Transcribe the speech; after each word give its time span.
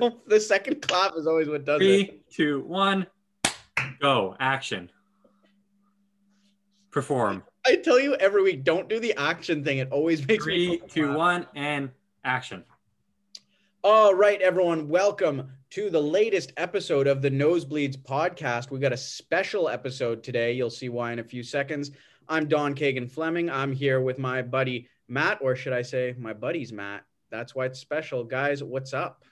don't. 0.00 0.14
The 0.28 0.40
second 0.40 0.82
clap 0.82 1.16
is 1.16 1.26
always 1.26 1.48
what 1.48 1.64
does 1.64 1.80
it. 1.80 1.84
Three, 1.84 2.22
two, 2.30 2.60
one, 2.66 3.06
go. 4.00 4.36
Action. 4.40 4.90
Perform. 6.90 7.42
I 7.66 7.76
tell 7.76 8.00
you 8.00 8.14
every 8.14 8.42
week, 8.42 8.64
don't 8.64 8.88
do 8.88 8.98
the 8.98 9.14
action 9.16 9.62
thing. 9.62 9.78
It 9.78 9.92
always 9.92 10.26
makes 10.26 10.46
me. 10.46 10.78
Three, 10.78 10.88
two, 10.88 11.12
one, 11.12 11.46
and 11.54 11.90
action. 12.24 12.64
All 13.82 14.14
right, 14.14 14.40
everyone, 14.42 14.88
welcome 14.88 15.50
to 15.70 15.88
the 15.88 16.02
latest 16.02 16.52
episode 16.56 17.06
of 17.06 17.22
the 17.22 17.30
Nosebleeds 17.30 17.96
podcast. 17.96 18.70
We've 18.70 18.80
got 18.80 18.92
a 18.92 18.96
special 18.96 19.68
episode 19.68 20.22
today. 20.22 20.52
You'll 20.52 20.68
see 20.68 20.88
why 20.88 21.12
in 21.12 21.18
a 21.18 21.24
few 21.24 21.42
seconds. 21.42 21.92
I'm 22.28 22.46
Don 22.46 22.74
Kagan 22.74 23.10
Fleming. 23.10 23.50
I'm 23.50 23.72
here 23.72 24.00
with 24.00 24.18
my 24.18 24.42
buddy 24.42 24.88
Matt, 25.08 25.38
or 25.40 25.56
should 25.56 25.72
I 25.72 25.82
say, 25.82 26.14
my 26.18 26.32
buddy's 26.32 26.72
Matt. 26.72 27.04
That's 27.30 27.54
why 27.54 27.66
it's 27.66 27.80
special, 27.80 28.24
guys. 28.24 28.62
What's 28.62 28.94
up? 28.94 29.24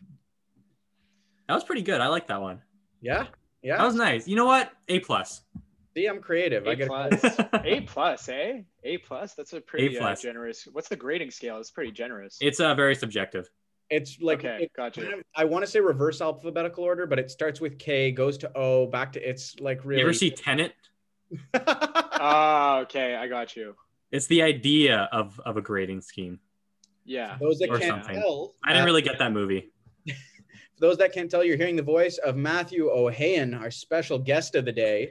That 1.49 1.55
was 1.55 1.65
pretty 1.65 1.83
good. 1.83 2.01
I 2.01 2.09
like 2.09 2.27
that 2.29 2.41
one. 2.41 2.63
Yeah, 3.01 3.27
yeah. 3.63 3.79
That 3.79 3.87
was 3.87 3.95
nice. 3.95 4.29
You 4.29 4.37
know 4.37 4.45
what? 4.45 4.71
A 4.89 5.01
plus. 5.01 5.43
See, 5.97 6.07
I'm 6.07 6.21
creative. 6.21 6.67
I 6.69 6.73
A 6.73 6.77
get 6.77 6.89
plus. 6.89 7.25
A 7.65 7.81
plus, 7.83 8.29
eh? 8.29 8.61
A 8.85 8.99
plus. 8.99 9.35
That's 9.35 9.53
a 9.55 9.61
pretty 9.61 9.97
uh, 9.97 10.01
plus. 10.01 10.23
generous. 10.23 10.69
What's 10.71 10.89
the 10.89 10.97
grading 10.97 11.31
scale? 11.31 11.59
It's 11.59 11.71
pretty 11.71 11.91
generous. 11.91 12.37
It's 12.41 12.61
uh, 12.61 12.75
very 12.75 12.95
subjective. 12.95 13.49
It's 13.91 14.21
like 14.21 14.41
okay, 14.41 14.65
it 14.65 14.73
gotcha. 14.77 15.01
kind 15.01 15.15
of- 15.15 15.21
I 15.35 15.45
want 15.45 15.65
to 15.65 15.71
say 15.71 15.81
reverse 15.81 16.21
alphabetical 16.21 16.85
order, 16.85 17.07
but 17.07 17.19
it 17.19 17.31
starts 17.31 17.61
with 17.61 17.79
K, 17.79 18.11
goes 18.13 18.37
to 18.39 18.53
O, 18.55 18.87
back 18.87 19.13
to 19.15 19.29
it's 19.29 19.59
like 19.61 19.85
really. 19.85 20.03
You 20.03 20.07
ever 20.07 20.13
see 20.15 20.31
Tenet? 20.31 20.75
Ah, 22.21 22.81
okay, 22.81 23.15
I 23.15 23.29
got 23.29 23.55
you. 23.55 23.77
It's 24.11 24.27
the 24.27 24.43
idea 24.43 25.09
of 25.13 25.41
of 25.47 25.57
a 25.57 25.63
grading 25.63 26.01
scheme. 26.01 26.41
Yeah. 27.05 27.37
those 27.41 27.59
that 27.61 27.71
or 27.71 27.79
can't 27.79 28.05
something. 28.05 28.21
tell, 28.21 28.55
I 28.65 28.71
didn't 28.73 28.83
uh, 28.83 28.87
really 28.87 29.03
get 29.03 29.19
that 29.21 29.33
movie. 29.33 29.71
For 30.79 30.87
those 30.87 30.99
that 30.99 31.13
can't 31.13 31.29
tell, 31.29 31.43
you're 31.43 31.57
hearing 31.57 31.75
the 31.75 31.83
voice 31.83 32.19
of 32.19 32.37
Matthew 32.37 32.89
Ohayon, 32.89 33.61
our 33.61 33.71
special 33.71 34.17
guest 34.17 34.55
of 34.55 34.65
the 34.65 34.71
day, 34.71 35.09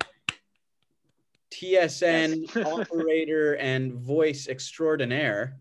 TSN 1.52 2.46
Yes. 2.56 2.66
operator 2.66 3.58
and 3.58 3.94
voice 3.94 4.48
extraordinaire. 4.48 5.58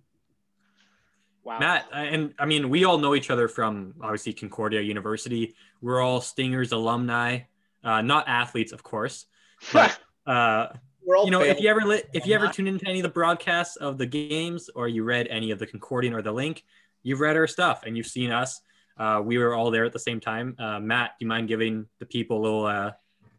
Wow. 1.42 1.58
Matt, 1.58 1.86
and 1.92 2.34
I 2.38 2.46
mean, 2.46 2.70
we 2.70 2.84
all 2.84 2.98
know 2.98 3.16
each 3.16 3.30
other 3.30 3.48
from 3.48 3.94
obviously 4.00 4.32
Concordia 4.32 4.80
University. 4.80 5.56
We're 5.80 6.00
all 6.00 6.20
Stingers 6.20 6.70
alumni, 6.70 7.40
uh, 7.82 8.00
not 8.02 8.28
athletes, 8.28 8.72
of 8.72 8.82
course. 8.82 9.26
But 9.72 9.98
uh, 10.26 10.68
We're 11.04 11.16
all 11.16 11.24
you 11.24 11.32
know, 11.32 11.42
if 11.42 11.60
you 11.60 11.68
ever 11.68 11.80
li- 11.80 12.02
if 12.12 12.26
you 12.26 12.34
ever 12.34 12.46
tune 12.46 12.68
into 12.68 12.86
any 12.86 13.00
of 13.00 13.04
the 13.04 13.08
broadcasts 13.08 13.74
of 13.76 13.98
the 13.98 14.06
games, 14.06 14.70
or 14.72 14.86
you 14.86 15.02
read 15.02 15.26
any 15.28 15.50
of 15.50 15.58
the 15.58 15.66
Concordian 15.66 16.12
or 16.12 16.22
the 16.22 16.32
Link, 16.32 16.62
you've 17.02 17.20
read 17.20 17.36
our 17.36 17.48
stuff 17.48 17.82
and 17.84 17.96
you've 17.96 18.06
seen 18.06 18.30
us. 18.30 18.60
Uh, 18.96 19.22
we 19.24 19.38
were 19.38 19.54
all 19.54 19.70
there 19.70 19.84
at 19.84 19.92
the 19.92 19.98
same 19.98 20.20
time. 20.20 20.56
Uh, 20.58 20.80
Matt, 20.80 21.12
do 21.18 21.24
you 21.24 21.28
mind 21.28 21.48
giving 21.48 21.86
the 21.98 22.06
people 22.06 22.38
a 22.38 22.42
little 22.42 22.66
uh, 22.66 22.92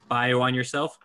bio 0.08 0.42
on 0.42 0.54
yourself? 0.54 0.98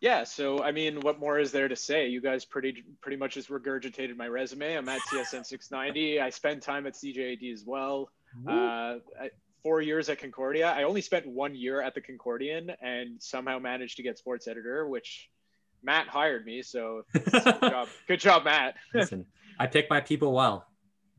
yeah. 0.00 0.24
So, 0.24 0.62
I 0.62 0.72
mean, 0.72 1.00
what 1.00 1.18
more 1.18 1.38
is 1.38 1.52
there 1.52 1.68
to 1.68 1.76
say? 1.76 2.06
You 2.08 2.20
guys 2.20 2.44
pretty 2.44 2.84
pretty 3.00 3.16
much 3.16 3.34
just 3.34 3.48
regurgitated 3.48 4.16
my 4.16 4.28
resume. 4.28 4.76
I'm 4.76 4.88
at 4.88 5.00
TSN 5.12 5.44
690. 5.44 6.20
I 6.20 6.30
spend 6.30 6.62
time 6.62 6.86
at 6.86 6.94
CJAD 6.94 7.52
as 7.52 7.64
well. 7.66 8.10
Uh, 8.46 8.98
I, 9.20 9.30
four 9.62 9.80
years 9.80 10.08
at 10.08 10.20
Concordia. 10.20 10.70
I 10.70 10.84
only 10.84 11.00
spent 11.00 11.26
one 11.26 11.54
year 11.54 11.80
at 11.80 11.94
the 11.94 12.00
Concordian 12.00 12.74
and 12.80 13.20
somehow 13.20 13.58
managed 13.58 13.96
to 13.96 14.02
get 14.02 14.18
sports 14.18 14.46
editor, 14.46 14.86
which 14.86 15.28
Matt 15.82 16.06
hired 16.06 16.44
me. 16.44 16.62
So, 16.62 17.02
good 17.12 17.60
job, 17.60 17.88
good 18.06 18.20
job, 18.20 18.44
Matt. 18.44 18.76
Listen, 18.94 19.26
I 19.58 19.66
pick 19.66 19.88
my 19.90 20.00
people 20.00 20.32
well. 20.32 20.65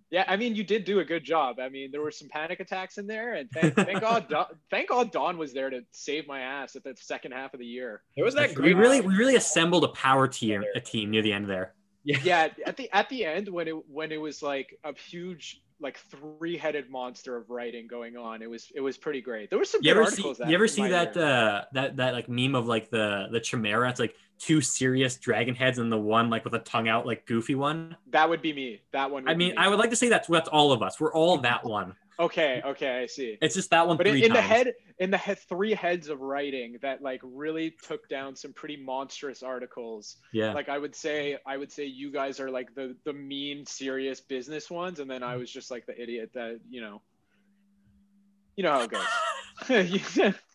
Yeah, 0.10 0.24
I 0.28 0.38
mean, 0.38 0.56
you 0.56 0.64
did 0.64 0.86
do 0.86 1.00
a 1.00 1.06
good 1.06 1.24
job. 1.26 1.58
I 1.60 1.68
mean, 1.68 1.92
there 1.92 2.02
were 2.02 2.12
some 2.12 2.30
panic 2.30 2.62
attacks 2.62 2.98
in 2.98 3.08
there, 3.08 3.34
and 3.34 3.50
thank, 3.52 3.76
thank 3.76 4.00
God, 4.00 4.28
Don, 4.30 4.46
thank 4.72 4.88
God, 4.88 5.12
Don 5.12 5.38
was 5.38 5.54
there 5.54 5.70
to 5.70 5.82
save 5.92 6.28
my 6.28 6.40
ass 6.40 6.78
at 6.78 6.84
the 6.84 6.96
second 6.98 7.34
half 7.34 7.54
of 7.54 7.60
the 7.60 7.66
year. 7.66 8.04
There 8.16 8.24
was 8.24 8.36
that 8.36 8.54
great 8.56 8.76
we 8.76 8.82
really 8.82 9.02
we 9.02 9.16
really 9.16 9.36
assembled 9.36 9.84
a 9.84 9.90
power 9.90 10.28
team 10.28 10.64
a 10.76 10.80
team 10.80 11.12
near 11.12 11.22
the 11.22 11.34
end 11.34 11.50
there. 11.50 11.74
Yeah, 12.06 12.20
yeah, 12.24 12.48
at 12.66 12.78
the 12.78 12.90
at 12.94 13.10
the 13.10 13.26
end 13.26 13.50
when 13.50 13.68
it 13.68 13.76
when 13.90 14.14
it 14.14 14.22
was 14.22 14.42
like 14.42 14.78
a 14.86 14.94
huge 14.98 15.62
like 15.80 16.00
three-headed 16.10 16.90
monster 16.90 17.36
of 17.36 17.50
writing 17.50 17.86
going 17.86 18.16
on, 18.16 18.42
it 18.42 18.50
was 18.50 18.72
it 18.74 18.80
was 18.82 18.98
pretty 18.98 19.20
great. 19.22 19.50
There 19.50 19.60
were 19.60 19.66
some 19.66 19.82
You 19.84 19.94
good 19.94 20.00
ever 20.02 20.10
see 20.12 20.24
articles. 20.24 20.40
you 20.50 20.56
ever 20.56 20.68
see 20.70 20.88
that 20.88 21.16
year. 21.18 21.26
uh 21.26 21.64
that 21.74 21.98
that 21.98 22.14
like 22.14 22.30
meme 22.30 22.56
of 22.56 22.66
like 22.66 22.90
the 22.90 23.28
the 23.32 23.42
chimera? 23.42 23.90
It's 23.90 24.00
like 24.00 24.16
two 24.40 24.62
serious 24.62 25.18
dragon 25.18 25.56
heads 25.56 25.80
and 25.80 25.92
the 25.92 25.98
one 25.98 26.30
like 26.30 26.44
with 26.44 26.54
a 26.54 26.60
tongue 26.60 26.88
out 26.88 27.06
like 27.06 27.26
goofy 27.26 27.56
one. 27.56 27.96
that 28.12 28.30
would 28.30 28.42
be 28.42 28.54
me. 28.54 28.82
That 28.92 29.10
one. 29.12 29.24
Would 29.24 29.32
I 29.32 29.36
mean, 29.36 29.50
me. 29.52 29.58
I 29.58 29.68
would 29.68 29.80
like 29.80 29.90
to 29.90 29.96
say 29.96 30.10
that's 30.10 30.28
that's 30.28 30.50
all 30.50 30.72
of 30.72 30.82
us. 30.82 31.00
We're 31.00 31.14
all 31.14 31.38
that 31.42 31.66
one. 31.66 31.96
Okay, 32.20 32.64
okay, 32.66 33.04
I 33.04 33.06
see. 33.06 33.38
It's 33.44 33.54
just 33.54 33.70
that 33.70 33.88
one 33.88 33.96
But 33.96 34.08
in, 34.08 34.16
in 34.16 34.22
the 34.34 34.40
times. 34.40 34.40
head, 34.40 34.74
in 34.98 35.12
the 35.12 35.18
head, 35.18 35.38
three 35.38 35.76
heads 35.76 36.10
of 36.10 36.20
writing 36.22 36.78
that 36.82 37.04
like 37.04 37.22
really 37.24 37.76
took 37.84 38.10
down 38.10 38.36
some 38.36 38.54
pretty 38.54 38.76
monstrous 38.76 39.44
articles. 39.44 40.18
yeah. 40.34 40.52
like 40.54 40.68
I 40.68 40.80
would 40.80 40.96
say, 40.96 41.38
I 41.46 41.58
would 41.58 41.72
say 41.72 41.86
you 41.86 42.12
guys 42.12 42.40
are 42.40 42.50
like 42.50 42.74
the 42.74 42.96
the 43.04 43.14
mean, 43.14 43.68
serious 43.68 44.20
business 44.20 44.72
ones, 44.72 45.00
and 45.00 45.10
then 45.10 45.22
I 45.22 45.36
was 45.36 45.52
just 45.52 45.70
like 45.70 45.86
the 45.86 46.02
idiot 46.02 46.32
that 46.34 46.60
you 46.68 46.82
know, 46.82 47.04
you 48.56 48.64
know 48.64 48.72
how 48.72 48.82
it 48.82 48.90
goes. 48.90 50.34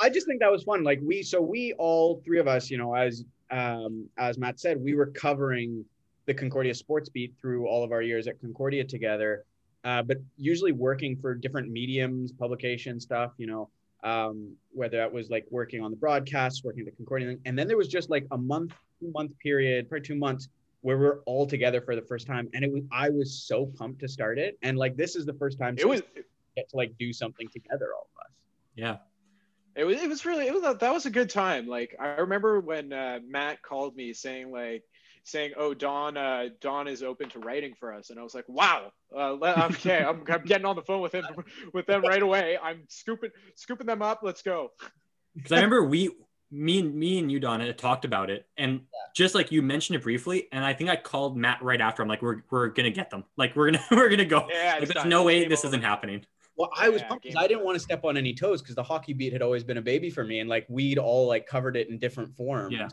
I 0.00 0.08
just 0.08 0.26
think 0.26 0.40
that 0.40 0.50
was 0.50 0.64
fun. 0.64 0.82
Like 0.82 1.00
we, 1.02 1.22
so 1.22 1.40
we 1.40 1.74
all 1.74 2.22
three 2.24 2.38
of 2.38 2.48
us, 2.48 2.70
you 2.70 2.78
know, 2.78 2.94
as 2.94 3.24
um, 3.50 4.08
as 4.18 4.38
Matt 4.38 4.60
said, 4.60 4.80
we 4.80 4.94
were 4.94 5.06
covering 5.06 5.84
the 6.26 6.34
Concordia 6.34 6.74
sports 6.74 7.08
beat 7.08 7.34
through 7.40 7.66
all 7.66 7.82
of 7.82 7.92
our 7.92 8.02
years 8.02 8.26
at 8.26 8.40
Concordia 8.40 8.84
together, 8.84 9.44
uh, 9.84 10.02
but 10.02 10.18
usually 10.36 10.72
working 10.72 11.16
for 11.16 11.34
different 11.34 11.70
mediums, 11.70 12.32
publication 12.32 13.00
stuff, 13.00 13.32
you 13.36 13.46
know, 13.46 13.68
um, 14.04 14.52
whether 14.72 14.96
that 14.96 15.12
was 15.12 15.28
like 15.28 15.46
working 15.50 15.82
on 15.82 15.90
the 15.90 15.96
broadcasts, 15.96 16.62
working 16.64 16.80
at 16.80 16.86
the 16.86 16.92
Concordia, 16.92 17.36
and 17.44 17.58
then 17.58 17.66
there 17.66 17.76
was 17.76 17.88
just 17.88 18.10
like 18.10 18.26
a 18.30 18.38
month, 18.38 18.72
two 19.00 19.10
month 19.12 19.32
period, 19.40 19.88
probably 19.88 20.06
two 20.06 20.14
months 20.14 20.48
where 20.82 20.96
we're 20.96 21.20
all 21.26 21.46
together 21.46 21.80
for 21.80 21.94
the 21.94 22.02
first 22.02 22.26
time, 22.26 22.48
and 22.54 22.64
it 22.64 22.72
was 22.72 22.82
I 22.90 23.10
was 23.10 23.42
so 23.42 23.66
pumped 23.66 24.00
to 24.00 24.08
start 24.08 24.38
it, 24.38 24.56
and 24.62 24.78
like 24.78 24.96
this 24.96 25.16
is 25.16 25.26
the 25.26 25.34
first 25.34 25.58
time 25.58 25.76
it 25.78 25.86
was 25.86 26.02
get 26.56 26.68
to 26.70 26.76
like 26.76 26.96
do 26.98 27.12
something 27.12 27.48
together, 27.48 27.88
all 27.94 28.08
of 28.14 28.24
us. 28.24 28.32
yeah. 28.76 28.96
It 29.76 29.84
was 29.84 30.02
it 30.02 30.08
was 30.08 30.24
really 30.24 30.46
it 30.46 30.54
was 30.54 30.62
a, 30.64 30.76
that 30.78 30.92
was 30.92 31.06
a 31.06 31.10
good 31.10 31.30
time. 31.30 31.66
Like 31.66 31.96
I 32.00 32.06
remember 32.20 32.60
when 32.60 32.92
uh, 32.92 33.20
Matt 33.26 33.62
called 33.62 33.96
me 33.96 34.12
saying 34.12 34.50
like 34.50 34.84
saying 35.24 35.52
oh 35.56 35.74
Don 35.74 36.16
uh, 36.16 36.48
Don 36.60 36.88
is 36.88 37.02
open 37.02 37.28
to 37.30 37.38
writing 37.38 37.74
for 37.78 37.92
us, 37.92 38.10
and 38.10 38.18
I 38.18 38.22
was 38.22 38.34
like 38.34 38.48
wow 38.48 38.92
uh, 39.14 39.36
okay 39.72 40.02
I'm, 40.02 40.24
I'm 40.28 40.44
getting 40.44 40.66
on 40.66 40.76
the 40.76 40.82
phone 40.82 41.00
with 41.00 41.14
him 41.14 41.24
with 41.72 41.86
them 41.86 42.02
right 42.02 42.22
away. 42.22 42.58
I'm 42.62 42.82
scooping 42.88 43.30
scooping 43.54 43.86
them 43.86 44.02
up. 44.02 44.20
Let's 44.22 44.42
go. 44.42 44.72
Because 45.36 45.52
I 45.52 45.56
remember 45.56 45.84
we 45.84 46.10
me 46.50 46.80
and 46.80 46.94
me 46.94 47.18
and 47.18 47.30
you 47.30 47.38
Donna 47.38 47.64
had 47.64 47.78
talked 47.78 48.04
about 48.04 48.28
it 48.28 48.46
and 48.56 48.80
just 49.14 49.34
like 49.36 49.52
you 49.52 49.62
mentioned 49.62 49.96
it 49.96 50.02
briefly 50.02 50.48
and 50.50 50.64
I 50.64 50.72
think 50.72 50.90
I 50.90 50.96
called 50.96 51.36
Matt 51.36 51.62
right 51.62 51.80
after 51.80 52.02
I'm 52.02 52.08
like 52.08 52.22
we're 52.22 52.42
we're 52.50 52.68
gonna 52.68 52.90
get 52.90 53.08
them 53.10 53.24
like 53.36 53.54
we're 53.54 53.70
gonna 53.70 53.84
we're 53.92 54.08
gonna 54.08 54.24
go 54.24 54.48
Yeah, 54.50 54.78
like 54.80 54.88
there's 54.88 55.06
no 55.06 55.22
way 55.22 55.46
this 55.46 55.60
over. 55.60 55.68
isn't 55.68 55.82
happening 55.82 56.24
Well, 56.60 56.68
I 56.76 56.90
was 56.90 57.00
Yeah, 57.00 57.08
pumped 57.08 57.24
'cause 57.24 57.32
game 57.32 57.42
I 57.42 57.46
didn't 57.46 57.64
want 57.64 57.76
to 57.76 57.80
step 57.80 58.04
on 58.04 58.18
any 58.18 58.34
toes 58.34 58.60
because 58.60 58.74
the 58.74 58.82
hockey 58.82 59.14
beat 59.14 59.32
had 59.32 59.40
always 59.40 59.64
been 59.64 59.78
a 59.78 59.82
baby 59.82 60.10
for 60.10 60.24
me, 60.24 60.40
and 60.40 60.50
like 60.50 60.66
we'd 60.68 60.98
all 60.98 61.26
like 61.26 61.46
covered 61.46 61.74
it 61.74 61.88
in 61.88 61.96
different 61.98 62.36
forms. 62.36 62.74
Yeah. 62.74 62.88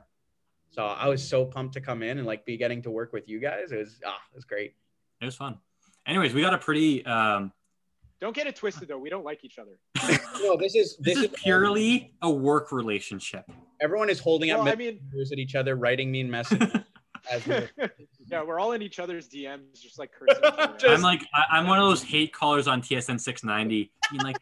So 0.69 0.85
I 0.85 1.09
was 1.09 1.27
so 1.27 1.43
pumped 1.43 1.73
to 1.73 1.81
come 1.81 2.01
in 2.01 2.17
and 2.17 2.25
like 2.25 2.45
be 2.45 2.55
getting 2.55 2.81
to 2.83 2.89
work 2.91 3.11
with 3.11 3.27
you 3.27 3.41
guys. 3.41 3.73
It 3.73 3.79
was 3.79 3.99
ah, 4.05 4.21
it 4.31 4.35
was 4.35 4.45
great. 4.45 4.75
it 5.19 5.25
was 5.25 5.35
fun 5.35 5.57
anyways 6.05 6.33
we 6.33 6.41
got 6.41 6.53
a 6.53 6.57
pretty 6.57 7.05
um 7.05 7.51
Don't 8.21 8.33
get 8.35 8.47
it 8.47 8.55
twisted 8.55 8.87
though. 8.87 8.99
We 8.99 9.09
don't 9.09 9.25
like 9.25 9.43
each 9.43 9.59
other. 9.59 9.79
No, 10.41 10.55
this 10.55 10.75
is 10.75 10.95
this, 10.97 11.17
is 11.17 11.27
purely 11.43 12.13
a 12.21 12.31
work 12.31 12.71
relationship 12.71 13.51
everyone 13.81 14.09
is 14.09 14.19
holding 14.19 14.51
up 14.51 14.59
Well, 14.59 14.69
I 14.69 14.75
mean, 14.75 14.99
at 15.31 15.39
each 15.39 15.55
other, 15.55 15.75
writing 15.75 16.11
mean 16.11 16.29
messages. 16.31 16.71
as 17.31 17.45
we're- 17.47 17.69
yeah, 18.27 18.43
we're 18.43 18.59
all 18.59 18.71
in 18.73 18.81
each 18.81 18.99
other's 18.99 19.27
DMs, 19.27 19.79
just 19.81 19.99
like 19.99 20.11
cursing. 20.19 20.41
Just- 20.77 20.85
I'm 20.85 21.01
like 21.01 21.21
I, 21.33 21.57
I'm 21.57 21.67
one 21.67 21.79
of 21.79 21.87
those 21.87 22.03
hate 22.03 22.33
callers 22.33 22.67
on 22.67 22.81
TSN 22.81 23.19
690 23.19 23.91
being 24.11 24.21
like 24.21 24.37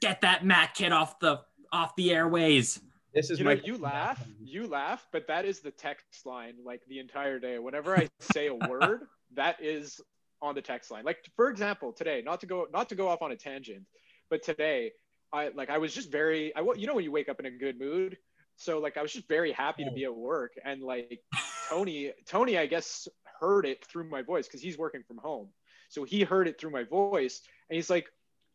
get 0.00 0.20
that 0.22 0.44
Matt 0.44 0.74
kid 0.74 0.92
off 0.92 1.18
the 1.20 1.40
off 1.72 1.96
the 1.96 2.12
airways 2.12 2.80
this 3.14 3.30
is 3.30 3.38
you 3.38 3.44
know, 3.44 3.52
you 3.52 3.78
laugh, 3.78 4.20
you 4.42 4.66
laugh, 4.66 5.06
but 5.12 5.28
that 5.28 5.44
is 5.44 5.60
the 5.60 5.70
text 5.70 6.26
line 6.26 6.54
like 6.64 6.80
the 6.88 6.98
entire 6.98 7.38
day. 7.38 7.60
Whenever 7.60 7.96
I 7.96 8.08
say 8.20 8.48
a 8.48 8.54
word, 8.54 9.06
that 9.34 9.62
is 9.62 10.00
on 10.42 10.56
the 10.56 10.60
text 10.60 10.90
line. 10.90 11.04
Like 11.04 11.18
for 11.36 11.48
example, 11.48 11.92
today, 11.92 12.22
not 12.24 12.40
to 12.40 12.46
go 12.46 12.66
not 12.72 12.88
to 12.88 12.96
go 12.96 13.08
off 13.08 13.22
on 13.22 13.30
a 13.30 13.36
tangent, 13.36 13.84
but 14.30 14.42
today, 14.42 14.90
I 15.32 15.50
like 15.54 15.70
I 15.70 15.78
was 15.78 15.94
just 15.94 16.10
very 16.10 16.54
I 16.56 16.60
you 16.76 16.88
know 16.88 16.94
when 16.94 17.04
you 17.04 17.12
wake 17.12 17.28
up 17.28 17.38
in 17.38 17.46
a 17.46 17.52
good 17.52 17.78
mood. 17.78 18.18
So 18.56 18.80
like 18.80 18.96
I 18.96 19.02
was 19.02 19.12
just 19.12 19.28
very 19.28 19.52
happy 19.52 19.84
to 19.84 19.92
be 19.92 20.04
at 20.04 20.14
work 20.14 20.52
and 20.64 20.82
like 20.82 21.20
Tony 21.68 22.12
Tony 22.26 22.58
I 22.58 22.66
guess 22.66 23.08
heard 23.40 23.66
it 23.66 23.84
through 23.84 24.08
my 24.08 24.22
voice 24.22 24.46
because 24.46 24.60
he's 24.60 24.78
working 24.78 25.02
from 25.06 25.18
home. 25.18 25.48
So 25.88 26.04
he 26.04 26.22
heard 26.22 26.48
it 26.48 26.58
through 26.58 26.70
my 26.70 26.84
voice 26.84 27.40
and 27.68 27.76
he's 27.76 27.90
like, 27.90 28.06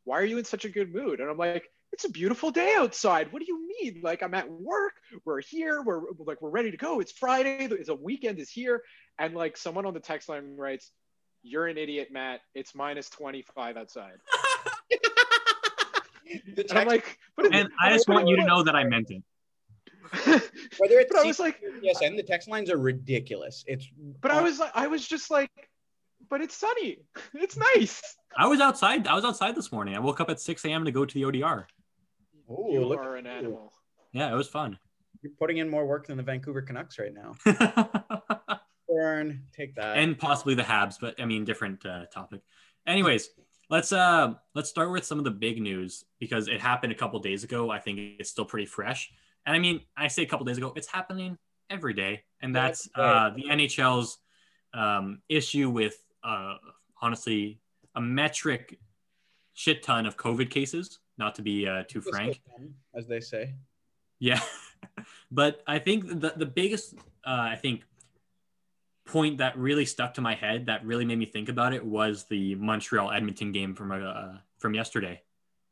"Why 0.04 0.20
are 0.20 0.26
you 0.26 0.38
in 0.38 0.46
such 0.46 0.66
a 0.66 0.70
good 0.70 0.94
mood?" 0.94 1.20
And 1.20 1.30
I'm 1.30 1.38
like, 1.38 1.70
it's 1.92 2.06
a 2.06 2.10
beautiful 2.10 2.52
day 2.52 2.76
outside. 2.78 3.32
What 3.32 3.40
do 3.40 3.46
you 3.48 3.68
mean? 3.68 4.02
Like 4.04 4.22
I'm 4.22 4.34
at 4.34 4.50
work. 4.50 4.94
We're 5.26 5.42
here. 5.42 5.82
We're 5.82 6.02
like 6.20 6.42
we're 6.42 6.50
ready 6.50 6.72
to 6.72 6.78
go. 6.78 7.00
It's 7.00 7.12
Friday. 7.12 7.68
It's 7.72 7.90
a 7.90 7.96
weekend 7.96 8.40
is 8.40 8.50
here. 8.50 8.84
And 9.18 9.34
like 9.34 9.58
someone 9.58 9.86
on 9.86 9.94
the 9.94 10.00
text 10.00 10.30
line 10.30 10.56
writes, 10.56 10.92
"You're 11.42 11.68
an 11.68 11.78
idiot, 11.78 12.10
Matt. 12.12 12.42
It's 12.54 12.76
minus 12.76 13.10
25 13.10 13.78
outside." 13.78 14.18
And 16.46 16.72
I'm 16.72 16.88
like, 16.88 17.18
but 17.36 17.52
And 17.54 17.70
I 17.82 17.92
just 17.92 18.08
want 18.08 18.28
you 18.28 18.36
to 18.36 18.46
know 18.46 18.62
that 18.62 18.76
I 18.76 18.84
meant 18.84 19.10
it. 19.10 19.24
whether 20.78 21.00
it's 21.00 21.12
but 21.12 21.22
I 21.22 21.26
was 21.26 21.40
like, 21.40 21.62
TSN, 21.62 22.16
the 22.16 22.24
text 22.24 22.48
lines 22.48 22.70
are 22.72 22.78
ridiculous. 22.78 23.64
It's 23.68 23.88
but 24.22 24.32
I 24.32 24.42
was 24.42 24.60
like, 24.60 24.72
I 24.74 24.88
was 24.88 25.08
just 25.08 25.30
like, 25.30 25.52
but 26.30 26.42
it's 26.42 26.56
sunny. 26.56 27.00
It's 27.34 27.58
nice. 27.76 28.02
I 28.38 28.48
was 28.48 28.60
outside. 28.60 29.08
I 29.08 29.16
was 29.16 29.26
outside 29.26 29.56
this 29.56 29.72
morning. 29.72 29.96
I 29.96 30.00
woke 30.00 30.20
up 30.20 30.30
at 30.30 30.40
6 30.40 30.64
a.m. 30.66 30.86
to 30.86 30.92
go 30.92 31.06
to 31.06 31.14
the 31.14 31.24
ODR. 31.24 31.66
Oh, 32.50 32.72
you 32.72 32.86
look 32.86 33.00
are 33.00 33.18
at 33.18 33.26
an 33.26 33.28
animal. 33.28 33.74
Yeah, 34.12 34.32
it 34.32 34.36
was 34.36 34.48
fun. 34.48 34.78
You're 35.22 35.34
putting 35.38 35.58
in 35.58 35.70
more 35.70 35.86
work 35.86 36.08
than 36.08 36.18
the 36.18 36.24
Vancouver 36.24 36.62
Canucks 36.62 36.98
right 36.98 37.14
now. 37.14 37.36
Burn, 38.88 39.44
take 39.56 39.76
that. 39.76 39.98
and 39.98 40.18
possibly 40.18 40.56
the 40.56 40.64
Habs, 40.64 40.96
but 41.00 41.20
I 41.22 41.26
mean, 41.26 41.46
different 41.46 41.86
uh, 41.86 42.06
topic. 42.12 42.42
Anyways, 42.88 43.30
let's 43.70 43.92
uh 43.92 44.34
let's 44.56 44.70
start 44.70 44.92
with 44.92 45.06
some 45.06 45.20
of 45.20 45.24
the 45.24 45.32
big 45.32 45.62
news 45.62 46.04
because 46.20 46.48
it 46.48 46.60
happened 46.60 46.92
a 46.92 46.96
couple 46.96 47.20
days 47.20 47.44
ago. 47.44 47.70
I 47.70 47.80
think 47.80 48.00
it's 48.20 48.30
still 48.30 48.46
pretty 48.46 48.66
fresh. 48.66 49.12
And 49.46 49.56
I 49.56 49.60
mean, 49.60 49.82
I 49.98 50.08
say 50.08 50.24
a 50.24 50.26
couple 50.26 50.46
days 50.46 50.58
ago, 50.58 50.74
it's 50.76 50.88
happening 50.88 51.38
every 51.70 51.94
day, 51.94 52.24
and 52.42 52.56
that's 52.56 52.90
uh, 52.96 53.32
the 53.32 53.44
NHL's 53.44 54.18
um, 54.74 55.22
issue 55.30 55.70
with 55.70 55.96
uh, 56.24 56.56
honestly 57.02 57.60
a 57.96 58.02
metric 58.02 58.80
shit 59.54 59.84
ton 59.84 60.06
of 60.06 60.18
COVID 60.18 60.50
cases. 60.50 61.00
Not 61.18 61.36
to 61.36 61.42
be 61.42 61.68
uh, 61.68 61.84
too 61.88 62.02
frank. 62.02 62.42
as 62.96 63.08
they 63.08 63.20
say. 63.20 63.54
Yeah, 64.20 64.40
but 65.32 65.62
I 65.68 65.80
think 65.80 66.08
the 66.08 66.34
the 66.36 66.46
biggest 66.46 66.96
uh, 67.26 67.50
I 67.52 67.56
think 67.56 67.84
point 69.06 69.40
that 69.40 69.58
really 69.58 69.86
stuck 69.86 70.14
to 70.14 70.22
my 70.22 70.36
head 70.36 70.68
that 70.68 70.86
really 70.86 71.04
made 71.04 71.18
me 71.18 71.26
think 71.26 71.50
about 71.50 71.74
it 71.74 71.84
was 71.84 72.26
the 72.30 72.56
Montreal 72.56 73.12
Edmonton 73.12 73.52
game 73.52 73.76
from 73.76 73.92
uh, 73.92 74.38
from 74.60 74.74
yesterday. 74.74 75.22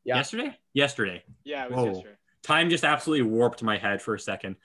Yeah. 0.04 0.18
Yesterday. 0.18 0.58
Yesterday. 0.74 1.24
Yeah, 1.44 1.66
it 1.66 1.72
was 1.72 1.78
Whoa. 1.78 1.94
yesterday. 1.94 2.16
Time 2.48 2.70
just 2.70 2.86
absolutely 2.86 3.30
warped 3.30 3.62
my 3.62 3.78
head 3.78 4.02
for 4.02 4.16
a 4.16 4.20
second. 4.20 4.56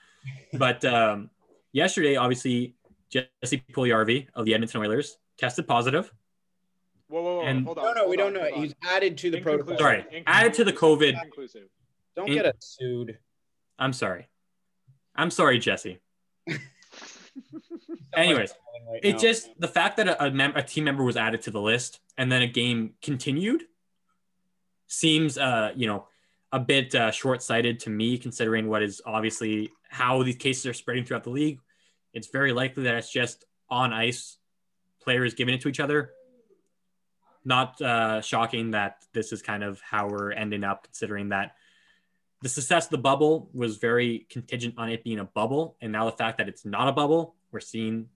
But 0.53 0.85
um, 0.85 1.29
yesterday, 1.73 2.15
obviously, 2.15 2.75
Jesse 3.09 3.61
Puljujärvi 3.73 4.27
of 4.33 4.45
the 4.45 4.53
Edmonton 4.53 4.79
Oilers 4.79 5.17
tested 5.37 5.67
positive. 5.67 6.09
Whoa, 7.09 7.21
whoa, 7.21 7.35
whoa. 7.39 7.43
And- 7.43 7.65
hold 7.65 7.77
on. 7.79 7.83
No, 7.83 7.93
no, 7.93 8.07
we 8.07 8.15
hold 8.15 8.33
don't 8.33 8.41
know. 8.41 8.61
He's 8.61 8.73
added 8.81 9.17
to 9.17 9.29
the 9.31 9.41
protocol. 9.41 9.77
Sorry, 9.77 9.97
Inconclusive. 9.97 10.23
added 10.27 10.53
to 10.53 10.63
the 10.63 10.71
COVID. 10.71 11.09
Inconclusive. 11.09 11.67
Don't 12.15 12.29
In- 12.29 12.35
get 12.35 12.45
us 12.45 12.55
sued. 12.59 13.17
I'm 13.77 13.91
sorry. 13.91 14.29
I'm 15.13 15.29
sorry, 15.29 15.59
Jesse. 15.59 15.99
Anyways, 18.15 18.53
Right 18.89 18.99
it 19.03 19.19
just 19.19 19.49
the 19.59 19.67
fact 19.67 19.97
that 19.97 20.07
a, 20.07 20.25
a, 20.27 20.31
mem- 20.31 20.55
a 20.55 20.63
team 20.63 20.85
member 20.85 21.03
was 21.03 21.17
added 21.17 21.41
to 21.43 21.51
the 21.51 21.59
list 21.61 21.99
and 22.17 22.31
then 22.31 22.41
a 22.41 22.47
game 22.47 22.93
continued 23.01 23.63
seems 24.87 25.37
uh 25.37 25.71
you 25.75 25.87
know 25.87 26.07
a 26.53 26.59
bit 26.59 26.93
uh, 26.93 27.11
short-sighted 27.11 27.79
to 27.81 27.89
me 27.89 28.17
considering 28.17 28.69
what 28.69 28.83
is 28.83 29.01
obviously 29.05 29.71
how 29.89 30.21
these 30.23 30.35
cases 30.35 30.65
are 30.67 30.73
spreading 30.73 31.03
throughout 31.03 31.23
the 31.23 31.29
league 31.29 31.59
it's 32.13 32.27
very 32.27 32.53
likely 32.53 32.83
that 32.83 32.95
it's 32.95 33.11
just 33.11 33.43
on 33.69 33.91
ice 33.91 34.37
players 35.01 35.33
giving 35.33 35.53
it 35.53 35.61
to 35.61 35.67
each 35.67 35.79
other 35.79 36.11
not 37.43 37.81
uh, 37.81 38.21
shocking 38.21 38.71
that 38.71 38.97
this 39.13 39.33
is 39.33 39.41
kind 39.41 39.63
of 39.63 39.81
how 39.81 40.07
we're 40.07 40.31
ending 40.31 40.63
up 40.63 40.83
considering 40.83 41.29
that 41.29 41.55
the 42.43 42.49
success 42.49 42.85
of 42.85 42.91
the 42.91 42.97
bubble 42.99 43.49
was 43.53 43.77
very 43.77 44.27
contingent 44.29 44.75
on 44.77 44.89
it 44.89 45.03
being 45.03 45.19
a 45.19 45.25
bubble 45.25 45.75
and 45.81 45.91
now 45.91 46.05
the 46.05 46.15
fact 46.15 46.37
that 46.37 46.47
it's 46.47 46.63
not 46.63 46.87
a 46.87 46.91
bubble 46.91 47.35
we're 47.51 47.59
seeing 47.59 48.07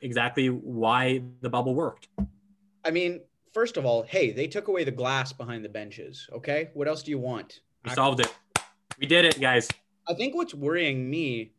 exactly 0.00 0.48
why 0.48 1.22
the 1.40 1.50
bubble 1.50 1.74
worked. 1.74 2.08
I 2.84 2.90
mean, 2.90 3.20
first 3.52 3.76
of 3.76 3.84
all, 3.84 4.02
hey, 4.02 4.32
they 4.32 4.46
took 4.46 4.68
away 4.68 4.84
the 4.84 4.90
glass 4.90 5.32
behind 5.32 5.64
the 5.64 5.68
benches. 5.68 6.28
Okay, 6.32 6.70
what 6.74 6.88
else 6.88 7.02
do 7.02 7.10
you 7.10 7.18
want? 7.18 7.60
We 7.84 7.90
solved 7.90 8.20
it. 8.20 8.32
We 8.98 9.06
did 9.06 9.24
it, 9.24 9.40
guys. 9.40 9.68
I 10.06 10.14
think 10.14 10.34
what's 10.34 10.54
worrying 10.54 11.08
me, 11.08 11.52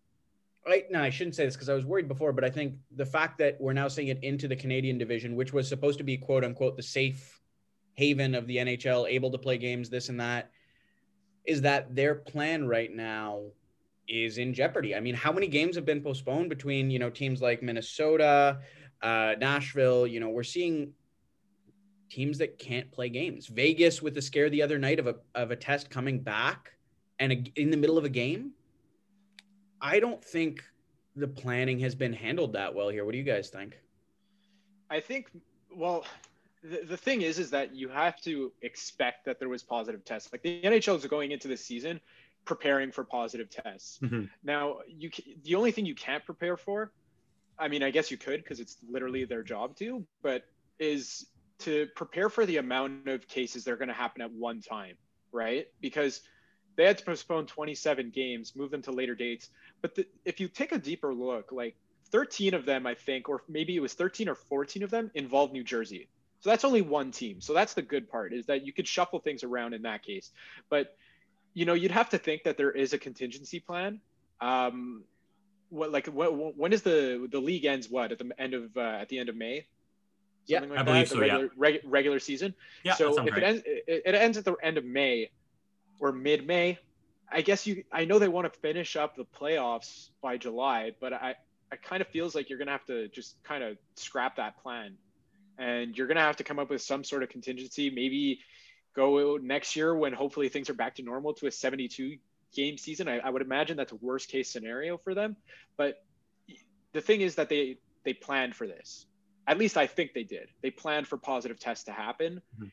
right? 0.66 0.86
No, 0.92 1.02
I 1.02 1.10
shouldn't 1.10 1.36
say 1.36 1.46
this 1.46 1.56
because 1.56 1.70
I 1.70 1.74
was 1.74 1.86
worried 1.86 2.08
before, 2.08 2.34
but 2.34 2.44
I 2.44 2.50
think 2.50 2.76
the 2.96 3.06
fact 3.06 3.38
that 3.40 3.58
we're 3.60 3.74
now 3.74 3.88
seeing 3.88 4.10
it 4.10 4.24
into 4.24 4.48
the 4.48 4.56
Canadian 4.56 4.98
division, 4.98 5.36
which 5.36 5.54
was 5.54 5.68
supposed 5.68 5.98
to 5.98 6.04
be 6.04 6.18
quote 6.18 6.44
unquote 6.44 6.78
the 6.78 6.84
safe 6.84 7.40
haven 7.94 8.36
of 8.36 8.46
the 8.48 8.58
NHL, 8.58 9.10
able 9.10 9.32
to 9.32 9.38
play 9.38 9.58
games, 9.58 9.90
this 9.90 10.10
and 10.10 10.20
that, 10.20 10.52
is 11.46 11.62
that 11.62 11.96
their 11.96 12.16
plan 12.16 12.68
right 12.68 12.94
now 12.94 13.44
is 14.08 14.38
in 14.38 14.54
jeopardy. 14.54 14.96
I 14.96 15.00
mean, 15.00 15.16
how 15.16 15.32
many 15.32 15.48
games 15.48 15.76
have 15.76 15.86
been 15.86 16.02
postponed 16.02 16.50
between 16.50 16.92
you 16.92 17.00
know 17.00 17.10
teams 17.10 17.42
like 17.42 17.64
Minnesota, 17.64 18.60
uh, 19.02 19.36
Nashville? 19.40 20.06
You 20.06 20.20
know, 20.20 20.30
we're 20.30 20.44
seeing 20.44 20.94
teams 22.12 22.38
that 22.38 22.60
can't 22.60 22.92
play 22.92 23.08
games. 23.10 23.48
Vegas 23.48 24.02
with 24.02 24.13
the 24.13 24.22
scare 24.22 24.50
the 24.50 24.62
other 24.62 24.78
night 24.78 25.00
of 25.00 25.08
a 25.08 25.16
of 25.34 25.52
a 25.52 25.56
test 25.56 25.90
coming 25.90 26.19
back 26.19 26.74
and 27.19 27.31
a, 27.31 27.52
in 27.56 27.72
the 27.72 27.78
middle 27.78 27.98
of 27.98 28.04
a 28.04 28.10
game. 28.10 28.52
I 29.81 30.00
don't 30.00 30.24
think 30.24 30.62
the 31.16 31.28
planning 31.28 31.80
has 31.80 31.96
been 31.96 32.13
handled 32.13 32.54
that 32.54 32.75
well 32.75 32.90
here. 32.90 33.06
What 33.06 33.13
do 33.13 33.18
you 33.18 33.24
guys 33.24 33.50
think? 33.50 33.80
I 34.90 35.00
think, 35.00 35.30
well, 35.74 36.06
the, 36.63 36.81
the 36.84 36.98
thing 36.98 37.22
is, 37.22 37.40
is 37.40 37.50
that 37.52 37.74
you 37.74 37.88
have 37.88 38.22
to 38.22 38.52
expect 38.62 39.25
that 39.25 39.40
there 39.40 39.50
was 39.50 39.63
positive 39.63 40.04
tests. 40.04 40.31
Like 40.31 40.44
the 40.44 40.62
NHL 40.62 40.98
is 40.98 41.06
going 41.08 41.31
into 41.31 41.48
this 41.48 41.66
season 41.66 42.00
preparing 42.44 42.92
for 42.92 43.04
positive 43.04 43.50
tests. 43.50 44.00
Mhm. 44.04 44.30
Now, 44.44 44.80
you 44.88 45.10
the 45.44 45.56
only 45.56 45.72
thing 45.72 45.86
you 45.86 45.96
can't 45.96 46.25
prepare 46.25 46.58
for, 46.58 46.92
I 47.58 47.68
mean, 47.69 47.84
I 47.84 47.92
guess 47.92 48.12
you 48.12 48.18
could 48.18 48.44
because 48.44 48.60
it's 48.60 48.78
literally 48.90 49.24
their 49.25 49.44
job 49.44 49.78
to, 49.78 50.06
but 50.22 50.44
is 50.80 51.28
to 51.62 51.88
prepare 51.96 52.30
for 52.30 52.46
the 52.46 52.58
amount 52.58 53.08
of 53.08 53.28
cases 53.28 53.63
that 53.63 53.72
are 53.72 53.78
going 53.78 53.88
to 53.88 53.94
happen 53.94 54.22
at 54.22 54.31
one 54.31 54.62
time, 54.62 54.96
right? 55.31 55.68
Because 55.80 56.22
they 56.75 56.86
had 56.86 56.98
to 56.98 57.06
postpone 57.06 57.48
27 57.48 58.12
games, 58.12 58.56
move 58.56 58.72
them 58.72 58.81
to 58.84 58.92
later 58.92 59.16
dates. 59.16 59.50
But 59.81 59.96
the, 59.96 60.08
if 60.25 60.40
you 60.40 60.48
take 60.48 60.72
a 60.72 60.78
deeper 60.78 61.13
look, 61.13 61.52
like 61.52 61.75
13 62.12 62.54
of 62.54 62.66
them, 62.66 62.86
I 62.86 62.96
think, 62.96 63.30
or 63.30 63.44
maybe 63.48 63.75
it 63.75 63.81
was 63.81 63.94
13 63.94 64.30
or 64.30 64.36
14 64.36 64.84
of 64.84 64.90
them 64.90 65.12
involved 65.13 65.54
New 65.54 65.63
Jersey. 65.63 66.08
So 66.42 66.50
that's 66.50 66.66
only 66.66 66.81
one 66.81 67.12
team. 67.12 67.40
So 67.40 67.54
that's 67.54 67.74
the 67.74 67.81
good 67.81 68.10
part 68.10 68.34
is 68.34 68.48
that 68.48 68.66
you 68.66 68.74
could 68.74 68.88
shuffle 68.88 69.19
things 69.19 69.44
around 69.44 69.74
in 69.74 69.84
that 69.84 70.04
case. 70.04 70.31
But 70.69 70.96
you 71.54 71.66
know, 71.66 71.74
you'd 71.74 71.92
have 71.92 72.10
to 72.10 72.18
think 72.18 72.44
that 72.44 72.58
there 72.58 72.72
is 72.72 72.94
a 72.94 72.98
contingency 72.98 73.60
plan. 73.60 74.00
Um, 74.40 75.04
what 75.70 75.91
like 75.91 76.08
what, 76.08 76.58
when 76.58 76.74
is 76.74 76.82
the 76.82 77.27
the 77.32 77.39
league 77.39 77.65
ends? 77.65 77.89
What 77.89 78.12
at 78.12 78.20
the 78.20 78.32
end 78.39 78.53
of 78.53 78.75
uh, 78.75 78.98
at 79.01 79.10
the 79.10 79.20
end 79.20 79.30
of 79.30 79.36
May? 79.36 79.68
Yeah, 80.48 80.62
like 80.62 80.71
I 80.79 80.83
believe 80.83 81.10
that, 81.10 81.13
so, 81.13 81.19
the 81.19 81.25
yeah. 81.25 81.33
regular, 81.33 81.51
reg, 81.57 81.81
regular 81.86 82.19
season. 82.19 82.53
Yeah, 82.83 82.93
that 82.93 82.98
so 82.98 83.25
if 83.25 83.33
right. 83.33 83.38
it 83.38 83.43
ends, 83.43 83.63
it, 83.65 84.01
it 84.05 84.15
ends 84.15 84.38
at 84.38 84.45
the 84.45 84.55
end 84.62 84.77
of 84.77 84.86
May 84.86 85.29
or 86.00 86.12
mid 86.12 86.45
May, 86.48 86.79
I 87.31 87.41
guess 87.41 87.65
you. 87.65 87.83
I 87.91 88.05
know 88.05 88.19
they 88.19 88.27
want 88.27 88.51
to 88.51 88.60
finish 88.60 88.95
up 88.95 89.15
the 89.15 89.25
playoffs 89.25 90.10
by 90.21 90.38
July, 90.38 90.91
but 91.00 91.13
I, 91.13 91.36
I 91.71 91.75
kind 91.77 92.01
of 92.01 92.07
feels 92.07 92.36
like 92.36 92.50
you're 92.50 92.60
gonna 92.60 92.71
have 92.71 92.86
to 92.86 93.07
just 93.10 93.41
kind 93.43 93.63
of 93.63 93.77
scrap 93.95 94.36
that 94.38 94.62
plan, 94.62 94.98
and 95.57 95.98
you're 95.98 96.07
gonna 96.07 96.21
have 96.21 96.38
to 96.38 96.43
come 96.43 96.60
up 96.60 96.69
with 96.69 96.81
some 96.81 97.03
sort 97.03 97.24
of 97.24 97.29
contingency. 97.29 97.89
Maybe 97.89 98.39
go 98.93 99.38
next 99.38 99.75
year 99.75 99.95
when 99.95 100.12
hopefully 100.12 100.50
things 100.50 100.69
are 100.69 100.74
back 100.74 100.95
to 100.95 101.03
normal 101.03 101.33
to 101.36 101.48
a 101.48 101.51
72 101.51 102.17
game 102.53 102.77
season. 102.77 103.07
I, 103.07 103.19
I 103.19 103.29
would 103.29 103.41
imagine 103.41 103.77
that's 103.77 103.93
a 103.93 103.98
worst 103.98 104.27
case 104.27 104.50
scenario 104.50 104.98
for 104.98 105.13
them, 105.13 105.38
but 105.77 106.03
the 106.91 107.01
thing 107.01 107.21
is 107.21 107.36
that 107.36 107.48
they 107.48 107.77
they 108.03 108.13
planned 108.13 108.55
for 108.55 108.67
this. 108.67 109.05
At 109.48 109.57
least 109.57 109.75
I 109.77 109.88
think 109.88 110.13
they 110.13 110.24
did. 110.24 110.50
They 110.62 110.71
planned 110.71 111.07
for 111.07 111.17
positive 111.17 111.60
tests 111.60 111.86
to 111.86 111.91
happen. 111.91 112.41
Mhm. 112.60 112.71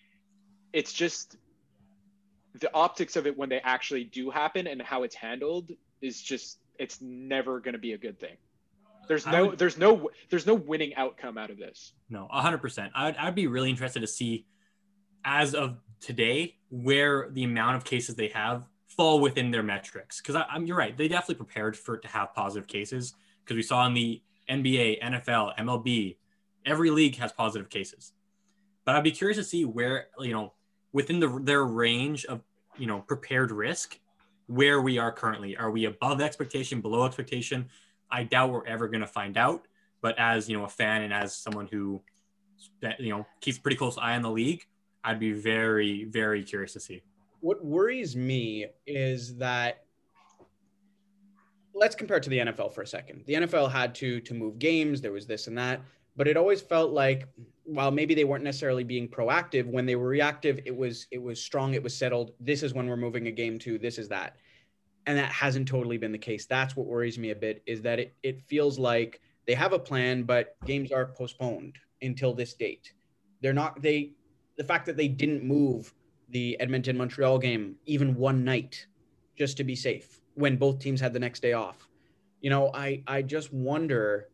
It's 0.73 0.93
just 0.93 1.37
the 2.55 2.73
optics 2.75 3.17
of 3.17 3.27
it 3.27 3.37
when 3.37 3.49
they 3.49 3.61
actually 3.61 4.05
do 4.05 4.31
happen 4.31 4.67
and 4.67 4.81
how 4.83 5.03
it's 5.03 5.15
handled 5.15 5.71
is 6.01 6.21
just 6.23 6.59
it's 6.79 7.01
never 7.01 7.61
going 7.61 7.73
to 7.73 7.79
be 7.79 7.93
a 7.93 7.99
good 7.99 8.19
thing. 8.21 8.37
There's 9.09 9.27
no 9.27 9.47
would- 9.47 9.59
there's 9.59 9.79
no 9.79 10.11
there's 10.29 10.47
no 10.47 10.55
winning 10.55 10.95
outcome 10.97 11.39
out 11.39 11.51
of 11.51 11.57
this. 11.59 11.93
No, 12.11 12.29
100%. 12.33 12.91
I'd, 12.95 13.17
I'd 13.17 13.35
be 13.35 13.47
really 13.47 13.71
interested 13.71 14.01
to 14.01 14.07
see, 14.07 14.47
as 15.25 15.55
of 15.55 15.79
today, 16.01 16.57
where 16.69 17.31
the 17.31 17.45
amount 17.45 17.77
of 17.77 17.85
cases 17.85 18.15
they 18.17 18.29
have 18.29 18.67
fall 18.87 19.21
within 19.21 19.51
their 19.51 19.63
metrics. 19.63 20.21
Because 20.21 20.43
I'm, 20.51 20.67
you're 20.67 20.77
right, 20.77 20.97
they 20.97 21.09
definitely 21.09 21.37
prepared 21.37 21.77
for 21.77 21.95
it 21.95 22.03
to 22.03 22.09
have 22.09 22.35
positive 22.35 22.69
cases. 22.69 23.15
Because 23.45 23.57
we 23.57 23.63
saw 23.63 23.87
in 23.87 23.95
the 23.95 24.23
NBA, 24.51 25.01
NFL, 25.03 25.57
MLB, 25.59 26.17
every 26.69 26.91
league 26.91 27.17
has 27.17 27.33
positive 27.33 27.71
cases. 27.71 28.13
But 28.85 28.95
I'd 28.95 29.05
be 29.05 29.11
curious 29.11 29.39
to 29.39 29.45
see 29.45 29.65
where, 29.65 30.07
you 30.21 30.33
know, 30.33 30.53
within 30.93 31.21
the, 31.21 31.41
their 31.43 31.65
range 31.65 32.25
of, 32.25 32.43
you 32.77 32.87
know, 32.87 33.01
prepared 33.01 33.51
risk, 33.51 33.99
where 34.47 34.81
we 34.81 34.99
are 34.99 35.13
currently. 35.13 35.57
Are 35.57 35.71
we 35.71 35.85
above 35.85 36.21
expectation, 36.21 36.81
below 36.81 37.05
expectation? 37.05 37.69
I 38.11 38.25
doubt 38.25 38.51
we're 38.51 38.67
ever 38.67 38.89
going 38.89 39.03
to 39.03 39.07
find 39.07 39.37
out 39.37 39.67
but 40.01 40.19
as 40.19 40.49
you 40.49 40.57
know 40.57 40.65
a 40.65 40.69
fan 40.69 41.03
and 41.03 41.13
as 41.13 41.35
someone 41.35 41.67
who 41.67 42.01
you 42.99 43.11
know 43.11 43.27
keeps 43.41 43.59
pretty 43.59 43.77
close 43.77 43.97
eye 43.99 44.15
on 44.15 44.23
the 44.23 44.31
league 44.31 44.65
i'd 45.05 45.21
be 45.21 45.33
very 45.33 46.05
very 46.05 46.43
curious 46.43 46.73
to 46.73 46.81
see 46.81 47.03
What 47.41 47.65
worries 47.65 48.17
me 48.17 48.67
is 48.87 49.37
that 49.37 49.85
let's 51.75 51.95
compare 51.95 52.17
it 52.17 52.25
to 52.25 52.31
the 52.31 52.39
NFL 52.39 52.75
for 52.75 52.83
a 52.83 52.87
second. 52.87 53.23
The 53.27 53.35
NFL 53.35 53.71
had 53.71 53.95
to 53.97 54.21
to 54.23 54.35
move 54.35 54.59
games, 54.59 55.01
there 55.01 55.13
was 55.13 55.27
this 55.29 55.47
and 55.47 55.57
that, 55.57 55.81
but 56.19 56.27
it 56.27 56.37
always 56.37 56.61
felt 56.61 56.91
like 56.91 57.29
while 57.63 57.93
maybe 57.93 58.13
they 58.13 58.25
weren't 58.25 58.43
necessarily 58.43 58.83
being 58.83 59.09
proactive, 59.09 59.67
when 59.67 59.87
they 59.87 59.95
were 59.95 60.09
reactive, 60.09 60.59
it 60.67 60.77
was 60.77 61.07
it 61.13 61.23
was 61.23 61.41
strong, 61.41 61.75
it 61.75 61.83
was 61.83 61.97
settled. 61.97 62.33
This 62.41 62.63
is 62.65 62.75
when 62.75 62.89
we're 62.89 62.97
moving 62.97 63.29
a 63.29 63.31
game 63.31 63.59
to, 63.61 63.79
this 63.79 63.99
is 63.99 64.09
that. 64.09 64.37
And 65.07 65.17
that 65.17 65.31
hasn't 65.31 65.69
totally 65.69 65.97
been 65.97 66.11
the 66.11 66.19
case. 66.19 66.45
That's 66.45 66.77
what 66.77 66.87
worries 66.87 67.19
me 67.19 67.31
a 67.31 67.37
bit 67.37 67.63
is 67.67 67.81
that 67.83 68.01
it 68.01 68.17
it 68.25 68.43
feels 68.43 68.79
like 68.79 69.21
they 69.47 69.55
have 69.55 69.73
a 69.73 69.79
plan, 69.79 70.25
but 70.25 70.57
games 70.67 70.91
are 70.91 71.07
postponed 71.07 71.79
until 72.03 72.35
this 72.35 72.53
date. 72.53 72.93
They're 73.41 73.53
not 73.53 73.81
they 73.81 74.15
the 74.57 74.65
fact 74.65 74.87
that 74.87 74.97
they 74.97 75.09
didn't 75.09 75.45
move 75.45 75.95
the 76.31 76.59
Edmonton 76.59 76.99
Montreal 76.99 77.39
game 77.39 77.77
even 77.87 78.17
one 78.17 78.45
night 78.45 78.87
just 79.37 79.57
to 79.59 79.65
be 79.65 79.77
safe 79.77 80.21
when 80.35 80.57
both 80.57 80.81
teams 80.81 81.01
had 81.01 81.13
the 81.13 81.21
next 81.21 81.41
day 81.41 81.53
off. 81.53 81.89
You 82.41 82.51
know, 82.51 82.73
I 82.75 83.05
I 83.07 83.23
just 83.23 83.53
wonder 83.53 84.31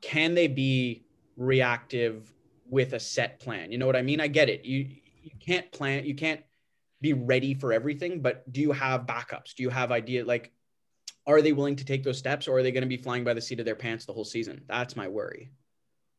can 0.00 0.34
they 0.34 0.46
be 0.46 1.04
reactive 1.36 2.32
with 2.68 2.92
a 2.92 3.00
set 3.00 3.40
plan? 3.40 3.72
You 3.72 3.78
know 3.78 3.86
what 3.86 3.96
I 3.96 4.02
mean? 4.02 4.20
I 4.20 4.28
get 4.28 4.48
it. 4.48 4.64
You 4.64 4.88
you 5.22 5.30
can't 5.40 5.70
plan, 5.72 6.04
you 6.04 6.14
can't 6.14 6.42
be 7.00 7.12
ready 7.12 7.54
for 7.54 7.72
everything, 7.72 8.20
but 8.20 8.50
do 8.52 8.60
you 8.60 8.72
have 8.72 9.02
backups? 9.02 9.54
Do 9.54 9.62
you 9.62 9.70
have 9.70 9.92
idea 9.92 10.24
like 10.24 10.52
are 11.26 11.42
they 11.42 11.52
willing 11.52 11.76
to 11.76 11.84
take 11.84 12.02
those 12.02 12.16
steps 12.16 12.48
or 12.48 12.58
are 12.58 12.62
they 12.62 12.72
going 12.72 12.82
to 12.82 12.88
be 12.88 12.96
flying 12.96 13.22
by 13.22 13.34
the 13.34 13.40
seat 13.40 13.60
of 13.60 13.66
their 13.66 13.74
pants 13.74 14.06
the 14.06 14.12
whole 14.12 14.24
season? 14.24 14.62
That's 14.66 14.96
my 14.96 15.06
worry. 15.06 15.50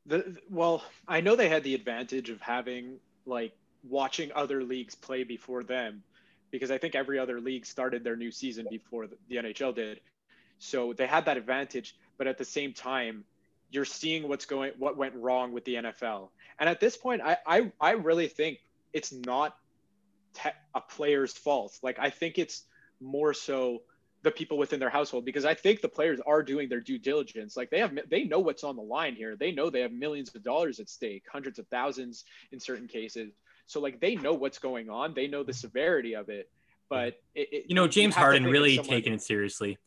The, 0.05 0.37
well, 0.49 0.83
I 1.07 1.19
know 1.19 1.35
they 1.35 1.49
had 1.49 1.63
the 1.63 1.73
advantage 1.73 2.29
of 2.29 2.39
having 2.41 2.99
like 3.25 3.53
watching 3.83 4.31
other 4.35 4.63
leagues 4.63 4.93
play 4.93 5.23
before 5.23 5.63
them 5.63 6.03
because 6.51 6.69
I 6.69 6.77
think 6.77 6.93
every 6.93 7.17
other 7.17 7.41
league 7.41 7.65
started 7.65 8.03
their 8.03 8.15
new 8.15 8.31
season 8.31 8.67
before 8.69 9.07
the, 9.07 9.17
the 9.29 9.37
NHL 9.37 9.73
did. 9.73 9.99
So 10.59 10.93
they 10.93 11.07
had 11.07 11.25
that 11.25 11.37
advantage, 11.37 11.95
but 12.17 12.27
at 12.27 12.37
the 12.37 12.45
same 12.45 12.73
time, 12.73 13.23
you're 13.71 13.85
seeing 13.85 14.27
what's 14.27 14.45
going 14.45 14.71
what 14.77 14.97
went 14.97 15.15
wrong 15.15 15.51
with 15.51 15.65
the 15.65 15.75
NFL. 15.75 16.29
And 16.59 16.69
at 16.69 16.79
this 16.79 16.97
point, 16.97 17.21
I 17.21 17.37
I, 17.45 17.71
I 17.79 17.91
really 17.91 18.27
think 18.27 18.59
it's 18.93 19.11
not 19.11 19.55
te- 20.33 20.49
a 20.73 20.81
player's 20.81 21.33
fault. 21.33 21.77
Like 21.83 21.99
I 21.99 22.09
think 22.09 22.37
it's 22.37 22.63
more 22.99 23.33
so 23.33 23.81
the 24.21 24.31
people 24.31 24.57
within 24.57 24.79
their 24.79 24.89
household 24.89 25.23
because 25.23 25.45
I 25.45 25.53
think 25.53 25.81
the 25.81 25.87
players 25.87 26.19
are 26.25 26.43
doing 26.43 26.67
their 26.67 26.81
due 26.81 26.97
diligence. 26.97 27.55
Like 27.55 27.69
they 27.69 27.79
have 27.79 27.97
they 28.09 28.23
know 28.23 28.39
what's 28.39 28.63
on 28.63 28.75
the 28.75 28.81
line 28.81 29.15
here. 29.15 29.35
They 29.35 29.51
know 29.51 29.69
they 29.69 29.81
have 29.81 29.93
millions 29.93 30.33
of 30.35 30.43
dollars 30.43 30.79
at 30.79 30.89
stake, 30.89 31.23
hundreds 31.31 31.59
of 31.59 31.67
thousands 31.67 32.25
in 32.51 32.59
certain 32.59 32.87
cases. 32.87 33.31
So 33.67 33.79
like 33.79 33.99
they 34.01 34.15
know 34.15 34.33
what's 34.33 34.59
going 34.59 34.89
on. 34.89 35.13
They 35.13 35.27
know 35.27 35.43
the 35.43 35.53
severity 35.53 36.15
of 36.15 36.29
it. 36.29 36.49
But 36.89 37.19
it, 37.35 37.49
it, 37.51 37.65
you 37.69 37.75
know, 37.75 37.87
James 37.87 38.15
you 38.15 38.19
Harden 38.19 38.45
really 38.45 38.77
someone... 38.77 38.95
taking 38.95 39.13
it 39.13 39.21
seriously 39.21 39.77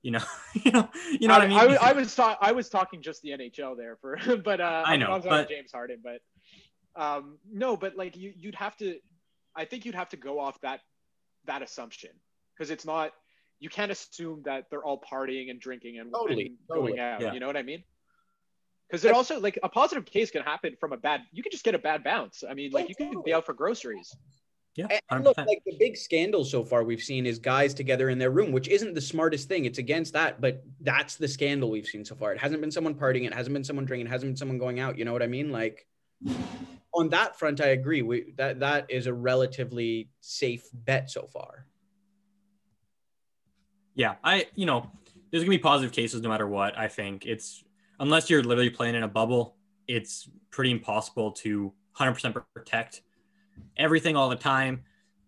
you 0.02 0.12
know, 0.12 0.22
you 0.54 0.70
know, 0.72 0.88
you 1.20 1.28
know 1.28 1.34
I, 1.34 1.38
what 1.38 1.44
I 1.44 1.48
mean. 1.48 1.58
I, 1.58 1.90
I 1.90 1.92
was 1.92 2.14
ta- 2.14 2.38
I 2.40 2.52
was 2.52 2.70
talking 2.70 3.02
just 3.02 3.20
the 3.20 3.30
NHL 3.30 3.76
there 3.76 3.98
for, 4.00 4.18
but 4.44 4.60
uh, 4.60 4.82
I 4.86 4.96
know, 4.96 5.20
but, 5.22 5.48
James 5.48 5.72
Harden, 5.72 5.98
but 6.02 6.20
um, 6.96 7.38
no, 7.50 7.76
but 7.76 7.96
like 7.96 8.16
you, 8.16 8.32
you'd 8.34 8.54
have 8.54 8.76
to, 8.78 8.96
I 9.54 9.66
think 9.66 9.84
you'd 9.84 9.94
have 9.94 10.08
to 10.10 10.16
go 10.16 10.40
off 10.40 10.60
that 10.62 10.80
that 11.46 11.62
assumption 11.62 12.10
because 12.56 12.70
it's 12.70 12.84
not, 12.84 13.12
you 13.58 13.68
can't 13.68 13.92
assume 13.92 14.42
that 14.44 14.64
they're 14.70 14.82
all 14.82 15.00
partying 15.00 15.50
and 15.50 15.60
drinking 15.60 15.98
and, 15.98 16.12
totally, 16.12 16.46
and 16.46 16.56
totally. 16.68 16.92
going 16.92 17.00
out. 17.00 17.20
Yeah. 17.20 17.32
You 17.32 17.40
know 17.40 17.46
what 17.46 17.56
I 17.56 17.62
mean? 17.62 17.82
Because 18.88 19.04
it 19.04 19.12
also 19.12 19.38
like 19.38 19.58
a 19.62 19.68
positive 19.68 20.04
case 20.04 20.30
can 20.30 20.42
happen 20.42 20.76
from 20.80 20.92
a 20.92 20.96
bad. 20.96 21.20
You 21.30 21.42
can 21.42 21.52
just 21.52 21.64
get 21.64 21.74
a 21.74 21.78
bad 21.78 22.02
bounce. 22.02 22.42
I 22.48 22.54
mean, 22.54 22.72
like 22.72 22.88
you 22.88 22.94
can 22.94 23.22
be 23.24 23.32
out 23.32 23.46
for 23.46 23.52
groceries. 23.52 24.16
Yeah. 24.76 24.86
And 25.10 25.24
look, 25.24 25.36
like 25.36 25.62
the 25.66 25.76
big 25.78 25.96
scandal 25.96 26.44
so 26.44 26.64
far 26.64 26.84
we've 26.84 27.02
seen 27.02 27.26
is 27.26 27.38
guys 27.38 27.74
together 27.74 28.08
in 28.08 28.18
their 28.18 28.30
room, 28.30 28.52
which 28.52 28.68
isn't 28.68 28.94
the 28.94 29.00
smartest 29.00 29.48
thing. 29.48 29.64
It's 29.64 29.78
against 29.78 30.12
that, 30.12 30.40
but 30.40 30.62
that's 30.80 31.16
the 31.16 31.26
scandal 31.26 31.70
we've 31.70 31.86
seen 31.86 32.04
so 32.04 32.14
far. 32.14 32.32
It 32.32 32.38
hasn't 32.38 32.60
been 32.60 32.70
someone 32.70 32.94
partying, 32.94 33.26
it 33.26 33.34
hasn't 33.34 33.52
been 33.52 33.64
someone 33.64 33.84
drinking, 33.84 34.06
it 34.06 34.10
hasn't 34.10 34.30
been 34.30 34.36
someone 34.36 34.58
going 34.58 34.78
out. 34.78 34.96
You 34.96 35.04
know 35.04 35.12
what 35.12 35.22
I 35.22 35.26
mean? 35.26 35.50
Like 35.50 35.86
on 36.94 37.08
that 37.10 37.38
front, 37.38 37.60
I 37.60 37.68
agree. 37.68 38.02
We 38.02 38.32
that 38.36 38.60
that 38.60 38.86
is 38.88 39.06
a 39.06 39.12
relatively 39.12 40.08
safe 40.20 40.68
bet 40.72 41.10
so 41.10 41.26
far. 41.26 41.66
Yeah, 43.96 44.14
I 44.22 44.46
you 44.54 44.66
know, 44.66 44.88
there's 45.30 45.42
gonna 45.42 45.50
be 45.50 45.58
positive 45.58 45.92
cases 45.92 46.22
no 46.22 46.28
matter 46.28 46.46
what. 46.46 46.78
I 46.78 46.86
think 46.86 47.26
it's 47.26 47.64
unless 47.98 48.30
you're 48.30 48.42
literally 48.42 48.70
playing 48.70 48.94
in 48.94 49.02
a 49.02 49.08
bubble, 49.08 49.56
it's 49.88 50.28
pretty 50.50 50.70
impossible 50.70 51.32
to 51.32 51.72
100% 51.98 52.42
protect 52.54 53.02
everything 53.76 54.16
all 54.16 54.28
the 54.28 54.36
time. 54.36 54.82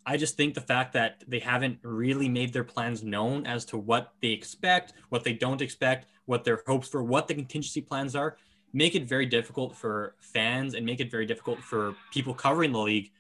I 0.04 0.16
just 0.16 0.36
think 0.36 0.54
the 0.54 0.60
fact 0.60 0.92
that 0.94 1.22
they 1.28 1.38
haven't 1.38 1.78
really 1.82 2.28
made 2.28 2.52
their 2.52 2.64
plans 2.64 3.02
known 3.02 3.46
as 3.46 3.64
to 3.66 3.78
what 3.78 4.14
they 4.20 4.28
expect, 4.28 4.94
what 5.10 5.22
they 5.22 5.32
don't 5.32 5.62
expect, 5.62 6.06
what 6.26 6.44
their 6.44 6.62
hopes 6.66 6.88
for, 6.88 7.02
what 7.02 7.28
the 7.28 7.34
contingency 7.34 7.80
plans 7.80 8.16
are, 8.16 8.36
make 8.72 8.94
it 8.94 9.04
very 9.04 9.26
difficult 9.26 9.76
for 9.76 10.16
fans 10.18 10.74
and 10.74 10.84
make 10.84 11.00
it 11.00 11.10
very 11.10 11.26
difficult 11.26 11.60
for 11.60 11.94
people 12.12 12.34
covering 12.34 12.72
the 12.72 12.78
league 12.78 13.10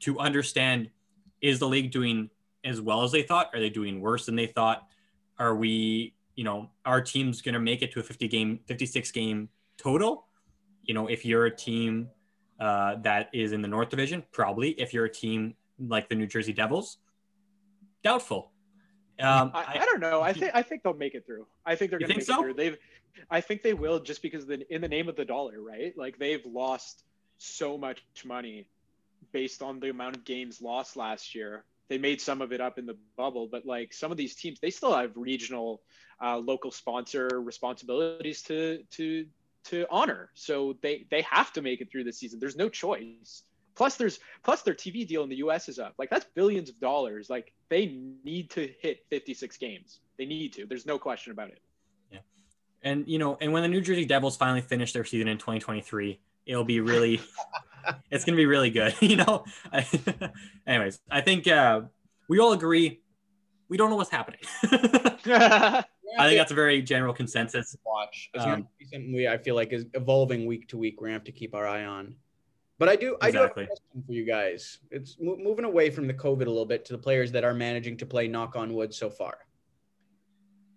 to 0.00 0.18
understand 0.18 0.88
is 1.40 1.58
the 1.58 1.68
league 1.68 1.90
doing 1.90 2.30
as 2.64 2.80
well 2.80 3.02
as 3.02 3.12
they 3.12 3.22
thought? 3.22 3.50
Are 3.54 3.60
they 3.60 3.70
doing 3.70 4.00
worse 4.00 4.26
than 4.26 4.36
they 4.36 4.46
thought? 4.46 4.86
Are 5.38 5.54
we, 5.54 6.14
you 6.36 6.44
know, 6.44 6.70
our 6.84 7.00
team's 7.00 7.42
going 7.42 7.54
to 7.54 7.60
make 7.60 7.82
it 7.82 7.92
to 7.92 8.00
a 8.00 8.02
50 8.02 8.28
game, 8.28 8.60
56 8.66 9.10
game 9.10 9.48
total? 9.76 10.26
You 10.84 10.94
know, 10.94 11.06
if 11.06 11.24
you're 11.24 11.46
a 11.46 11.54
team 11.54 12.08
uh, 12.60 12.96
that 13.02 13.30
is 13.32 13.52
in 13.52 13.62
the 13.62 13.68
North 13.68 13.88
Division? 13.88 14.22
Probably. 14.32 14.70
If 14.72 14.92
you're 14.92 15.06
a 15.06 15.12
team 15.12 15.54
like 15.78 16.08
the 16.08 16.14
New 16.14 16.26
Jersey 16.26 16.52
Devils, 16.52 16.98
doubtful. 18.04 18.50
Um, 19.18 19.50
I, 19.52 19.78
I, 19.80 19.84
don't 19.84 20.00
know. 20.00 20.22
I 20.22 20.32
think 20.32 20.52
I 20.54 20.62
think 20.62 20.82
they'll 20.82 20.94
make 20.94 21.14
it 21.14 21.26
through. 21.26 21.46
I 21.66 21.74
think 21.74 21.90
they're 21.90 22.00
going 22.00 22.10
to 22.10 22.16
make 22.16 22.24
so? 22.24 22.40
it 22.40 22.42
through. 22.42 22.54
They've, 22.54 22.78
I 23.30 23.40
think 23.40 23.62
they 23.62 23.74
will 23.74 24.00
just 24.00 24.22
because 24.22 24.46
the, 24.46 24.72
in 24.74 24.80
the 24.80 24.88
name 24.88 25.08
of 25.08 25.16
the 25.16 25.24
dollar, 25.24 25.60
right? 25.60 25.96
Like 25.96 26.18
they've 26.18 26.44
lost 26.46 27.04
so 27.36 27.76
much 27.76 28.02
money 28.24 28.66
based 29.32 29.62
on 29.62 29.78
the 29.78 29.90
amount 29.90 30.16
of 30.16 30.24
games 30.24 30.62
lost 30.62 30.96
last 30.96 31.34
year. 31.34 31.64
They 31.88 31.98
made 31.98 32.20
some 32.20 32.40
of 32.40 32.52
it 32.52 32.60
up 32.60 32.78
in 32.78 32.86
the 32.86 32.96
bubble, 33.16 33.48
but 33.50 33.66
like 33.66 33.92
some 33.92 34.10
of 34.10 34.16
these 34.16 34.34
teams, 34.36 34.58
they 34.60 34.70
still 34.70 34.94
have 34.94 35.10
regional, 35.16 35.82
uh, 36.22 36.38
local 36.38 36.70
sponsor 36.70 37.28
responsibilities 37.40 38.42
to 38.42 38.82
to 38.92 39.26
to 39.64 39.86
honor. 39.90 40.30
So 40.34 40.76
they 40.82 41.06
they 41.10 41.22
have 41.22 41.52
to 41.54 41.62
make 41.62 41.80
it 41.80 41.90
through 41.90 42.04
the 42.04 42.12
season. 42.12 42.40
There's 42.40 42.56
no 42.56 42.68
choice. 42.68 43.42
Plus 43.74 43.96
there's 43.96 44.18
plus 44.42 44.62
their 44.62 44.74
TV 44.74 45.06
deal 45.06 45.22
in 45.22 45.28
the 45.28 45.36
US 45.36 45.68
is 45.68 45.78
up. 45.78 45.94
Like 45.98 46.10
that's 46.10 46.26
billions 46.34 46.68
of 46.68 46.78
dollars. 46.80 47.30
Like 47.30 47.52
they 47.68 47.98
need 48.24 48.50
to 48.50 48.68
hit 48.80 49.04
56 49.10 49.56
games. 49.58 50.00
They 50.18 50.26
need 50.26 50.52
to. 50.54 50.66
There's 50.66 50.86
no 50.86 50.98
question 50.98 51.32
about 51.32 51.48
it. 51.48 51.62
Yeah. 52.10 52.18
And 52.82 53.06
you 53.06 53.18
know, 53.18 53.38
and 53.40 53.52
when 53.52 53.62
the 53.62 53.68
New 53.68 53.80
Jersey 53.80 54.04
Devils 54.04 54.36
finally 54.36 54.60
finish 54.60 54.92
their 54.92 55.04
season 55.04 55.28
in 55.28 55.38
2023, 55.38 56.20
it'll 56.46 56.64
be 56.64 56.80
really 56.80 57.20
it's 58.10 58.24
going 58.24 58.34
to 58.34 58.40
be 58.40 58.46
really 58.46 58.70
good, 58.70 58.94
you 59.00 59.16
know. 59.16 59.44
anyways, 60.66 61.00
I 61.10 61.20
think 61.20 61.48
uh 61.48 61.82
we 62.28 62.38
all 62.38 62.52
agree 62.52 63.00
we 63.68 63.76
don't 63.76 63.88
know 63.88 63.96
what's 63.96 64.10
happening. 64.10 64.40
I 66.18 66.26
think 66.26 66.38
that's 66.38 66.52
a 66.52 66.54
very 66.54 66.82
general 66.82 67.14
consensus. 67.14 67.76
Watch. 67.84 68.30
It's 68.34 68.44
um, 68.44 68.66
something 68.82 69.12
we 69.12 69.28
I 69.28 69.38
feel 69.38 69.54
like 69.54 69.72
is 69.72 69.86
evolving 69.94 70.46
week 70.46 70.68
to 70.68 70.78
week. 70.78 71.00
We're 71.00 71.08
gonna 71.08 71.14
have 71.14 71.24
to 71.24 71.32
keep 71.32 71.54
our 71.54 71.66
eye 71.66 71.84
on. 71.84 72.14
But 72.80 72.88
I 72.88 72.96
do, 72.96 73.16
exactly. 73.22 73.28
I 73.28 73.30
do 73.30 73.38
have 73.38 73.50
a 73.50 73.66
question 73.66 74.04
for 74.06 74.12
you 74.12 74.24
guys. 74.24 74.78
It's 74.90 75.18
moving 75.20 75.66
away 75.66 75.90
from 75.90 76.06
the 76.06 76.14
COVID 76.14 76.46
a 76.46 76.50
little 76.50 76.64
bit 76.64 76.86
to 76.86 76.94
the 76.94 76.98
players 76.98 77.30
that 77.32 77.44
are 77.44 77.52
managing 77.52 77.98
to 77.98 78.06
play 78.06 78.26
knock 78.26 78.56
on 78.56 78.72
wood 78.72 78.94
so 78.94 79.10
far. 79.10 79.36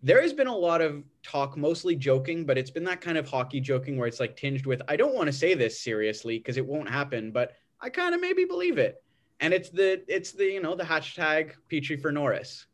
There 0.02 0.22
has 0.22 0.34
been 0.34 0.48
a 0.48 0.56
lot 0.56 0.82
of 0.82 1.06
talk, 1.24 1.56
mostly 1.56 1.96
joking, 1.96 2.46
but 2.46 2.58
it's 2.58 2.70
been 2.70 2.84
that 2.84 3.00
kind 3.00 3.18
of 3.18 3.30
hockey 3.30 3.62
joking 3.62 3.96
where 3.96 4.06
it's 4.06 4.20
like 4.20 4.36
tinged 4.36 4.66
with, 4.66 4.82
I 4.90 4.98
don't 4.98 5.16
want 5.16 5.28
to 5.28 5.32
say 5.32 5.54
this 5.54 5.80
seriously 5.80 6.40
because 6.40 6.58
it 6.58 6.66
won't 6.66 6.90
happen, 6.90 7.32
but 7.32 7.54
I 7.80 7.90
kind 7.90 8.14
of 8.14 8.20
maybe 8.20 8.44
believe 8.44 8.78
it. 8.78 9.02
And 9.40 9.54
it's 9.54 9.70
the, 9.70 10.04
it's 10.10 10.34
the, 10.34 10.46
you 10.46 10.62
know, 10.62 10.76
the 10.76 10.84
hashtag 10.84 11.54
Petry 11.72 12.02
for 12.02 12.12
Norris 12.12 12.66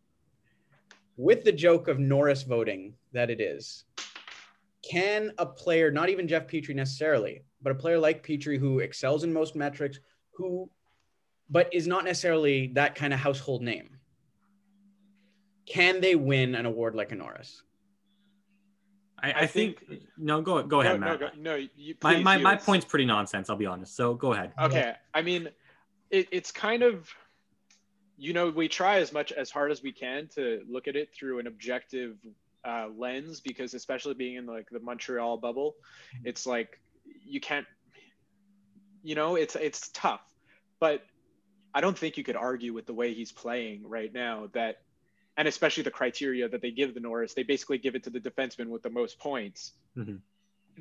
with 1.20 1.44
the 1.44 1.52
joke 1.52 1.90
of 1.90 2.00
Norris 2.00 2.44
voting 2.44 2.94
that 3.12 3.30
it 3.30 3.42
is, 3.42 3.84
can 4.90 5.34
a 5.38 5.46
player, 5.46 5.92
not 5.92 6.08
even 6.08 6.30
Jeff 6.30 6.48
Petry 6.48 6.74
necessarily, 6.74 7.44
but 7.62 7.74
a 7.74 7.76
player 7.76 8.00
like 8.00 8.26
Petry 8.26 8.58
who 8.58 8.80
excels 8.80 9.26
in 9.26 9.34
most 9.34 9.54
metrics, 9.54 10.00
who, 10.32 10.70
but 11.50 11.68
is 11.74 11.88
not 11.88 12.06
necessarily 12.06 12.68
that 12.68 12.96
kind 12.96 13.14
of 13.14 13.20
household 13.20 13.62
name, 13.62 13.98
can 15.66 16.00
they 16.00 16.16
win 16.16 16.56
an 16.56 16.66
award 16.66 16.96
like 16.96 17.12
a 17.12 17.16
Norris? 17.16 17.64
I, 19.22 19.32
I, 19.32 19.40
I 19.42 19.46
think, 19.46 19.86
think, 19.86 20.04
no. 20.18 20.42
Go 20.42 20.64
go 20.64 20.80
ahead, 20.80 21.02
no, 21.02 21.06
Matt. 21.06 21.20
No, 21.20 21.28
go, 21.28 21.36
no 21.38 21.68
you, 21.76 21.96
my 22.02 22.22
my, 22.22 22.38
my 22.38 22.56
point's 22.56 22.86
pretty 22.86 23.04
nonsense. 23.04 23.50
I'll 23.50 23.58
be 23.58 23.66
honest. 23.66 23.94
So 23.98 24.14
go 24.14 24.32
ahead. 24.32 24.54
Okay. 24.58 24.94
I 25.14 25.22
mean, 25.22 25.50
it, 26.10 26.30
it's 26.32 26.54
kind 26.54 26.82
of 26.82 27.14
you 28.20 28.34
know, 28.34 28.50
we 28.50 28.68
try 28.68 29.00
as 29.00 29.14
much 29.14 29.32
as 29.32 29.50
hard 29.50 29.72
as 29.72 29.82
we 29.82 29.94
can 29.94 30.28
to 30.36 30.62
look 30.70 30.88
at 30.90 30.96
it 30.98 31.14
through 31.14 31.40
an 31.40 31.48
objective 31.48 32.18
uh, 32.66 32.88
lens 32.98 33.40
because 33.40 33.74
especially 33.74 34.14
being 34.14 34.36
in 34.36 34.46
like 34.46 34.70
the 34.70 34.80
Montreal 34.80 35.38
bubble, 35.38 35.76
it's 36.26 36.46
like 36.46 36.80
you 37.26 37.40
can't, 37.40 37.66
you 39.04 39.16
know, 39.16 39.36
it's 39.36 39.56
it's 39.56 39.90
tough. 39.94 40.22
But 40.80 41.04
I 41.74 41.80
don't 41.82 41.98
think 41.98 42.18
you 42.18 42.24
could 42.26 42.36
argue 42.36 42.74
with 42.74 42.86
the 42.86 42.94
way 42.94 43.14
he's 43.14 43.32
playing 43.32 43.88
right 43.88 44.14
now 44.14 44.50
that, 44.54 44.82
and 45.38 45.48
especially 45.48 45.84
the 45.84 45.92
criteria 45.92 46.50
that 46.50 46.62
they 46.62 46.72
give 46.72 46.94
the 46.94 47.00
Norris, 47.00 47.34
they 47.34 47.44
basically 47.44 47.78
give 47.78 47.96
it 47.96 48.04
to 48.04 48.10
the 48.10 48.20
defenseman 48.20 48.68
with 48.68 48.84
the 48.84 48.90
most 48.90 49.18
points. 49.20 49.72
Mm-hmm. 49.98 50.18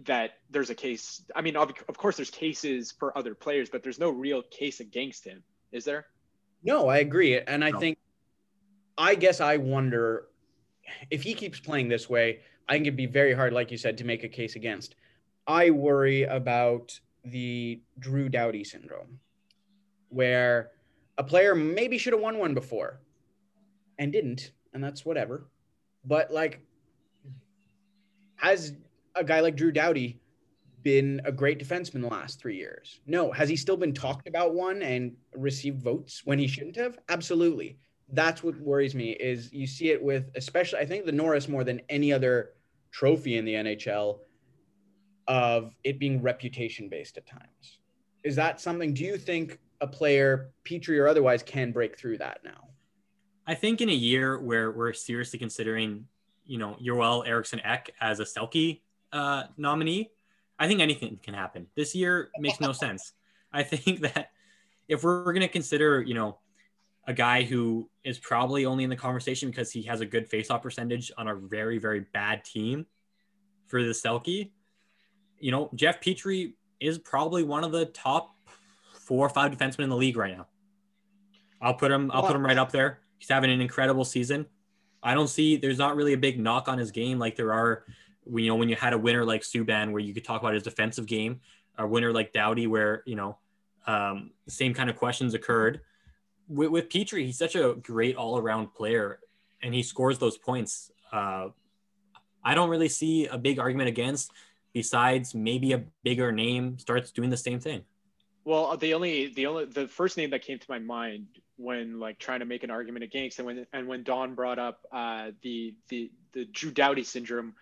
that 0.04 0.32
there's 0.50 0.70
a 0.70 0.74
case. 0.74 1.22
I 1.34 1.40
mean, 1.40 1.56
of, 1.56 1.72
of 1.88 1.96
course, 1.96 2.16
there's 2.16 2.30
cases 2.30 2.92
for 2.92 3.16
other 3.16 3.34
players, 3.34 3.68
but 3.68 3.82
there's 3.82 3.98
no 3.98 4.10
real 4.10 4.42
case 4.42 4.80
against 4.80 5.24
him, 5.24 5.42
is 5.72 5.84
there? 5.84 6.06
No, 6.62 6.88
I 6.88 6.98
agree, 6.98 7.38
and 7.40 7.64
I 7.64 7.70
No. 7.70 7.78
think, 7.78 7.98
I 8.96 9.14
guess 9.14 9.40
I 9.40 9.56
wonder 9.56 10.28
if 11.10 11.22
he 11.22 11.34
keeps 11.34 11.60
playing 11.60 11.88
this 11.88 12.08
way. 12.10 12.40
I 12.68 12.74
think 12.74 12.86
it'd 12.86 12.96
be 12.96 13.06
very 13.06 13.32
hard, 13.32 13.52
like 13.52 13.70
you 13.70 13.78
said, 13.78 13.96
to 13.98 14.04
make 14.04 14.24
a 14.24 14.28
case 14.28 14.56
against. 14.56 14.96
I 15.46 15.70
worry 15.70 16.24
about 16.24 16.98
the 17.24 17.80
Drew 17.98 18.28
Doughty 18.28 18.64
syndrome, 18.64 19.20
where 20.08 20.72
a 21.16 21.24
player 21.24 21.54
maybe 21.54 21.98
should 21.98 22.12
have 22.12 22.22
won 22.22 22.38
one 22.38 22.54
before 22.54 23.00
and 23.98 24.12
didn't, 24.12 24.52
and 24.74 24.82
that's 24.82 25.04
whatever. 25.04 25.48
But 26.04 26.30
like, 26.32 26.60
has 28.36 28.74
a 29.14 29.24
guy 29.24 29.40
like 29.40 29.56
Drew 29.56 29.72
Doughty 29.72 30.20
been 30.82 31.20
a 31.24 31.32
great 31.32 31.58
defenseman 31.58 32.00
the 32.02 32.08
last 32.08 32.40
three 32.40 32.56
years? 32.56 33.00
No. 33.06 33.32
Has 33.32 33.48
he 33.48 33.56
still 33.56 33.76
been 33.76 33.94
talked 33.94 34.28
about 34.28 34.54
one 34.54 34.82
and 34.82 35.16
received 35.34 35.82
votes 35.82 36.22
when 36.24 36.38
he 36.38 36.46
shouldn't 36.46 36.76
have? 36.76 36.98
Absolutely. 37.08 37.78
That's 38.12 38.42
what 38.42 38.58
worries 38.60 38.94
me 38.94 39.10
is 39.12 39.52
you 39.52 39.66
see 39.66 39.90
it 39.90 40.02
with 40.02 40.30
especially 40.34 40.78
I 40.78 40.86
think 40.86 41.04
the 41.04 41.12
Norris 41.12 41.46
more 41.46 41.64
than 41.64 41.82
any 41.88 42.12
other 42.12 42.54
trophy 42.90 43.36
in 43.36 43.44
the 43.44 43.54
NHL 43.54 44.20
of 45.26 45.74
it 45.84 45.98
being 45.98 46.22
reputation 46.22 46.88
based 46.88 47.18
at 47.18 47.26
times. 47.26 47.80
Is 48.24 48.34
that 48.36 48.60
something 48.60 48.94
do 48.94 49.04
you 49.04 49.18
think 49.18 49.58
a 49.80 49.86
player, 49.86 50.50
Petry 50.64 50.98
or 50.98 51.06
otherwise, 51.06 51.42
can 51.42 51.70
break 51.70 51.98
through 51.98 52.18
that 52.18 52.40
now? 52.44 52.68
I 53.46 53.54
think 53.54 53.80
in 53.80 53.88
a 53.88 53.94
year 53.94 54.38
where 54.38 54.70
we're 54.70 54.92
seriously 54.92 55.38
considering, 55.38 56.06
you 56.46 56.58
know, 56.58 56.76
Joel 56.82 57.24
Eriksson 57.24 57.60
Ek 57.60 57.90
as 58.00 58.20
a 58.20 58.24
Selke 58.24 58.80
uh, 59.12 59.44
nominee, 59.56 60.10
I 60.58 60.66
think 60.66 60.80
anything 60.80 61.18
can 61.22 61.34
happen. 61.34 61.66
This 61.76 61.94
year 61.94 62.30
makes 62.38 62.60
no 62.60 62.72
sense. 62.72 63.12
I 63.52 63.62
think 63.62 64.00
that 64.14 64.30
if 64.88 65.04
we're 65.04 65.24
going 65.24 65.40
to 65.40 65.48
consider, 65.48 66.02
you 66.02 66.14
know, 66.14 66.38
a 67.06 67.14
guy 67.14 67.42
who 67.42 67.88
is 68.04 68.18
probably 68.18 68.66
only 68.66 68.84
in 68.84 68.90
the 68.90 68.96
conversation 68.96 69.50
because 69.50 69.70
he 69.70 69.82
has 69.82 70.00
a 70.00 70.06
good 70.06 70.30
faceoff 70.30 70.62
percentage 70.62 71.10
on 71.16 71.28
a 71.28 71.34
very, 71.34 71.78
very 71.78 72.00
bad 72.00 72.44
team 72.44 72.86
for 73.66 73.82
the 73.82 73.90
Selke, 73.90 74.50
you 75.38 75.50
know, 75.50 75.70
Jeff 75.74 76.00
Petry 76.00 76.54
is 76.80 76.98
probably 76.98 77.42
one 77.42 77.64
of 77.64 77.72
the 77.72 77.86
top 77.86 78.34
four 78.92 79.24
or 79.24 79.30
five 79.30 79.56
defensemen 79.56 79.84
in 79.84 79.90
the 79.90 79.96
league 79.96 80.16
right 80.16 80.36
now. 80.36 80.46
I'll 81.60 81.74
put 81.74 81.90
him. 81.90 82.10
I'll 82.12 82.22
put 82.22 82.36
him 82.36 82.44
right 82.44 82.58
up 82.58 82.70
there. 82.70 83.00
He's 83.18 83.28
having 83.28 83.50
an 83.50 83.60
incredible 83.60 84.04
season. 84.04 84.46
I 85.02 85.14
don't 85.14 85.28
see. 85.28 85.56
There's 85.56 85.78
not 85.78 85.96
really 85.96 86.12
a 86.12 86.18
big 86.18 86.38
knock 86.38 86.68
on 86.68 86.78
his 86.78 86.90
game 86.90 87.18
like 87.18 87.36
there 87.36 87.52
are. 87.52 87.84
You 88.30 88.48
know, 88.48 88.56
when 88.56 88.68
you 88.68 88.76
had 88.76 88.92
a 88.92 88.98
winner 88.98 89.24
like 89.24 89.42
Subban, 89.42 89.92
where 89.92 90.00
you 90.00 90.14
could 90.14 90.24
talk 90.24 90.40
about 90.40 90.54
his 90.54 90.62
defensive 90.62 91.06
game, 91.06 91.40
a 91.76 91.86
winner 91.86 92.12
like 92.12 92.32
Doughty, 92.32 92.66
where 92.66 93.02
you 93.06 93.16
know 93.16 93.38
um, 93.86 94.30
the 94.44 94.50
same 94.50 94.74
kind 94.74 94.90
of 94.90 94.96
questions 94.96 95.34
occurred. 95.34 95.80
With, 96.48 96.70
with 96.70 96.88
Petry, 96.88 97.26
he's 97.26 97.38
such 97.38 97.56
a 97.56 97.74
great 97.74 98.16
all-around 98.16 98.74
player, 98.74 99.20
and 99.62 99.74
he 99.74 99.82
scores 99.82 100.18
those 100.18 100.38
points. 100.38 100.90
Uh, 101.12 101.48
I 102.44 102.54
don't 102.54 102.70
really 102.70 102.88
see 102.88 103.26
a 103.26 103.38
big 103.38 103.58
argument 103.58 103.88
against. 103.88 104.32
Besides, 104.72 105.34
maybe 105.34 105.72
a 105.72 105.84
bigger 106.04 106.30
name 106.30 106.78
starts 106.78 107.10
doing 107.10 107.30
the 107.30 107.36
same 107.36 107.58
thing. 107.58 107.84
Well, 108.44 108.76
the 108.76 108.94
only 108.94 109.28
the 109.28 109.46
only 109.46 109.64
the 109.64 109.88
first 109.88 110.16
name 110.16 110.30
that 110.30 110.42
came 110.42 110.58
to 110.58 110.66
my 110.68 110.78
mind 110.78 111.26
when 111.56 111.98
like 111.98 112.18
trying 112.18 112.40
to 112.40 112.46
make 112.46 112.62
an 112.62 112.70
argument 112.70 113.02
against 113.02 113.38
and 113.38 113.46
when 113.46 113.66
and 113.72 113.88
when 113.88 114.04
Don 114.04 114.34
brought 114.34 114.58
up 114.58 114.86
uh, 114.92 115.32
the 115.42 115.74
the 115.88 116.10
the 116.32 116.44
Drew 116.46 116.70
Doughty 116.70 117.02
syndrome, 117.02 117.54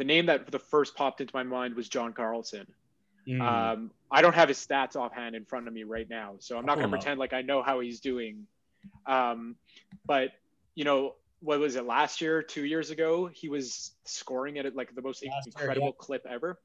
the 0.00 0.04
name 0.04 0.24
that 0.24 0.50
the 0.50 0.58
first 0.58 0.96
popped 0.96 1.20
into 1.20 1.30
my 1.34 1.42
mind 1.42 1.74
was 1.74 1.86
John 1.86 2.14
Carlson. 2.14 2.66
Mm. 3.28 3.42
Um, 3.42 3.90
I 4.10 4.22
don't 4.22 4.34
have 4.34 4.48
his 4.48 4.56
stats 4.56 4.96
offhand 4.96 5.36
in 5.36 5.44
front 5.44 5.68
of 5.68 5.74
me 5.74 5.82
right 5.82 6.08
now, 6.08 6.36
so 6.38 6.56
I'm 6.56 6.64
not 6.64 6.76
going 6.76 6.86
Oh, 6.86 6.90
to 6.90 6.96
pretend 6.96 7.20
like 7.20 7.34
I 7.34 7.42
know 7.42 7.62
how 7.62 7.80
he's 7.80 8.00
doing. 8.00 8.46
Um, 9.04 9.56
but 10.06 10.30
you 10.74 10.84
know, 10.84 11.16
what 11.40 11.60
was 11.60 11.76
it 11.76 11.84
last 11.84 12.22
year, 12.22 12.42
two 12.42 12.64
years 12.64 12.88
ago? 12.88 13.26
He 13.26 13.50
was 13.50 13.90
scoring 14.06 14.56
at 14.58 14.74
like 14.74 14.94
the 14.94 15.02
most 15.02 15.22
Last 15.22 15.46
year, 15.46 15.52
incredible 15.54 15.92
clip 15.92 16.24
ever. 16.26 16.58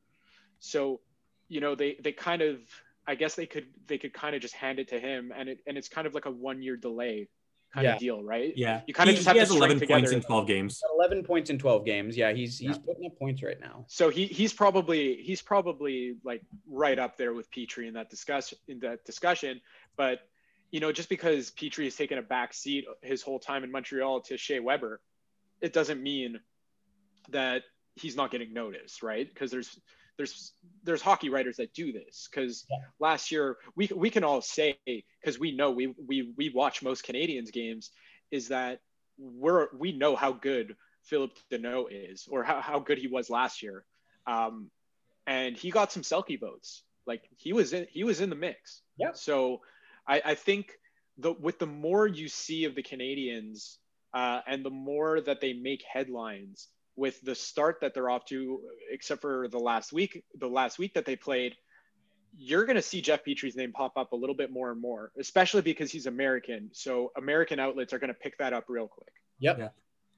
So, 0.60 1.02
you 1.50 1.60
know, 1.60 1.76
they 1.76 1.98
they 2.02 2.14
kind 2.14 2.42
of, 2.42 2.60
I 3.06 3.16
guess 3.16 3.36
they 3.36 3.48
could 3.48 3.66
they 3.88 3.98
could 3.98 4.14
kind 4.14 4.34
of 4.34 4.42
just 4.42 4.54
hand 4.54 4.80
it 4.80 4.88
to 4.88 5.00
him, 5.00 5.34
and 5.36 5.50
it 5.50 5.60
and 5.68 5.78
it's 5.78 5.90
kind 5.90 6.08
of 6.08 6.14
like 6.14 6.26
a 6.26 6.32
one 6.32 6.62
year 6.62 6.78
delay 6.78 7.28
kind 7.76 7.86
Yeah. 7.86 7.94
of 7.96 8.00
deal, 8.00 8.24
right? 8.24 8.54
Yeah, 8.56 8.82
You 8.88 8.94
kinda 8.94 9.12
He- 9.12 9.18
just 9.18 9.28
have 9.28 9.36
he 9.36 9.40
to 9.40 9.42
has 9.42 9.50
string 9.50 9.58
11 9.60 9.80
points 9.80 10.10
together- 10.10 10.16
in 10.16 10.22
12 10.24 10.48
games. 10.48 10.82
11 10.94 11.24
points 11.24 11.50
in 11.50 11.60
12 11.60 11.86
games. 11.86 12.16
Yeah, 12.18 12.32
he's 12.32 12.58
he's 12.58 12.70
Yeah. 12.78 12.84
putting 12.86 13.06
up 13.06 13.18
points 13.20 13.44
right 13.44 13.60
now. 13.60 13.86
So 13.90 14.10
he 14.10 14.26
he's 14.28 14.54
probably 14.54 15.22
he's 15.22 15.42
probably 15.42 16.16
like 16.24 16.42
right 16.68 16.98
up 16.98 17.18
there 17.18 17.34
with 17.34 17.52
Petry 17.52 17.88
in 17.88 17.94
that 17.96 18.10
discuss 18.10 18.54
in 18.70 18.80
that 18.80 19.04
discussion. 19.06 19.62
But 19.98 20.22
you 20.72 20.80
know, 20.80 20.92
just 20.92 21.10
because 21.10 21.52
Petry 21.52 21.84
has 21.84 21.96
taken 21.96 22.18
a 22.18 22.22
back 22.22 22.54
seat 22.54 22.86
his 23.02 23.22
whole 23.22 23.40
time 23.40 23.64
in 23.64 23.72
Montreal 23.72 24.22
to 24.22 24.38
Shea 24.38 24.60
Weber, 24.62 25.02
it 25.62 25.74
doesn't 25.74 26.02
mean 26.02 26.40
that 27.30 27.64
he's 27.96 28.16
not 28.16 28.32
getting 28.32 28.54
noticed, 28.54 29.04
right? 29.04 29.28
Because 29.28 29.52
there's 29.52 29.80
there's 30.18 30.54
there's 30.84 31.02
hockey 31.02 31.30
writers 31.30 31.58
that 31.58 31.74
do 31.74 31.92
this. 31.92 32.28
Because 32.30 32.66
Yeah. 32.70 32.78
last 33.00 33.32
year 33.32 33.58
we 33.76 33.88
we 33.96 34.10
can 34.10 34.24
all 34.24 34.42
say 34.42 34.78
because 34.86 35.40
we 35.40 35.52
know 35.52 35.72
we 35.72 35.88
we 35.88 36.34
we 36.38 36.50
watch 36.50 36.82
most 36.82 37.06
Canadiens 37.06 37.52
games 37.52 37.92
is 38.32 38.50
that 38.50 38.80
we're 39.18 39.68
we 39.78 39.92
know 39.92 40.16
how 40.16 40.32
good 40.32 40.76
Phillip 41.04 41.32
Danault 41.52 41.88
is 41.92 42.28
or 42.30 42.44
how, 42.44 42.62
how 42.62 42.80
good 42.80 42.98
he 42.98 43.08
was 43.08 43.30
last 43.30 43.62
year. 43.62 43.86
Um, 44.28 44.70
and 45.28 45.56
he 45.56 45.72
got 45.72 45.92
some 45.92 46.04
Selke 46.04 46.40
votes. 46.40 46.84
Like 47.06 47.24
he 47.38 47.54
was 47.54 47.74
in 47.74 47.88
he 47.92 48.04
was 48.04 48.22
in 48.22 48.30
the 48.30 48.36
mix. 48.36 48.82
Yeah. 48.98 49.12
So 49.14 49.62
I, 50.08 50.22
I 50.26 50.36
think 50.36 50.72
the 51.18 51.34
with 51.34 51.60
the 51.60 51.68
more 51.68 52.08
you 52.08 52.28
see 52.28 52.66
of 52.66 52.76
the 52.76 52.84
Canadiens 52.84 53.78
uh, 54.14 54.42
and 54.48 54.66
the 54.66 54.70
more 54.72 55.22
that 55.22 55.42
they 55.42 55.54
make 55.54 55.84
headlines 55.84 56.70
with 56.96 57.20
the 57.22 57.36
start 57.36 57.78
that 57.82 57.94
they're 57.94 58.10
off 58.10 58.26
to, 58.26 58.62
except 58.92 59.22
for 59.22 59.48
the 59.48 59.60
last 59.60 59.92
week, 59.92 60.24
the 60.40 60.48
last 60.48 60.80
week 60.80 60.94
that 60.94 61.06
they 61.06 61.16
played, 61.16 61.56
you're 62.38 62.66
going 62.66 62.76
to 62.76 62.82
see 62.82 63.02
Jeff 63.02 63.24
Petry's 63.24 63.56
name 63.56 63.72
pop 63.72 63.98
up 63.98 64.12
a 64.12 64.16
little 64.16 64.36
bit 64.36 64.52
more 64.52 64.72
and 64.72 64.82
more, 64.82 65.12
especially 65.20 65.62
because 65.62 65.92
he's 65.92 66.06
American. 66.06 66.70
So 66.74 67.12
American 67.18 67.60
outlets 67.60 67.94
are 67.94 68.00
going 68.00 68.10
to 68.10 68.20
pick 68.20 68.38
that 68.40 68.54
up 68.54 68.66
real 68.68 68.88
quick. 68.88 69.12
Yep. 69.40 69.58
Yeah. 69.60 69.70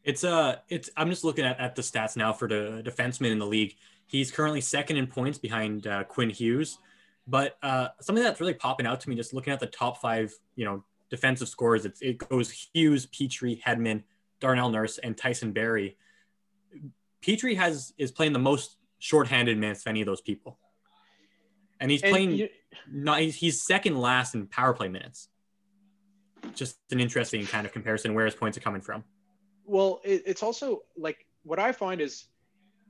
It's 0.03 0.23
uh 0.23 0.57
it's 0.69 0.89
I'm 0.95 1.09
just 1.09 1.23
looking 1.23 1.43
at, 1.43 1.59
at 1.59 1.75
the 1.75 1.81
stats 1.81 2.15
now 2.15 2.31
for 2.31 2.47
the 2.47 2.81
defenseman 2.85 3.31
in 3.31 3.39
the 3.39 3.45
league. 3.45 3.75
He's 4.05 4.31
currently 4.31 4.61
second 4.61 4.95
in 4.97 5.07
points 5.07 5.37
behind 5.37 5.85
uh, 5.85 6.05
Quinn 6.05 6.29
Hughes. 6.29 6.79
But 7.27 7.57
uh, 7.61 7.89
something 7.99 8.23
that's 8.23 8.39
really 8.39 8.53
popping 8.53 8.85
out 8.85 9.01
to 9.01 9.09
me, 9.09 9.15
just 9.15 9.33
looking 9.33 9.51
at 9.51 9.59
the 9.59 9.67
top 9.67 9.99
five, 9.99 10.33
you 10.55 10.63
know, 10.63 10.85
defensive 11.09 11.49
scores, 11.49 11.85
it's, 11.85 12.01
it 12.01 12.17
goes 12.17 12.69
Hughes, 12.73 13.05
Petry, 13.05 13.61
Hedman, 13.61 14.03
Darnell 14.39 14.69
Nurse, 14.69 14.97
and 14.97 15.17
Tyson 15.17 15.51
Barrie. 15.51 15.97
Petry 17.21 17.55
has 17.55 17.93
is 17.97 18.11
playing 18.11 18.33
the 18.33 18.39
most 18.39 18.77
shorthanded 18.99 19.57
minutes 19.57 19.81
of 19.81 19.87
any 19.89 20.01
of 20.01 20.05
those 20.07 20.21
people, 20.21 20.57
and 21.79 21.91
he's 21.91 22.01
And 22.03 22.11
playing. 22.11 22.31
you- 22.33 22.49
not 22.91 23.19
he's, 23.21 23.35
he's 23.35 23.65
second 23.65 23.97
last 23.97 24.35
in 24.35 24.45
power 24.47 24.73
play 24.73 24.87
minutes. 24.87 25.29
Just 26.53 26.77
an 26.91 26.99
interesting 26.99 27.45
kind 27.45 27.65
of 27.65 27.73
comparison 27.73 28.13
where 28.13 28.25
his 28.25 28.35
points 28.35 28.57
are 28.57 28.61
coming 28.61 28.81
from. 28.81 29.03
Well, 29.65 29.99
it, 30.03 30.23
it's 30.25 30.43
also 30.43 30.83
like 30.95 31.25
what 31.43 31.59
I 31.59 31.71
find 31.71 31.99
is, 31.99 32.25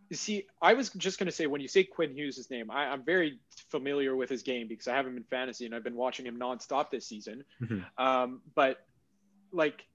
you 0.10 0.16
see, 0.18 0.46
I 0.62 0.74
was 0.74 0.90
just 0.92 1.20
going 1.20 1.26
to 1.28 1.32
say 1.32 1.48
when 1.48 1.62
you 1.62 1.68
say 1.68 1.84
Quinn 1.84 2.14
Hughes' 2.16 2.50
name, 2.52 2.70
I, 2.70 2.88
I'm 2.88 3.04
very 3.04 3.40
familiar 3.70 4.16
with 4.16 4.30
his 4.30 4.44
game 4.44 4.68
because 4.68 4.88
I 4.88 4.96
have 4.96 5.08
him 5.08 5.18
in 5.18 5.24
fantasy 5.24 5.66
and 5.66 5.74
I've 5.74 5.84
been 5.84 5.96
watching 5.96 6.26
him 6.26 6.38
nonstop 6.38 6.90
this 6.92 7.08
season. 7.08 7.44
Mhm. 7.62 7.86
Um, 7.98 8.42
but 8.56 8.86
like, 9.52 9.86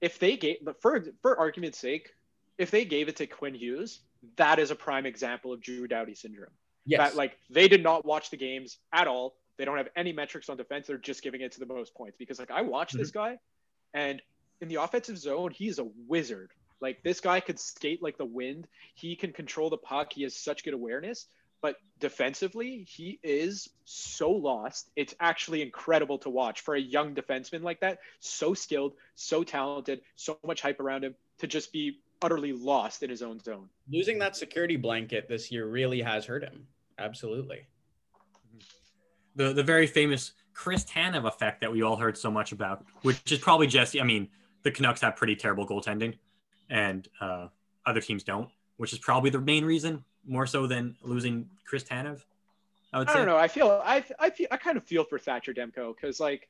if 0.00 0.18
they 0.18 0.36
gave, 0.36 0.58
but 0.62 0.80
for 0.82 1.04
for 1.22 1.38
argument's 1.38 1.78
sake, 1.78 2.10
if 2.58 2.70
they 2.70 2.84
gave 2.84 3.08
it 3.08 3.16
to 3.16 3.26
Quinn 3.26 3.54
Hughes, 3.54 4.00
that 4.36 4.58
is 4.58 4.70
a 4.70 4.74
prime 4.74 5.06
example 5.06 5.52
of 5.52 5.60
Drew 5.60 5.86
Doughty 5.86 6.14
syndrome. 6.14 6.50
Yes. 6.84 7.10
That 7.10 7.16
like 7.16 7.36
they 7.50 7.68
did 7.68 7.82
not 7.82 8.04
watch 8.04 8.30
the 8.30 8.36
games 8.36 8.78
at 8.92 9.08
all. 9.08 9.36
They 9.58 9.64
don't 9.64 9.76
have 9.76 9.88
any 9.96 10.12
metrics 10.12 10.48
on 10.48 10.56
defense. 10.56 10.86
They're 10.86 10.98
just 10.98 11.22
giving 11.22 11.40
it 11.40 11.52
to 11.52 11.60
the 11.60 11.66
most 11.66 11.94
points 11.94 12.16
because 12.18 12.38
like 12.38 12.50
I 12.50 12.62
watched 12.62 12.92
mm-hmm. 12.92 13.02
this 13.02 13.10
guy, 13.10 13.38
and 13.92 14.22
in 14.60 14.68
the 14.68 14.76
offensive 14.76 15.18
zone, 15.18 15.50
he's 15.50 15.78
a 15.78 15.88
wizard. 16.06 16.50
Like 16.80 17.02
this 17.02 17.20
guy 17.20 17.40
could 17.40 17.58
skate 17.58 18.02
like 18.02 18.18
the 18.18 18.24
wind. 18.24 18.68
He 18.94 19.16
can 19.16 19.32
control 19.32 19.70
the 19.70 19.78
puck. 19.78 20.12
He 20.12 20.22
has 20.22 20.36
such 20.36 20.64
good 20.64 20.74
awareness. 20.74 21.26
But 21.62 21.76
defensively, 21.98 22.86
he 22.88 23.18
is 23.22 23.68
so 23.84 24.30
lost. 24.30 24.90
It's 24.94 25.14
actually 25.18 25.62
incredible 25.62 26.18
to 26.18 26.30
watch 26.30 26.60
for 26.60 26.74
a 26.74 26.80
young 26.80 27.14
defenseman 27.14 27.62
like 27.62 27.80
that. 27.80 27.98
So 28.20 28.54
skilled, 28.54 28.92
so 29.14 29.42
talented, 29.42 30.02
so 30.16 30.38
much 30.46 30.60
hype 30.60 30.80
around 30.80 31.04
him 31.04 31.14
to 31.38 31.46
just 31.46 31.72
be 31.72 31.98
utterly 32.22 32.52
lost 32.52 33.02
in 33.02 33.10
his 33.10 33.22
own 33.22 33.38
zone. 33.40 33.68
Losing 33.90 34.18
that 34.20 34.36
security 34.36 34.76
blanket 34.76 35.28
this 35.28 35.50
year 35.52 35.66
really 35.66 36.00
has 36.02 36.24
hurt 36.24 36.42
him. 36.42 36.66
Absolutely. 36.98 37.66
the 39.34 39.52
the 39.52 39.62
very 39.62 39.86
famous 39.86 40.32
Chris 40.54 40.84
Tanev 40.84 41.26
effect 41.26 41.60
that 41.60 41.70
we 41.70 41.82
all 41.82 41.96
heard 41.96 42.16
so 42.16 42.30
much 42.30 42.52
about, 42.52 42.84
which 43.02 43.30
is 43.30 43.38
probably 43.38 43.66
just 43.66 43.96
I 44.00 44.04
mean 44.04 44.28
the 44.62 44.70
Canucks 44.70 45.00
have 45.02 45.16
pretty 45.16 45.36
terrible 45.36 45.66
goaltending, 45.66 46.14
and 46.70 47.06
uh, 47.20 47.48
other 47.84 48.00
teams 48.00 48.24
don't, 48.24 48.48
which 48.78 48.92
is 48.92 48.98
probably 48.98 49.30
the 49.30 49.40
main 49.40 49.64
reason. 49.64 50.04
more 50.26 50.46
so 50.46 50.66
than 50.66 50.96
losing 51.02 51.48
Chris 51.64 51.84
Tanev. 51.84 52.24
I 52.92 52.98
would 52.98 53.08
I 53.08 53.12
say. 53.12 53.18
don't 53.18 53.26
know. 53.28 53.36
I 53.36 53.48
feel 53.48 53.82
I 53.84 54.04
I 54.18 54.30
feel 54.30 54.48
I 54.50 54.56
kind 54.56 54.76
of 54.76 54.84
feel 54.84 55.04
for 55.04 55.18
Thatcher 55.18 55.52
Demko 55.52 55.94
because 55.94 56.18
like 56.18 56.48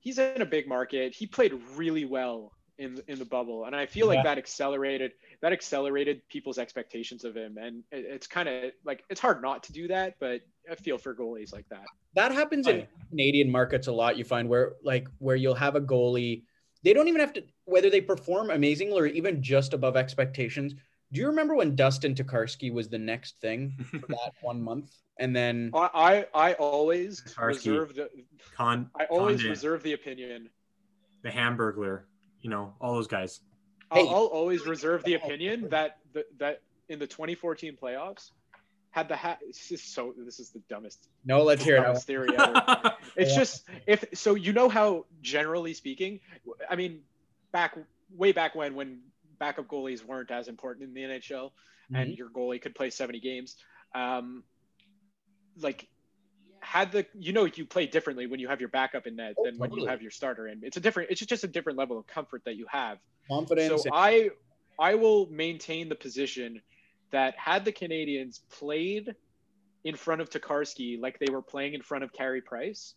he's 0.00 0.18
in 0.18 0.42
a 0.42 0.46
big 0.46 0.66
market. 0.66 1.14
He 1.14 1.26
played 1.26 1.52
really 1.76 2.04
well 2.04 2.52
in 2.78 3.02
in 3.08 3.18
the 3.18 3.24
bubble, 3.24 3.64
and 3.64 3.74
I 3.74 3.86
feel 3.86 4.06
Yeah. 4.06 4.14
like 4.14 4.22
that 4.24 4.38
accelerated 4.38 5.12
that 5.42 5.52
accelerated 5.52 6.22
people's 6.28 6.58
expectations 6.58 7.24
of 7.24 7.36
him. 7.36 7.56
And 7.58 7.84
it, 7.90 8.04
it's 8.06 8.26
kind 8.26 8.48
of 8.48 8.72
like 8.84 9.04
it's 9.10 9.20
hard 9.20 9.42
not 9.42 9.64
to 9.64 9.72
do 9.72 9.88
that, 9.88 10.14
but 10.20 10.40
I 10.70 10.74
feel 10.76 10.98
for 10.98 11.14
goalies 11.14 11.52
like 11.52 11.66
that. 11.70 11.86
that 12.14 12.32
happens 12.32 12.68
in 12.68 12.86
Canadian 13.10 13.50
markets 13.50 13.86
a 13.86 13.92
lot. 13.92 14.16
You 14.16 14.24
find 14.24 14.48
where 14.48 14.72
like 14.82 15.08
where 15.18 15.36
you'll 15.36 15.54
have 15.54 15.76
a 15.76 15.80
goalie, 15.80 16.44
they 16.82 16.92
don't 16.92 17.08
even 17.08 17.20
have 17.20 17.32
to 17.34 17.42
whether 17.64 17.90
they 17.90 18.00
perform 18.00 18.50
amazing 18.50 18.92
or 18.92 19.06
even 19.06 19.42
just 19.42 19.74
above 19.74 19.96
expectations. 19.96 20.74
Do 21.12 21.20
you 21.20 21.26
remember 21.28 21.54
when 21.54 21.74
Dustin 21.74 22.14
Tokarski 22.14 22.72
was 22.72 22.88
the 22.88 22.98
next 22.98 23.40
thing 23.40 23.74
for 24.00 24.06
that 24.08 24.32
one 24.40 24.62
month, 24.62 24.92
and 25.18 25.34
then 25.34 25.72
I 25.72 26.26
I, 26.34 26.50
I 26.50 26.52
always 26.54 27.22
Tarski. 27.26 27.48
reserve 27.48 27.94
the 27.94 28.10
Con, 28.56 28.90
I 28.98 29.04
always 29.06 29.40
Condit, 29.40 29.50
reserve 29.50 29.82
the 29.82 29.92
opinion. 29.94 30.50
the 31.22 31.30
Hamburglar, 31.30 32.02
you 32.40 32.50
know, 32.50 32.74
all 32.80 32.94
those 32.94 33.06
guys. 33.08 33.40
Hey. 33.92 34.00
I'll, 34.00 34.08
I'll 34.08 34.24
always 34.26 34.66
reserve 34.66 35.02
the 35.04 35.14
opinion 35.14 35.68
that 35.70 35.98
that, 36.14 36.24
that 36.38 36.62
in 36.88 36.98
the 36.98 37.06
2014 37.06 37.76
playoffs 37.82 38.30
had 38.90 39.08
the 39.08 39.16
hat. 39.16 39.38
This 39.46 39.70
is 39.72 39.82
so. 39.82 40.14
This 40.16 40.40
is 40.40 40.50
the 40.50 40.60
dumbest, 40.68 41.08
no, 41.24 41.42
let's 41.42 41.62
hear 41.62 41.76
it. 41.76 41.82
dumbest 41.82 42.06
theory 42.06 42.28
ever. 42.36 42.94
It's 43.16 43.32
Yeah. 43.32 43.36
just 43.38 43.64
if 43.86 44.04
so. 44.14 44.34
You 44.34 44.52
know 44.52 44.68
how 44.68 45.06
generally 45.22 45.74
speaking, 45.74 46.20
I 46.70 46.76
mean, 46.76 47.00
back 47.52 47.76
way 48.14 48.32
back 48.32 48.54
when 48.54 48.74
when 48.74 49.00
backup 49.38 49.66
goalies 49.68 50.04
weren't 50.04 50.30
as 50.30 50.48
important 50.48 50.88
in 50.88 50.94
the 50.94 51.02
NHL 51.02 51.50
and 51.94 52.10
Mhm. 52.10 52.18
your 52.18 52.28
goalie 52.28 52.60
could 52.60 52.74
play 52.74 52.90
70 52.90 53.20
games. 53.20 53.56
Um, 53.94 54.42
like 55.60 55.88
had 56.68 56.92
the 56.92 57.06
you 57.14 57.32
know 57.32 57.46
you 57.46 57.64
play 57.64 57.86
differently 57.86 58.26
when 58.26 58.40
you 58.40 58.46
have 58.48 58.60
your 58.60 58.68
backup 58.68 59.06
in 59.06 59.16
net 59.16 59.34
Oh, 59.38 59.44
than 59.46 59.56
when 59.56 59.72
you 59.72 59.86
have 59.86 60.02
your 60.02 60.10
starter 60.10 60.48
in. 60.48 60.60
It's 60.62 60.76
a 60.76 60.80
different. 60.80 61.10
It's 61.10 61.24
just 61.24 61.42
a 61.42 61.48
different 61.48 61.78
level 61.78 61.98
of 61.98 62.06
comfort 62.06 62.42
that 62.44 62.56
you 62.56 62.66
have. 62.70 62.98
confidence. 63.26 63.84
So 63.84 63.90
I 63.90 64.30
I 64.78 64.94
will 64.94 65.26
maintain 65.30 65.88
the 65.88 65.94
position 65.94 66.60
that 67.10 67.34
had 67.38 67.64
the 67.64 67.72
Canadiens 67.72 68.40
played 68.52 69.14
in 69.84 69.96
front 69.96 70.20
of 70.20 70.28
Tokarski 70.28 71.00
like 71.00 71.18
they 71.18 71.32
were 71.32 71.40
playing 71.40 71.72
in 71.72 71.80
front 71.80 72.04
of 72.04 72.12
Carey 72.12 72.42
Price, 72.42 72.94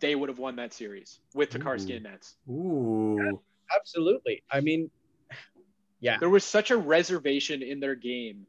they 0.00 0.16
would 0.16 0.28
have 0.28 0.40
won 0.40 0.56
that 0.56 0.72
series 0.72 1.20
with 1.34 1.50
Tokarski 1.50 1.90
Ooh. 1.92 1.94
and 1.96 2.02
Nets. 2.02 2.34
Ooh. 2.50 3.40
absolutely. 3.76 4.42
I 4.50 4.60
mean, 4.60 4.90
yeah, 6.00 6.18
There 6.18 6.28
was 6.30 6.44
such 6.44 6.72
a 6.72 6.76
reservation 6.76 7.62
in 7.62 7.78
their 7.78 7.94
game. 7.94 8.44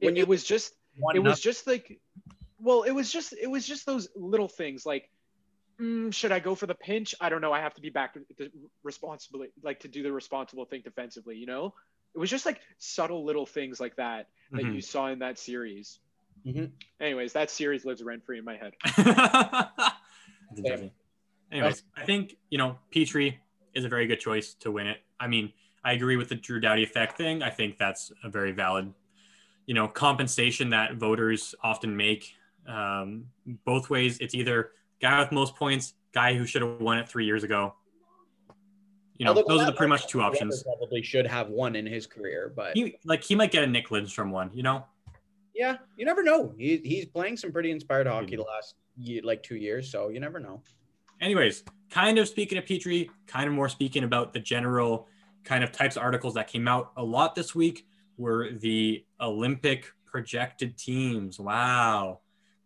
It, 0.00 0.04
When 0.04 0.16
you- 0.16 0.22
it 0.22 0.28
was 0.28 0.44
just 0.44 0.74
one 0.98 1.16
it 1.16 1.20
was 1.20 1.40
just 1.40 1.66
like 1.66 1.98
well 2.62 2.82
it 2.82 2.92
was 2.92 3.10
just 3.10 3.32
it 3.40 3.48
was 3.48 3.66
just 3.66 3.86
those 3.86 4.08
little 4.14 4.48
things 4.48 4.84
like 4.86 5.10
mm, 5.80 6.12
should 6.12 6.32
i 6.32 6.38
go 6.38 6.54
for 6.54 6.66
the 6.66 6.74
pinch 6.74 7.14
i 7.20 7.28
don't 7.28 7.40
know 7.40 7.52
i 7.52 7.60
have 7.60 7.74
to 7.74 7.80
be 7.80 7.90
back 7.90 8.14
to, 8.14 8.20
to 8.36 8.50
responsibly 8.82 9.48
like 9.62 9.80
to 9.80 9.88
do 9.88 10.02
the 10.02 10.12
responsible 10.12 10.64
thing 10.64 10.80
defensively 10.84 11.36
you 11.36 11.46
know 11.46 11.72
it 12.14 12.18
was 12.18 12.30
just 12.30 12.46
like 12.46 12.60
subtle 12.78 13.24
little 13.24 13.46
things 13.46 13.80
like 13.80 13.96
that 13.96 14.26
that 14.52 14.64
Mhm. 14.64 14.74
you 14.74 14.80
saw 14.80 15.08
in 15.08 15.20
that 15.20 15.38
series 15.38 16.00
Mhm. 16.46 16.70
anyways 17.00 17.32
that 17.32 17.50
series 17.50 17.84
lives 17.84 18.02
rent 18.02 18.24
free 18.24 18.38
in 18.38 18.44
my 18.44 18.56
head 18.56 18.72
That's. 20.52 20.82
Anyways, 21.52 21.82
I 21.96 22.04
think 22.04 22.36
you 22.50 22.58
know 22.58 22.78
Petry 22.94 23.36
is 23.74 23.84
a 23.84 23.88
very 23.88 24.06
good 24.06 24.20
choice 24.20 24.54
to 24.54 24.70
win 24.70 24.86
it. 24.86 24.98
I 25.18 25.26
mean, 25.26 25.52
I 25.84 25.92
agree 25.92 26.16
with 26.16 26.28
the 26.28 26.34
Drew 26.34 26.60
Doughty 26.60 26.82
effect 26.82 27.16
thing. 27.16 27.42
I 27.42 27.50
think 27.50 27.78
that's 27.78 28.12
a 28.22 28.28
very 28.28 28.52
valid, 28.52 28.92
you 29.66 29.74
know, 29.74 29.88
compensation 29.88 30.70
that 30.70 30.94
voters 30.94 31.54
often 31.62 31.96
make. 31.96 32.34
Um, 32.70 33.26
both 33.64 33.90
ways, 33.90 34.18
it's 34.18 34.34
either 34.34 34.70
guy 35.00 35.20
with 35.20 35.32
most 35.32 35.56
points, 35.56 35.94
guy 36.12 36.34
who 36.34 36.46
should 36.46 36.62
have 36.62 36.80
won 36.80 36.98
it 36.98 37.08
three 37.08 37.26
years 37.26 37.42
ago. 37.42 37.74
You 39.16 39.24
know, 39.24 39.32
Although 39.32 39.44
those 39.48 39.62
are 39.62 39.66
the 39.66 39.72
pretty 39.72 39.90
much 39.90 40.06
two 40.06 40.22
options. 40.22 40.62
Probably 40.62 41.02
should 41.02 41.26
have 41.26 41.48
one 41.48 41.76
in 41.76 41.84
his 41.84 42.06
career, 42.06 42.52
but 42.54 42.74
He 42.74 42.96
like 43.04 43.22
he 43.22 43.34
might 43.34 43.50
get 43.50 43.64
a 43.64 43.66
Nick 43.66 43.88
Lidstrom 43.88 44.30
one. 44.30 44.50
You 44.54 44.62
know, 44.62 44.86
yeah, 45.54 45.76
you 45.96 46.06
never 46.06 46.22
know. 46.22 46.54
He, 46.56 46.78
he's 46.78 47.06
playing 47.06 47.36
some 47.36 47.52
pretty 47.52 47.70
inspired 47.70 48.06
hockey 48.06 48.36
the 48.36 48.42
last 48.42 48.76
ye 48.96 49.20
like 49.20 49.42
two 49.42 49.56
years, 49.56 49.90
so 49.90 50.08
you 50.08 50.20
never 50.20 50.40
know. 50.40 50.62
anyways, 51.20 51.64
kind 51.90 52.18
of 52.18 52.28
speaking 52.28 52.56
of 52.56 52.64
Petry, 52.64 53.10
kind 53.26 53.46
of 53.46 53.52
more 53.52 53.68
speaking 53.68 54.04
about 54.04 54.32
the 54.32 54.40
general 54.40 55.06
kind 55.44 55.64
of 55.64 55.72
types 55.72 55.96
of 55.96 56.02
articles 56.02 56.34
that 56.34 56.48
came 56.48 56.68
out 56.68 56.92
a 56.96 57.02
lot 57.02 57.34
this 57.34 57.54
week 57.54 57.86
were 58.16 58.52
the 58.52 59.04
Olympic 59.20 59.92
projected 60.06 60.76
teams. 60.76 61.38
Wow. 61.38 62.20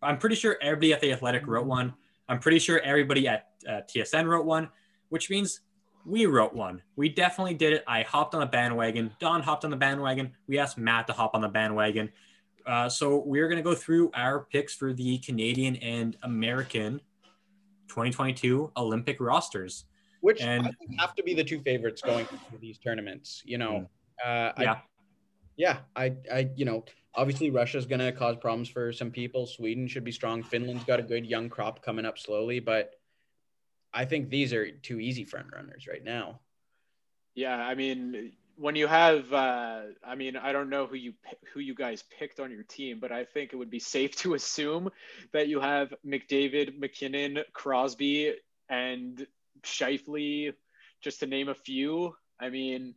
I'm 0.04 0.18
pretty 0.18 0.36
sure 0.36 0.56
everybody 0.60 0.92
at 0.92 1.00
the 1.00 1.12
Athletic 1.12 1.46
wrote 1.46 1.66
one. 1.66 1.94
I'm 2.28 2.38
pretty 2.38 2.58
sure 2.58 2.80
everybody 2.80 3.28
at 3.28 3.48
uh, 3.68 3.80
TSN 3.82 4.26
wrote 4.26 4.46
one, 4.46 4.68
which 5.08 5.30
means 5.30 5.60
we 6.06 6.26
wrote 6.26 6.54
one. 6.54 6.82
We 6.96 7.08
definitely 7.08 7.54
did 7.54 7.72
it. 7.72 7.84
I 7.86 8.02
hopped 8.02 8.34
on 8.34 8.42
a 8.42 8.46
bandwagon. 8.46 9.10
Don 9.18 9.42
hopped 9.42 9.64
on 9.64 9.70
the 9.70 9.76
bandwagon. 9.76 10.32
We 10.46 10.58
asked 10.58 10.78
Matt 10.78 11.06
to 11.08 11.12
hop 11.12 11.34
on 11.34 11.40
the 11.40 11.48
bandwagon. 11.48 12.10
Uh, 12.66 12.88
so 12.88 13.22
we're 13.26 13.48
going 13.48 13.58
to 13.58 13.62
go 13.62 13.74
through 13.74 14.10
our 14.14 14.40
picks 14.40 14.74
for 14.74 14.92
the 14.92 15.18
Canadian 15.18 15.76
and 15.76 16.16
American 16.22 17.00
2022 17.88 18.72
Olympic 18.76 19.20
rosters. 19.20 19.84
Which 20.20 20.40
And- 20.40 20.66
I 20.66 20.70
think 20.70 20.98
have 20.98 21.14
to 21.16 21.22
be 21.22 21.34
the 21.34 21.44
two 21.44 21.60
favorites 21.60 22.00
going 22.00 22.26
to 22.26 22.58
these 22.58 22.78
tournaments. 22.78 23.42
You 23.44 23.58
know, 23.58 23.88
uh, 24.24 24.52
I, 24.56 24.80
Yeah. 25.56 25.78
I, 25.94 26.14
I, 26.32 26.50
you 26.56 26.64
know, 26.64 26.84
obviously 27.14 27.50
Russia's 27.50 27.86
going 27.86 28.00
to 28.00 28.12
cause 28.12 28.36
problems 28.36 28.68
for 28.68 28.92
some 28.92 29.10
people. 29.10 29.46
Sweden 29.46 29.86
should 29.86 30.04
be 30.04 30.12
strong. 30.12 30.42
Finland's 30.42 30.84
got 30.84 31.00
a 31.00 31.02
good 31.02 31.26
young 31.26 31.48
crop 31.48 31.82
coming 31.82 32.04
up 32.04 32.18
slowly, 32.18 32.60
but 32.60 32.94
I 33.92 34.04
think 34.04 34.28
these 34.28 34.52
are 34.52 34.70
two 34.70 34.98
easy 34.98 35.24
front 35.24 35.46
runners 35.54 35.86
right 35.86 36.02
now. 36.02 36.40
yeah 37.34 37.56
i 37.56 37.74
mean 37.74 38.32
when 38.56 38.76
you 38.76 38.86
have 38.86 39.32
uh, 39.32 39.82
i 40.04 40.14
mean 40.14 40.36
i 40.36 40.52
don't 40.52 40.70
know 40.70 40.86
who 40.86 40.96
you 40.96 41.12
who 41.52 41.60
you 41.60 41.74
guys 41.74 42.04
picked 42.18 42.40
on 42.40 42.50
your 42.50 42.62
team 42.64 42.98
but 43.00 43.12
i 43.12 43.24
think 43.24 43.52
it 43.52 43.56
would 43.56 43.70
be 43.70 43.80
safe 43.80 44.14
to 44.22 44.34
assume 44.34 44.90
that 45.32 45.48
you 45.48 45.60
have 45.60 45.92
mcdavid 46.06 46.78
MacKinnon 46.78 47.38
crosby 47.52 48.34
and 48.68 49.26
Scheifele 49.62 50.54
just 51.00 51.20
to 51.20 51.26
name 51.26 51.48
a 51.48 51.54
few 51.54 52.14
i 52.40 52.48
mean 52.50 52.94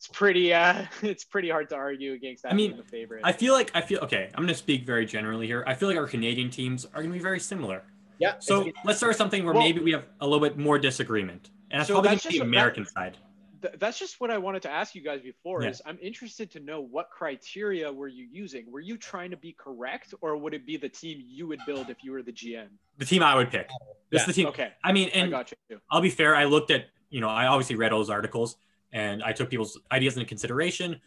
it's 0.00 0.08
pretty 0.08 0.50
uh 0.54 0.86
it's 1.02 1.24
pretty 1.24 1.50
hard 1.50 1.68
to 1.68 1.74
argue 1.74 2.14
against 2.14 2.42
that 2.44 2.52
I 2.52 2.54
mean, 2.54 2.70
being 2.70 2.82
the 2.82 2.88
favorite 2.88 3.20
I 3.22 3.32
feel 3.32 3.52
like 3.52 3.70
I 3.74 3.82
feel 3.82 3.98
okay. 4.00 4.30
I'm 4.34 4.42
going 4.44 4.48
to 4.48 4.54
speak 4.54 4.86
very 4.86 5.04
generally 5.04 5.46
here. 5.46 5.62
I 5.66 5.74
feel 5.74 5.88
like 5.90 5.98
our 5.98 6.06
Canadian 6.06 6.48
teams 6.48 6.86
are 6.86 7.02
going 7.02 7.10
to 7.10 7.18
be 7.18 7.22
very 7.22 7.38
similar. 7.38 7.82
Yeah. 8.18 8.36
So 8.38 8.62
it's- 8.62 8.74
let's 8.86 8.96
start 8.98 9.10
with 9.10 9.18
something 9.18 9.44
where 9.44 9.52
Well- 9.52 9.62
maybe 9.62 9.80
we 9.80 9.92
have 9.92 10.04
a 10.20 10.26
little 10.26 10.40
bit 10.40 10.56
more 10.56 10.78
disagreement, 10.78 11.50
and 11.70 11.80
that's 11.80 11.88
So 11.88 11.94
probably 11.94 12.12
that's 12.12 12.24
gonna 12.24 12.32
be 12.32 12.38
the 12.38 12.44
just- 12.44 12.50
that- 12.50 12.56
American 12.58 12.86
side. 12.86 13.18
Th- 13.62 13.74
that's 13.78 13.98
just 13.98 14.22
what 14.22 14.30
I 14.30 14.38
wanted 14.38 14.62
to 14.62 14.70
ask 14.70 14.94
you 14.94 15.02
guys 15.02 15.20
before. 15.20 15.62
Yeah. 15.62 15.68
Is 15.68 15.82
I'm 15.84 15.98
interested 16.00 16.50
to 16.52 16.60
know 16.60 16.80
what 16.80 17.10
criteria 17.10 17.92
were 17.92 18.08
you 18.08 18.26
using? 18.32 18.72
Were 18.72 18.80
you 18.80 18.96
trying 18.96 19.30
to 19.32 19.36
be 19.36 19.52
correct, 19.52 20.14
or 20.22 20.38
would 20.38 20.54
it 20.54 20.64
be 20.64 20.78
the 20.78 20.88
team 20.88 21.22
you 21.26 21.46
would 21.48 21.60
build 21.66 21.90
if 21.90 21.98
you 22.02 22.12
were 22.12 22.22
the 22.22 22.32
GM? 22.32 22.68
The 22.96 23.04
team 23.04 23.22
I 23.22 23.34
would 23.34 23.50
pick. 23.50 23.68
This 24.10 24.22
is 24.22 24.28
the 24.28 24.32
team. 24.32 24.46
Okay, 24.46 24.72
I 24.82 24.92
mean, 24.92 25.10
I 25.14 25.18
and 25.18 25.30
got 25.30 25.52
you. 25.68 25.78
I'll 25.90 26.00
be 26.00 26.08
fair. 26.08 26.34
I 26.34 26.44
looked 26.44 26.70
at, 26.70 26.86
you 27.10 27.20
know, 27.20 27.28
I 27.28 27.48
obviously 27.48 27.76
read 27.76 27.92
all 27.92 27.98
those 28.00 28.08
articles 28.08 28.56
and 28.92 29.22
I 29.22 29.32
took 29.32 29.50
people's 29.50 29.78
ideas 29.92 30.16
into 30.16 30.26
consideration. 30.26 31.00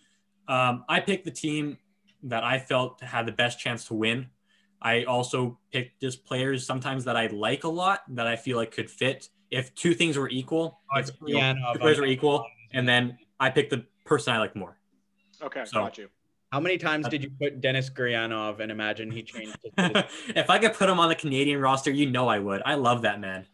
Um, 0.47 0.85
I 0.89 0.99
picked 0.99 1.25
the 1.25 1.31
team 1.31 1.77
that 2.23 2.43
I 2.43 2.59
felt 2.59 3.01
had 3.01 3.25
the 3.25 3.31
best 3.31 3.59
chance 3.59 3.85
to 3.87 3.93
win. 3.93 4.27
I 4.81 5.03
also 5.03 5.57
picked 5.71 6.01
just 6.01 6.25
players 6.25 6.65
sometimes 6.65 7.05
that 7.05 7.15
I 7.15 7.27
like 7.27 7.63
a 7.63 7.69
lot 7.69 8.03
that 8.09 8.27
I 8.27 8.35
feel 8.35 8.57
like 8.57 8.71
could 8.71 8.89
fit 8.89 9.29
if 9.51 9.73
two 9.75 9.93
things 9.93 10.17
were 10.17 10.29
equal. 10.29 10.79
Oh, 10.93 10.99
if, 10.99 11.09
it's 11.09 11.17
you 11.25 11.35
know, 11.35 11.39
Gurianov. 11.39 11.73
two 11.73 11.79
players 11.79 11.99
were 11.99 12.05
equal, 12.05 12.45
and 12.71 12.87
then 12.87 13.17
I 13.39 13.49
picked 13.49 13.69
the 13.69 13.85
person 14.05 14.33
I 14.33 14.39
like 14.39 14.55
more. 14.55 14.77
Okay, 15.41 15.63
So- 15.65 15.79
got 15.79 15.97
you. 15.97 16.09
How 16.51 16.59
many 16.59 16.77
times 16.77 17.07
did 17.07 17.23
you 17.23 17.31
put 17.41 17.61
Denis 17.61 17.89
Gurianov 17.89 18.59
and 18.59 18.71
imagine 18.71 19.09
he 19.09 19.23
changed 19.23 19.57
his 19.63 19.73
if 20.35 20.51
I 20.51 20.59
could 20.59 20.75
put 20.75 20.87
him 20.87 20.99
on 20.99 21.09
the 21.09 21.15
Canadian 21.15 21.59
roster, 21.59 21.89
you 21.89 22.07
know 22.07 22.27
I 22.27 22.37
would. 22.37 22.61
I 22.63 22.75
love 22.75 23.01
that 23.01 23.19
man. 23.19 23.47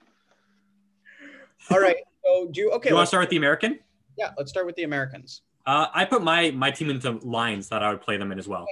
All 1.72 1.80
right. 1.80 1.96
So 2.26 2.50
do 2.52 2.60
you 2.60 2.72
okay? 2.72 2.90
you 2.90 2.96
want 2.96 3.06
to 3.06 3.08
start 3.08 3.22
with 3.22 3.30
the 3.30 3.38
American? 3.38 3.80
Yeah, 4.20 4.32
let's 4.38 4.52
start 4.52 4.66
with 4.66 4.76
the 4.76 4.84
Americans. 4.84 5.42
Uh, 5.66 5.88
I 5.94 6.06
put 6.06 6.22
my 6.24 6.52
my 6.52 6.72
team 6.72 6.90
into 6.90 7.12
lines 7.24 7.70
that 7.70 7.82
I 7.84 7.90
would 7.92 8.02
play 8.02 8.18
them 8.18 8.32
in 8.32 8.40
as 8.40 8.48
well. 8.48 8.68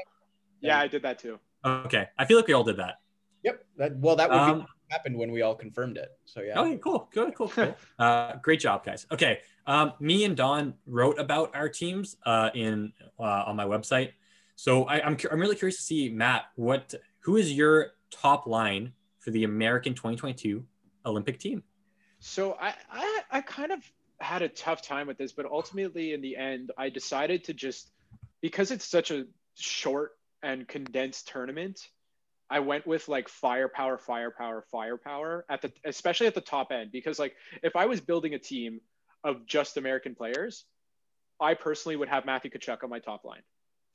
Yeah, 0.61 0.79
I 0.79 0.87
did 0.87 1.01
that 1.03 1.19
too. 1.19 1.39
Okay, 1.65 2.07
I 2.17 2.25
feel 2.25 2.37
like 2.37 2.47
we 2.47 2.53
all 2.53 2.63
did 2.63 2.77
that. 2.77 2.95
Yep. 3.43 3.65
That 3.77 3.97
well, 3.97 4.15
that 4.15 4.29
would 4.29 4.35
be 4.35 4.51
Um, 4.51 4.59
what 4.59 4.67
happened 4.89 5.17
when 5.17 5.31
we 5.31 5.41
all 5.41 5.55
confirmed 5.55 5.97
it. 5.97 6.09
So 6.25 6.41
yeah. 6.41 6.59
Okay, 6.59 6.77
cool, 6.77 7.09
good, 7.13 7.33
cool, 7.35 7.49
cool. 7.49 7.75
uh, 7.99 8.35
great 8.41 8.59
job, 8.59 8.83
guys. 8.83 9.05
Okay, 9.11 9.39
um, 9.65 9.93
me 9.99 10.25
and 10.25 10.35
Don 10.35 10.73
wrote 10.85 11.19
about 11.19 11.55
our 11.55 11.69
teams 11.69 12.17
uh, 12.25 12.49
in 12.53 12.91
uh, 13.19 13.43
on 13.47 13.55
my 13.55 13.65
website. 13.65 14.11
So 14.55 14.85
I, 14.85 15.01
I'm 15.01 15.15
cu- 15.15 15.29
I'm 15.31 15.39
really 15.39 15.55
curious 15.55 15.77
to 15.77 15.83
see 15.83 16.09
Matt. 16.09 16.45
What 16.55 16.93
who 17.21 17.37
is 17.37 17.53
your 17.53 17.91
top 18.11 18.47
line 18.47 18.93
for 19.19 19.31
the 19.31 19.43
American 19.43 19.93
2022 19.93 20.65
Olympic 21.05 21.39
team? 21.39 21.63
So 22.19 22.57
I, 22.59 22.73
I 22.91 23.21
I 23.31 23.41
kind 23.41 23.71
of 23.71 23.83
had 24.19 24.41
a 24.41 24.49
tough 24.49 24.81
time 24.81 25.07
with 25.07 25.17
this, 25.17 25.31
but 25.31 25.45
ultimately 25.45 26.13
in 26.13 26.21
the 26.21 26.35
end, 26.35 26.71
I 26.77 26.89
decided 26.89 27.45
to 27.45 27.53
just 27.53 27.89
because 28.41 28.71
it's 28.71 28.85
such 28.85 29.11
a 29.11 29.25
short 29.55 30.11
and 30.43 30.67
condensed 30.67 31.27
tournament, 31.27 31.79
I 32.49 32.59
went 32.59 32.87
with 32.87 33.07
like 33.07 33.29
firepower, 33.29 33.97
firepower, 33.97 34.63
firepower 34.71 35.45
at 35.49 35.61
the 35.61 35.71
especially 35.85 36.27
at 36.27 36.35
the 36.35 36.41
top 36.41 36.71
end 36.71 36.91
because 36.91 37.19
like 37.19 37.35
if 37.61 37.75
I 37.75 37.85
was 37.85 37.99
building 37.99 38.33
a 38.33 38.39
team 38.39 38.79
of 39.23 39.45
just 39.45 39.77
American 39.77 40.15
players, 40.15 40.65
I 41.39 41.53
personally 41.53 41.95
would 41.95 42.09
have 42.09 42.25
Matthew 42.25 42.51
Tkachuk 42.51 42.83
on 42.83 42.89
my 42.89 42.99
top 42.99 43.25
line 43.25 43.41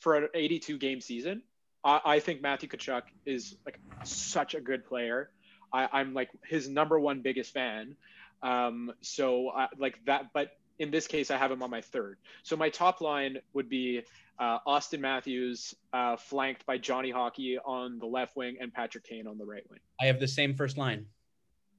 for 0.01 0.17
an 0.17 0.29
82 0.35 0.79
game 0.79 1.01
season. 1.01 1.43
I, 1.83 2.01
I 2.05 2.21
think 2.21 2.43
Matthew 2.43 2.69
Tkachuk 2.69 3.03
is 3.25 3.57
like 3.65 3.79
such 4.05 4.55
a 4.55 4.61
good 4.61 4.85
player. 4.87 5.31
I, 5.73 6.01
am 6.01 6.13
like 6.13 6.29
his 6.45 6.69
number 6.69 7.01
one 7.01 7.23
biggest 7.23 7.55
fan. 7.55 7.97
Um, 8.43 8.93
so 9.01 9.51
I, 9.51 9.69
like 9.79 9.99
that, 10.07 10.27
but 10.35 10.51
in 10.79 10.91
this 10.91 11.07
case, 11.07 11.31
I 11.31 11.37
have 11.37 11.51
him 11.51 11.63
on 11.63 11.71
my 11.71 11.81
third. 11.81 12.19
So 12.43 12.57
my 12.57 12.69
top 12.69 13.01
line 13.01 13.39
would 13.53 13.69
be 13.69 14.03
uh, 14.39 14.59
Auston 14.67 15.01
Matthews, 15.01 15.75
uh, 15.93 16.17
flanked 16.17 16.67
by 16.67 16.79
Johnny 16.79 17.11
Hockey 17.11 17.59
on 17.65 17.99
the 17.99 18.07
left 18.07 18.37
wing 18.37 18.57
and 18.61 18.73
Patrick 18.73 19.05
Kane 19.05 19.27
on 19.27 19.39
the 19.39 19.45
right 19.45 19.63
wing. 19.71 19.81
I 20.01 20.07
have 20.07 20.19
the 20.19 20.29
same 20.29 20.55
first 20.55 20.77
line. 20.77 21.07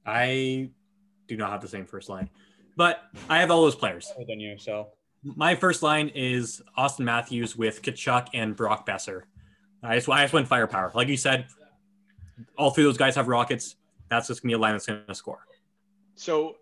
I 0.06 0.70
do 1.28 1.36
not 1.36 1.50
have 1.50 1.60
the 1.60 1.68
same 1.68 1.86
first 1.86 2.08
line, 2.08 2.30
but 2.76 3.02
I 3.28 3.40
have 3.40 3.50
all 3.50 3.62
those 3.62 3.74
players. 3.74 4.08
Better 4.08 4.26
than 4.26 4.40
you, 4.40 4.58
so 4.58 4.88
my 5.22 5.54
first 5.54 5.82
line 5.82 6.08
is 6.14 6.62
Auston 6.78 7.00
Matthews 7.00 7.56
with 7.56 7.82
Tkachuk 7.82 8.28
and 8.34 8.54
Brock 8.54 8.86
Boeser. 8.86 9.22
I 9.82 9.96
just, 9.96 10.08
I 10.08 10.22
just 10.22 10.32
went 10.32 10.48
firepower. 10.48 10.92
Like 10.94 11.08
you 11.08 11.16
said, 11.16 11.46
all 12.56 12.70
three 12.70 12.84
of 12.84 12.88
those 12.88 12.98
guys 12.98 13.16
have 13.16 13.28
rockets. 13.28 13.76
That's 14.08 14.28
just 14.28 14.42
gonna 14.42 14.50
be 14.50 14.54
a 14.54 14.58
line 14.58 14.72
that's 14.72 14.86
gonna 14.86 15.14
score. 15.14 15.46
So 16.16 16.56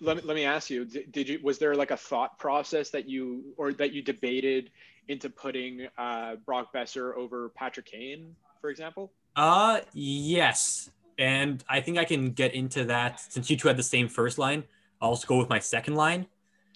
let 0.00 0.16
me, 0.16 0.22
let 0.24 0.34
me 0.34 0.44
ask 0.44 0.70
you 0.70 0.84
did, 0.84 1.28
you 1.28 1.40
was 1.42 1.58
there 1.58 1.74
like 1.74 1.90
a 1.90 1.96
thought 1.96 2.38
process 2.38 2.90
that 2.90 3.08
you 3.08 3.54
or 3.56 3.72
that 3.74 3.92
you 3.92 4.02
debated 4.02 4.70
into 5.08 5.30
putting 5.30 5.88
uh, 5.96 6.36
brock 6.46 6.72
boeser 6.72 7.16
over 7.16 7.48
patrick 7.50 7.86
kane 7.86 8.34
for 8.60 8.70
example? 8.70 9.12
Uh 9.36 9.80
yes. 9.92 10.90
And 11.18 11.64
i 11.68 11.80
think 11.80 11.98
i 11.98 12.04
can 12.04 12.30
get 12.32 12.54
into 12.54 12.84
that 12.84 13.20
since 13.20 13.50
you 13.50 13.56
two 13.56 13.68
had 13.68 13.76
the 13.76 13.82
same 13.82 14.08
first 14.08 14.38
line. 14.38 14.64
I'll 15.00 15.10
also 15.10 15.26
go 15.26 15.38
with 15.38 15.48
my 15.48 15.60
second 15.60 15.94
line. 15.94 16.26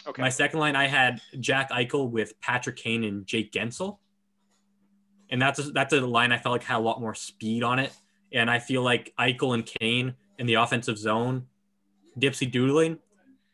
Okay. 0.05 0.21
My 0.21 0.29
second 0.29 0.59
line 0.59 0.75
i 0.75 0.87
had 0.87 1.21
jack 1.39 1.71
eichel 1.71 2.09
with 2.09 2.39
patrick 2.41 2.75
kane 2.75 3.03
and 3.03 3.25
jake 3.25 3.51
Guentzel. 3.51 3.97
And 5.29 5.41
that's 5.41 5.59
a, 5.59 5.63
that's 5.63 5.93
a 5.93 6.01
line 6.01 6.31
i 6.31 6.37
felt 6.37 6.53
like 6.53 6.63
had 6.63 6.77
a 6.77 6.79
lot 6.79 6.99
more 6.99 7.15
speed 7.15 7.63
on 7.63 7.79
it. 7.79 7.93
And 8.33 8.49
i 8.49 8.59
feel 8.59 8.81
like 8.81 9.13
eichel 9.17 9.53
and 9.53 9.65
kane 9.65 10.15
in 10.39 10.47
the 10.47 10.55
offensive 10.55 10.97
zone 10.97 11.47
dipsy 12.19 12.49
doodling 12.49 12.99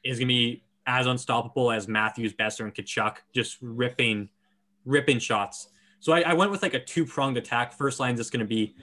is 0.03 0.19
going 0.19 0.27
to 0.27 0.33
be 0.33 0.63
as 0.85 1.05
unstoppable 1.05 1.71
as 1.71 1.87
Matthews, 1.87 2.33
Boeser, 2.33 2.61
and 2.61 2.73
Tkachuk, 2.73 3.17
just 3.33 3.57
ripping, 3.61 4.29
ripping 4.85 5.19
shots. 5.19 5.69
So 5.99 6.13
I, 6.13 6.21
I 6.21 6.33
went 6.33 6.51
with 6.51 6.61
like 6.61 6.73
a 6.73 6.83
two 6.83 7.05
pronged 7.05 7.37
attack. 7.37 7.73
First 7.73 7.99
line 7.99 8.13
is 8.15 8.19
just 8.19 8.31
going 8.31 8.39
to 8.39 8.45
be 8.45 8.75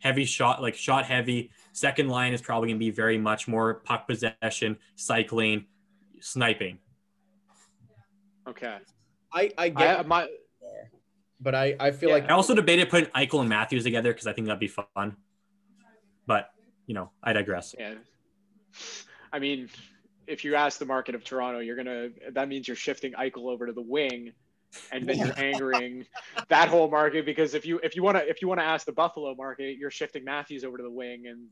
heavy 0.00 0.24
shot, 0.24 0.62
like 0.62 0.74
shot 0.74 1.04
heavy. 1.04 1.50
Second 1.72 2.08
line 2.08 2.32
is 2.32 2.40
probably 2.40 2.68
going 2.68 2.78
to 2.78 2.84
be 2.84 2.90
very 2.90 3.18
much 3.18 3.48
more 3.48 3.74
puck 3.74 4.06
possession, 4.06 4.76
cycling, 4.96 5.66
sniping. 6.20 6.78
Okay. 8.46 8.78
I 9.32 9.50
I 9.58 9.68
get 9.68 10.00
I, 10.00 10.02
my, 10.04 10.28
but 11.40 11.54
I 11.54 11.76
I 11.78 11.90
feel 11.90 12.08
yeah. 12.08 12.14
like 12.16 12.30
I 12.30 12.34
also 12.34 12.54
debated 12.54 12.88
putting 12.88 13.10
Eichel 13.10 13.40
and 13.40 13.48
Matthews 13.48 13.84
together 13.84 14.12
because 14.12 14.26
I 14.26 14.32
think 14.32 14.46
that'd 14.46 14.60
be 14.60 14.68
fun. 14.68 15.16
But 16.26 16.50
you 16.86 16.94
know, 16.94 17.10
I 17.22 17.32
digress. 17.32 17.74
Yeah. 17.78 17.94
I 19.32 19.38
mean, 19.38 19.68
if 20.26 20.44
you 20.44 20.54
ask 20.54 20.78
the 20.78 20.86
market 20.86 21.14
of 21.14 21.24
Toronto, 21.24 21.60
you're 21.60 21.76
gonna 21.76 22.10
that 22.32 22.48
means 22.48 22.68
you're 22.68 22.76
shifting 22.76 23.12
Eichel 23.12 23.50
over 23.50 23.66
to 23.66 23.72
the 23.72 23.82
wing, 23.82 24.32
and 24.92 25.08
then 25.08 25.18
you're 25.18 25.38
angering 25.38 26.06
that 26.48 26.68
whole 26.68 26.90
market 26.90 27.24
because 27.24 27.54
if 27.54 27.64
you 27.66 27.80
if 27.82 27.96
you 27.96 28.02
want 28.02 28.16
to 28.16 28.28
if 28.28 28.42
you 28.42 28.48
want 28.48 28.60
to 28.60 28.64
ask 28.64 28.86
the 28.86 28.92
Buffalo 28.92 29.34
market, 29.34 29.78
you're 29.78 29.90
shifting 29.90 30.24
Matthews 30.24 30.64
over 30.64 30.76
to 30.76 30.82
the 30.82 30.90
wing, 30.90 31.26
and 31.26 31.46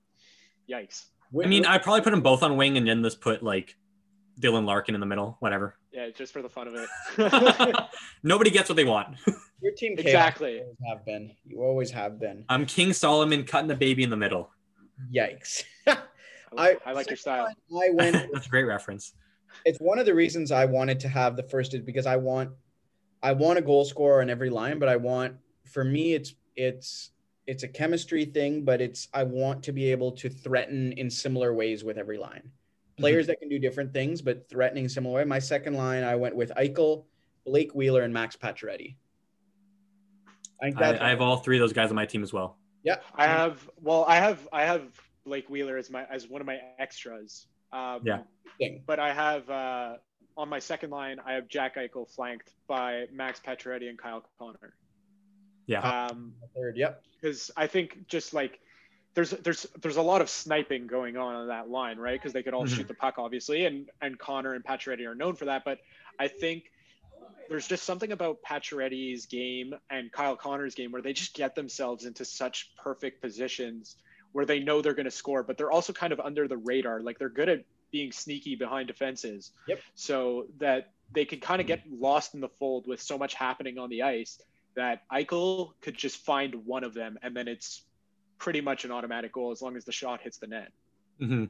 yikes. 0.71 1.07
I 1.43 1.47
mean, 1.47 1.67
I 1.67 1.79
probably 1.79 2.03
put 2.03 2.11
them 2.11 2.21
both 2.21 2.43
on 2.43 2.57
wing 2.57 2.77
and 2.77 2.87
then 2.87 3.03
just 3.03 3.21
put 3.21 3.43
like 3.43 3.75
Dylan 4.41 4.65
Larkin 4.65 4.95
in 4.95 5.01
the 5.01 5.07
middle, 5.07 5.37
whatever. 5.41 5.77
Yeah, 5.93 6.11
just 6.11 6.33
for 6.33 6.43
the 6.43 6.49
fun 6.49 6.69
of 6.69 6.75
it. 6.75 7.77
Nobody 8.23 8.51
gets 8.51 8.69
what 8.69 8.77
they 8.77 8.85
want. 8.85 9.17
Your 9.63 9.73
team 9.73 9.95
exactly 9.99 10.63
have 10.89 11.05
been. 11.05 11.33
You 11.47 11.63
always 11.63 11.91
have 11.91 12.21
been. 12.21 12.45
I'm 12.49 12.67
King 12.67 12.93
Solomon 12.93 13.45
cutting 13.45 13.69
the 13.69 13.75
baby 13.75 14.03
in 14.03 14.11
the 14.11 14.17
middle. 14.17 14.51
Yikes. 15.13 15.65
I, 16.57 16.77
I 16.85 16.93
like 16.93 17.09
your 17.09 17.17
style. 17.17 17.47
I 17.47 17.91
went. 17.93 18.13
That's 18.33 18.47
a 18.47 18.51
great 18.51 18.65
reference. 18.65 19.15
It's 19.65 19.79
one 19.79 19.99
of 19.99 20.07
the 20.07 20.15
reasons 20.15 20.53
I 20.53 20.65
wanted 20.65 21.01
to 21.01 21.09
have 21.09 21.37
the 21.37 21.43
first 21.43 21.75
is 21.75 21.81
because 21.81 22.07
I 22.07 22.17
want, 22.17 22.51
I 23.23 23.33
want 23.33 23.59
a 23.59 23.63
goal 23.63 23.85
scorer 23.85 24.21
on 24.21 24.31
every 24.31 24.51
line, 24.51 24.79
but 24.79 24.89
I 24.89 24.97
want 24.97 25.37
for 25.65 25.85
me 25.85 26.15
it's 26.15 26.35
it's 26.57 27.11
it's 27.47 27.63
a 27.63 27.69
chemistry 27.69 28.25
thing, 28.25 28.65
but 28.65 28.81
it's 28.81 29.09
I 29.15 29.23
want 29.23 29.63
to 29.65 29.73
be 29.73 29.91
able 29.91 30.13
to 30.13 30.29
threaten 30.29 30.93
in 30.93 31.09
similar 31.11 31.55
ways 31.55 31.85
with 31.85 31.99
every 31.99 32.19
line. 32.19 32.43
Mm-hmm. 32.43 33.03
Players 33.03 33.25
mm-hmm. 33.25 33.31
that 33.31 33.41
can 33.41 33.49
do 33.49 33.59
different 33.59 33.93
things, 33.93 34.23
but 34.23 34.49
threatening 34.49 34.89
similar 34.89 35.17
way. 35.17 35.25
My 35.25 35.39
second 35.39 35.75
line, 35.75 36.03
I 36.03 36.17
went 36.17 36.35
with 36.35 36.51
Eichel, 36.57 37.05
Blake 37.45 37.75
Wheeler, 37.75 38.03
and 38.03 38.13
Max 38.13 38.37
Pacioretty. 38.37 38.97
I, 40.63 40.73
I, 40.77 41.07
I 41.07 41.11
have 41.11 41.21
all 41.21 41.37
three 41.37 41.59
of 41.59 41.61
those 41.61 41.75
guys 41.75 41.91
on 41.91 41.97
my 41.97 42.07
team 42.07 42.23
as 42.23 42.33
well. 42.33 42.57
Yeah, 42.83 42.97
I 43.15 43.27
have. 43.27 43.69
Well, 43.81 44.05
I 44.09 44.17
have. 44.17 44.49
I 44.53 44.63
have 44.63 44.89
Blake 45.27 45.51
Wheeler 45.51 45.77
as 45.77 45.91
my 45.91 46.05
as 46.11 46.27
one 46.27 46.41
of 46.41 46.47
my 46.47 46.59
extras. 46.79 47.47
Um, 47.73 48.01
yeah. 48.05 48.21
But 48.87 48.99
I 48.99 49.13
have 49.13 49.51
uh, 49.51 49.97
on 50.37 50.49
my 50.49 50.61
second 50.61 50.91
line, 50.91 51.19
I 51.25 51.35
have 51.35 51.49
Jack 51.49 51.77
Eichel 51.77 52.09
flanked 52.09 52.53
by 52.67 53.07
Max 53.13 53.41
Pacioretty 53.45 53.89
and 53.91 53.99
Kyle 53.99 54.25
Connor. 54.39 54.75
Yeah. 55.67 55.81
Um, 55.81 56.33
third. 56.55 56.77
Yep. 56.77 57.03
Because 57.21 57.51
I 57.57 57.67
think 57.67 58.07
just 58.09 58.33
like 58.33 58.61
there's 59.15 59.31
there's 59.31 59.67
there's 59.83 59.97
a 59.97 60.03
lot 60.03 60.21
of 60.21 60.31
sniping 60.31 60.87
going 60.87 61.17
on 61.17 61.35
on 61.35 61.49
that 61.49 61.69
line, 61.69 61.99
right? 61.99 62.19
Because 62.19 62.33
they 62.33 62.43
could 62.43 62.55
all 62.55 62.65
mm-hmm. 62.65 62.77
shoot 62.77 62.89
the 62.89 62.95
puck, 62.95 63.17
obviously, 63.19 63.67
and 63.67 63.91
and 64.01 64.19
Connor 64.19 64.55
and 64.55 64.65
Pacioretty 64.65 65.07
are 65.07 65.15
known 65.15 65.35
for 65.35 65.47
that. 65.47 65.65
But 65.65 65.81
I 66.19 66.29
think 66.29 66.71
there's 67.49 67.67
just 67.67 67.85
something 67.85 68.13
about 68.13 68.39
Pacioretty's 68.43 69.27
game 69.27 69.75
and 69.91 70.11
Kyle 70.13 70.37
Connor's 70.37 70.75
game 70.75 70.93
where 70.93 71.03
they 71.03 71.13
just 71.13 71.35
get 71.35 71.55
themselves 71.55 72.05
into 72.05 72.25
such 72.25 72.73
perfect 72.77 73.21
positions 73.21 73.97
where 74.37 74.45
they 74.45 74.61
know 74.61 74.83
they're 74.83 74.93
going 74.93 75.07
to 75.07 75.11
score, 75.11 75.43
but 75.43 75.57
they're 75.57 75.71
also 75.71 75.95
kind 75.95 76.13
of 76.13 76.21
under 76.21 76.47
the 76.47 76.59
radar. 76.59 77.01
Like 77.01 77.19
they're 77.19 77.31
good 77.31 77.49
at 77.49 77.65
being 77.91 78.13
sneaky 78.13 78.55
behind 78.55 78.87
defenses. 78.87 79.53
Yep. 79.67 79.81
So 79.95 80.45
that 80.59 80.93
they 81.15 81.25
can 81.25 81.41
kind 81.41 81.59
of 81.59 81.67
get 81.67 81.81
lost 81.91 82.35
in 82.35 82.43
the 82.43 82.49
fold 82.51 82.87
with 82.87 83.01
so 83.01 83.17
much 83.17 83.33
happening 83.33 83.79
on 83.79 83.89
the 83.89 84.03
ice 84.03 84.39
that 84.75 85.05
Eichel 85.11 85.71
could 85.81 85.97
just 85.97 86.19
find 86.19 86.55
one 86.67 86.85
of 86.85 86.93
them 86.93 87.19
and 87.23 87.35
then 87.35 87.49
it's 87.49 87.85
pretty 88.37 88.61
much 88.61 88.85
an 88.85 88.93
automatic 88.93 89.33
goal 89.33 89.53
as 89.53 89.63
long 89.63 89.75
as 89.75 89.87
the 89.87 89.93
shot 89.93 90.21
hits 90.21 90.37
the 90.37 90.49
net. 90.49 90.71
Mm-hmm. 91.19 91.45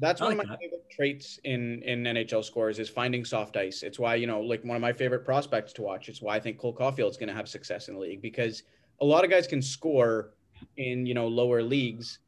That's 0.00 0.20
one 0.20 0.30
like 0.30 0.40
of 0.40 0.48
my 0.48 0.54
that. 0.54 0.58
favorite 0.58 0.90
traits 0.90 1.38
in 1.44 1.82
in 1.84 2.02
NHL 2.02 2.44
scores 2.44 2.80
is 2.80 2.88
finding 2.88 3.24
soft 3.24 3.56
ice. 3.56 3.84
It's 3.84 4.00
why 4.00 4.16
you 4.16 4.26
know, 4.26 4.40
like 4.40 4.64
one 4.64 4.74
of 4.74 4.82
my 4.82 4.92
favorite 4.92 5.24
prospects 5.24 5.72
to 5.74 5.82
watch. 5.82 6.08
It's 6.08 6.20
why 6.20 6.34
I 6.34 6.40
think 6.40 6.58
Cole 6.58 6.72
Caufield's 6.72 7.16
going 7.16 7.28
to 7.28 7.34
have 7.34 7.48
success 7.48 7.86
in 7.86 7.94
the 7.94 8.00
league 8.00 8.20
because 8.20 8.64
a 9.00 9.04
lot 9.04 9.22
of 9.22 9.30
guys 9.30 9.46
can 9.46 9.62
score 9.62 10.34
in 10.76 11.06
you 11.06 11.14
know 11.14 11.28
lower 11.28 11.62
leagues, 11.62 12.18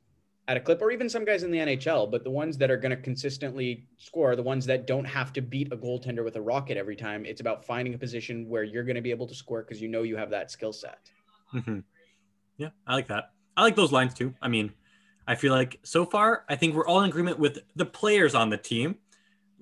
at 0.49 0.57
a 0.57 0.61
clip, 0.61 0.81
or 0.81 0.91
even 0.91 1.09
some 1.09 1.25
guys 1.25 1.43
in 1.43 1.51
the 1.51 1.59
NHL. 1.59 2.11
But 2.11 2.25
the 2.25 2.31
ones 2.31 2.57
that 2.59 2.71
are 2.71 2.77
going 2.77 2.91
to 2.91 2.97
consistently 2.97 3.87
score, 3.99 4.37
the 4.37 4.43
ones 4.43 4.65
that 4.67 4.87
don't 4.87 5.05
have 5.05 5.33
to 5.35 5.41
beat 5.41 5.73
a 5.73 5.77
goaltender 5.77 6.25
with 6.25 6.37
a 6.37 6.41
rocket 6.41 6.77
every 6.77 6.97
time. 6.97 7.27
It's 7.27 7.41
about 7.41 7.65
finding 7.65 7.95
a 7.95 7.99
position 7.99 8.49
where 8.49 8.63
you're 8.63 8.85
going 8.85 8.97
to 8.97 9.03
be 9.03 9.11
able 9.11 9.27
to 9.27 9.35
score 9.35 9.63
because 9.63 9.83
you 9.83 9.89
know 9.89 10.03
you 10.03 10.17
have 10.17 10.31
that 10.31 10.51
skill 10.51 10.73
set. 10.73 11.11
Mm-hmm. 11.53 11.81
Yeah, 12.59 12.69
I 12.87 12.95
like 12.95 13.09
that. 13.09 13.33
I 13.57 13.63
like 13.63 13.77
those 13.77 13.93
lines 13.93 14.15
too. 14.15 14.35
I 14.41 14.49
mean, 14.49 14.73
I 15.27 15.35
feel 15.35 15.53
like 15.53 15.81
so 15.83 16.05
far, 16.05 16.45
I 16.49 16.57
think 16.57 16.75
we're 16.75 16.87
all 16.87 17.01
in 17.01 17.11
agreement 17.11 17.39
with 17.39 17.59
the 17.75 17.87
players 17.87 18.35
on 18.35 18.51
the 18.51 18.57
team. 18.57 18.97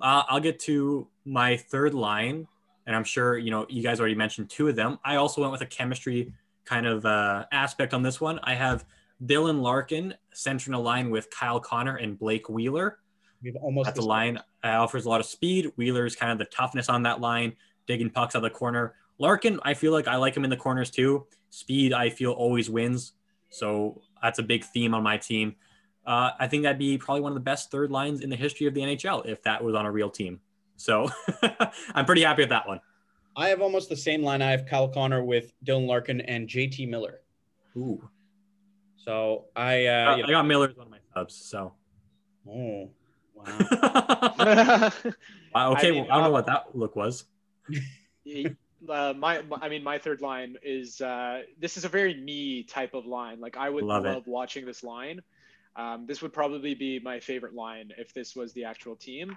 Uh, 0.00 0.24
I'll 0.28 0.40
get 0.40 0.58
to 0.60 1.08
my 1.24 1.56
third 1.56 1.94
line, 1.94 2.46
and 2.86 2.94
I'm 2.94 3.04
sure 3.04 3.38
you 3.38 3.50
know 3.50 3.66
you 3.68 3.82
guys 3.82 4.00
already 4.00 4.14
mentioned 4.14 4.50
two 4.50 4.68
of 4.68 4.76
them. 4.76 4.98
I 5.04 5.16
also 5.16 5.40
went 5.40 5.52
with 5.52 5.62
a 5.62 5.66
chemistry 5.66 6.32
kind 6.64 6.86
of 6.86 7.06
uh, 7.06 7.46
aspect 7.52 7.94
on 7.94 8.02
this 8.02 8.20
one. 8.20 8.40
I 8.42 8.54
have 8.54 8.84
Dylan 9.22 9.60
Larkin 9.60 10.14
centering 10.32 10.74
a 10.74 10.80
line 10.80 11.10
with 11.10 11.30
Kyle 11.30 11.60
Connor 11.60 11.96
and 11.96 12.18
Blake 12.18 12.48
Wheeler. 12.48 12.98
We've 13.42 13.56
almost 13.56 13.86
That's 13.86 13.98
a 13.98 14.02
line 14.02 14.38
uh, 14.64 14.68
offers 14.68 15.04
a 15.04 15.08
lot 15.08 15.20
of 15.20 15.26
speed. 15.26 15.70
Wheeler's 15.76 16.16
kind 16.16 16.32
of 16.32 16.38
the 16.38 16.46
toughness 16.46 16.88
on 16.88 17.02
that 17.02 17.20
line, 17.20 17.54
digging 17.86 18.10
pucks 18.10 18.34
out 18.34 18.38
of 18.38 18.42
the 18.44 18.50
corner. 18.50 18.94
Larkin, 19.18 19.60
I 19.62 19.74
feel 19.74 19.92
like 19.92 20.08
I 20.08 20.16
like 20.16 20.36
him 20.36 20.44
in 20.44 20.50
the 20.50 20.56
corners 20.56 20.90
too. 20.90 21.26
Speed, 21.50 21.92
I 21.92 22.10
feel 22.10 22.32
always 22.32 22.70
wins. 22.70 23.12
So 23.50 24.02
that's 24.22 24.38
a 24.38 24.42
big 24.42 24.64
theme 24.64 24.94
on 24.94 25.02
my 25.02 25.16
team. 25.16 25.54
Uh, 26.06 26.30
I 26.38 26.48
think 26.48 26.64
that'd 26.64 26.78
be 26.78 26.98
probably 26.98 27.20
one 27.20 27.32
of 27.32 27.34
the 27.34 27.40
best 27.40 27.70
third 27.70 27.90
lines 27.90 28.20
in 28.20 28.28
the 28.28 28.36
history 28.36 28.66
of 28.66 28.74
the 28.74 28.80
NHL 28.80 29.26
if 29.26 29.42
that 29.44 29.62
was 29.62 29.74
on 29.74 29.86
a 29.86 29.92
real 29.92 30.10
team. 30.10 30.40
So 30.76 31.08
I'm 31.94 32.04
pretty 32.04 32.22
happy 32.22 32.42
with 32.42 32.50
that 32.50 32.66
one. 32.66 32.80
I 33.36 33.48
have 33.48 33.60
almost 33.60 33.88
the 33.88 33.96
same 33.96 34.22
line. 34.22 34.42
I 34.42 34.50
have 34.50 34.66
Kyle 34.66 34.88
Connor 34.88 35.24
with 35.24 35.52
Dylan 35.64 35.86
Larkin 35.86 36.20
and 36.22 36.48
JT 36.48 36.88
Miller. 36.88 37.20
Ooh. 37.76 38.08
So 39.04 39.46
I, 39.54 39.86
uh, 39.86 40.16
I 40.24 40.30
got 40.30 40.46
Miller's 40.46 40.78
on 40.78 40.90
my 40.90 40.98
subs. 41.14 41.34
So. 41.34 41.74
Oh, 42.48 42.90
wow. 43.34 43.44
wow 45.54 45.72
okay, 45.72 45.88
I, 45.88 45.90
mean, 45.90 46.04
well, 46.04 46.12
I 46.12 46.14
don't 46.14 46.24
know 46.24 46.30
what 46.30 46.46
that 46.46 46.74
look 46.74 46.96
was. 46.96 47.24
uh, 48.88 49.14
my, 49.16 49.42
my- 49.42 49.58
I 49.60 49.68
mean, 49.68 49.82
my 49.82 49.98
third 49.98 50.20
line 50.20 50.56
is 50.62 51.00
uh, 51.00 51.42
this 51.58 51.76
is 51.76 51.84
a 51.84 51.88
very 51.88 52.14
me 52.14 52.62
type 52.62 52.94
of 52.94 53.04
line. 53.06 53.40
Like 53.40 53.56
I 53.56 53.68
would 53.68 53.84
Love 53.84 54.04
love 54.04 54.26
watching 54.26 54.64
this 54.64 54.82
line. 54.82 55.20
Um, 55.76 56.06
this 56.06 56.22
would 56.22 56.32
probably 56.32 56.74
be 56.74 57.00
my 57.00 57.18
favorite 57.18 57.54
line 57.54 57.90
if 57.98 58.14
this 58.14 58.36
was 58.36 58.52
the 58.52 58.64
actual 58.64 58.94
team. 58.94 59.36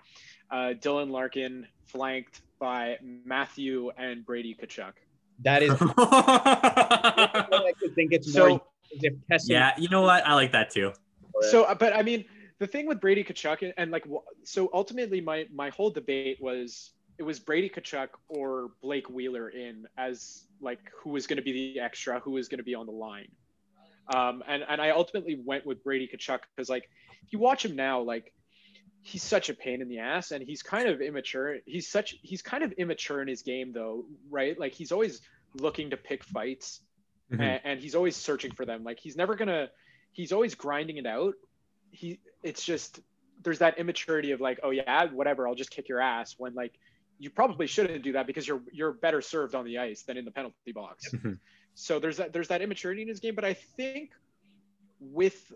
Uh, 0.51 0.73
Dylan 0.80 1.10
Larkin 1.10 1.65
flanked 1.88 2.41
by 2.60 2.97
Matthew 3.01 3.91
and 3.97 4.25
Brady 4.25 4.56
Tkachuk. 4.56 4.93
That 5.43 5.63
is. 5.63 5.71
I 5.97 7.73
could 7.80 7.95
think 7.95 8.13
it's 8.13 8.32
So- 8.32 8.47
more 8.49 8.56
as 8.56 8.62
if 8.91 9.13
Tessin. 9.32 9.50
yeah, 9.50 9.73
you 9.78 9.89
know 9.89 10.02
what? 10.02 10.26
I 10.26 10.34
like 10.34 10.52
that 10.54 10.71
too. 10.71 10.93
So, 11.41 11.63
uh, 11.63 11.76
but 11.76 11.93
I 11.95 12.02
mean, 12.02 12.26
the 12.60 12.67
thing 12.67 12.88
with 12.88 13.00
Brady 13.00 13.23
Tkachuk 13.23 13.62
and, 13.62 13.73
and 13.78 13.91
like, 13.91 14.06
so 14.43 14.69
ultimately, 14.73 15.21
my 15.21 15.45
my 15.54 15.69
whole 15.69 15.89
debate 15.89 16.38
was 16.41 16.91
it 17.17 17.23
was 17.23 17.39
Brady 17.39 17.69
Tkachuk 17.69 18.10
or 18.28 18.69
Blake 18.82 19.10
Wheeler 19.10 19.50
in 19.50 19.86
as 19.97 20.45
like 20.62 20.80
who 21.02 21.12
was 21.12 21.28
going 21.28 21.38
to 21.38 21.43
be 21.43 21.73
the 21.73 21.80
extra, 21.80 22.19
who 22.19 22.32
was 22.32 22.47
going 22.47 22.60
to 22.60 22.63
be 22.63 22.76
on 22.76 22.86
the 22.86 22.91
line. 22.91 23.30
Um, 24.13 24.43
and 24.47 24.63
and 24.67 24.82
I 24.82 24.91
ultimately 24.91 25.39
went 25.43 25.65
with 25.65 25.84
Brady 25.84 26.08
Tkachuk 26.08 26.39
because 26.56 26.69
like 26.69 26.89
if 27.23 27.34
you 27.34 27.39
watch 27.39 27.65
him 27.65 27.76
now, 27.76 28.02
like 28.02 28.34
he's 29.02 29.23
such 29.23 29.50
a 29.50 29.54
pain 29.54 29.82
in 29.82 29.89
the 29.89 30.00
ass 30.00 30.32
and 30.32 30.43
he's 30.43 30.63
kind 30.63 30.88
of 30.88 31.02
immature. 31.02 31.58
He's 31.65 31.88
such 31.88 32.15
he's 32.21 32.41
kind 32.41 32.63
of 32.63 32.71
immature 32.73 33.21
in 33.21 33.28
his 33.28 33.41
game 33.41 33.73
though, 33.73 34.06
right? 34.30 34.58
Like 34.60 34.73
he's 34.73 34.91
always 34.91 35.21
looking 35.56 35.89
to 35.89 35.97
pick 35.97 36.23
fights 36.23 36.82
Mhm. 37.31 37.41
and, 37.41 37.61
and 37.63 37.79
he's 37.79 37.95
always 37.95 38.15
searching 38.15 38.51
for 38.51 38.65
them. 38.65 38.83
Like 38.83 38.99
he's 38.99 39.15
never 39.17 39.35
gonna, 39.35 39.69
he's 40.13 40.31
always 40.31 40.55
grinding 40.55 40.97
it 40.97 41.05
out. 41.05 41.33
He, 41.91 42.19
it's 42.43 42.63
just 42.63 42.99
there's 43.43 43.59
that 43.59 43.77
immaturity 43.77 44.31
of 44.31 44.41
like, 44.41 44.59
oh 44.63 44.69
yeah, 44.71 45.05
whatever, 45.11 45.47
I'll 45.47 45.55
just 45.55 45.71
kick 45.71 45.89
your 45.89 45.99
ass. 45.99 46.35
When 46.37 46.53
like 46.53 46.73
you 47.19 47.29
probably 47.29 47.67
shouldn't 47.67 48.03
do 48.03 48.13
that 48.13 48.27
because 48.27 48.47
you're 48.47 48.61
you're 48.71 48.93
better 48.93 49.21
served 49.21 49.55
on 49.55 49.65
the 49.65 49.77
ice 49.79 50.03
than 50.03 50.17
in 50.17 50.25
the 50.25 50.31
penalty 50.31 50.71
box. 50.73 51.09
Mhm. 51.13 51.37
so 51.75 51.99
there's 51.99 52.17
that 52.17 52.31
there's 52.33 52.47
that 52.47 52.61
immaturity 52.61 53.01
in 53.01 53.07
his 53.07 53.19
game. 53.19 53.35
But 53.35 53.45
I 53.45 53.53
think 53.53 54.11
with 54.99 55.51